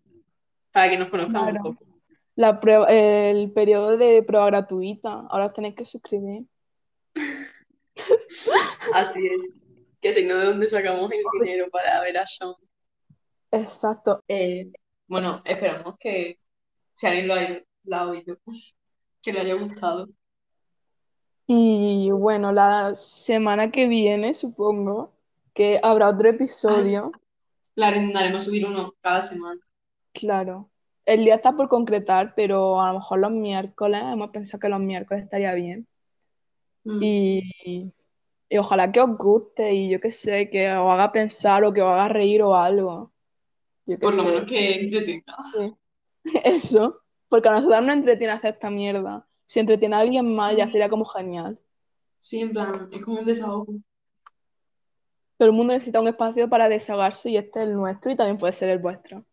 para 0.72 0.90
que 0.90 0.98
nos 0.98 1.10
conozcan 1.10 1.42
un 1.44 1.50
Claro. 1.52 1.64
poco. 1.64 1.86
La 2.36 2.60
prueba- 2.60 2.88
el 2.90 3.52
periodo 3.52 3.96
de 3.98 4.24
prueba 4.24 4.48
gratuita, 4.48 5.26
ahora 5.30 5.54
tenéis 5.54 5.76
que 5.76 5.86
suscribir. 5.86 6.46
Así 8.94 9.20
es. 9.28 9.50
Que 10.02 10.14
si 10.14 10.26
no, 10.26 10.36
¿de 10.38 10.46
dónde 10.46 10.68
sacamos 10.70 11.12
el 11.12 11.20
dinero 11.40 11.68
para 11.72 12.02
ver 12.02 12.18
a 12.18 12.28
Sean? 12.28 12.54
Exacto. 13.52 14.24
Eh, 14.28 14.72
bueno, 15.08 15.42
esperamos 15.46 15.96
que 16.00 16.38
si 16.98 17.06
alguien 17.06 17.28
lo 17.28 17.36
ha, 17.36 17.42
lo 17.84 17.96
ha 17.96 18.10
oído, 18.10 18.38
que 19.22 19.32
le 19.32 19.40
haya 19.40 19.54
gustado. 19.54 20.10
Y 21.46 22.10
bueno, 22.12 22.52
la 22.52 22.94
semana 22.96 23.72
que 23.72 23.88
viene, 23.88 24.34
supongo, 24.34 25.14
que 25.54 25.80
habrá 25.82 26.10
otro 26.10 26.28
episodio. 26.28 27.12
Claro, 27.74 27.98
intentaremos 27.98 28.44
subir 28.44 28.66
uno 28.66 28.94
cada 29.00 29.22
semana. 29.22 29.62
Claro. 30.12 30.70
El 31.06 31.24
día 31.24 31.36
está 31.36 31.56
por 31.56 31.70
concretar, 31.70 32.34
pero 32.36 32.82
a 32.82 32.92
lo 32.92 33.00
mejor 33.00 33.20
los 33.20 33.32
miércoles, 33.32 34.02
hemos 34.04 34.32
pensado 34.32 34.60
que 34.60 34.68
los 34.68 34.82
miércoles 34.82 35.24
estaría 35.24 35.54
bien. 35.54 35.88
Mm. 36.84 37.00
Y, 37.02 37.94
y 38.50 38.58
ojalá 38.58 38.92
que 38.92 39.00
os 39.00 39.18
guste 39.18 39.74
y 39.74 39.90
yo 39.90 40.02
qué 40.02 40.12
sé, 40.12 40.50
que 40.50 40.70
os 40.74 40.92
haga 40.92 41.12
pensar 41.12 41.64
o 41.64 41.72
que 41.72 41.82
os 41.82 41.90
haga 41.90 42.10
reír 42.10 42.42
o 42.42 42.56
algo. 42.56 43.14
Yo 43.86 43.98
Por 44.00 44.16
lo 44.16 44.24
menos 44.24 44.46
que 44.46 44.82
entretenga. 44.82 45.38
Sí. 45.54 45.74
Eso. 46.44 47.02
Porque 47.30 47.50
a 47.50 47.54
nosotros 47.54 47.86
nos 47.86 47.96
entretiene 47.96 48.34
hacer 48.34 48.54
esta 48.54 48.70
mierda. 48.70 49.28
Si 49.46 49.60
entretiene 49.60 49.96
a 49.96 50.00
alguien 50.00 50.36
más, 50.36 50.56
ya 50.56 50.68
sería 50.68 50.90
como 50.90 51.06
genial. 51.06 51.60
Sí, 52.20 52.40
en 52.42 52.52
plan, 52.52 52.90
es 52.92 53.02
como 53.04 53.20
un 53.20 53.26
desahogo. 53.26 53.74
Todo 55.38 55.50
el 55.50 55.54
mundo 55.54 55.74
necesita 55.74 56.02
un 56.02 56.08
espacio 56.08 56.50
para 56.50 56.68
desahogarse 56.68 57.30
y 57.30 57.38
este 57.38 57.60
es 57.62 57.68
el 57.68 57.76
nuestro 57.76 58.12
y 58.12 58.16
también 58.16 58.38
puede 58.38 58.54
ser 58.54 58.70
el 58.70 58.80
vuestro. 58.80 59.24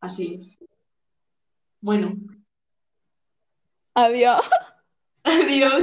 Así 0.00 0.34
es. 0.34 0.58
Bueno, 1.80 2.14
Adiós. 3.98 4.46
adiós. 5.24 5.82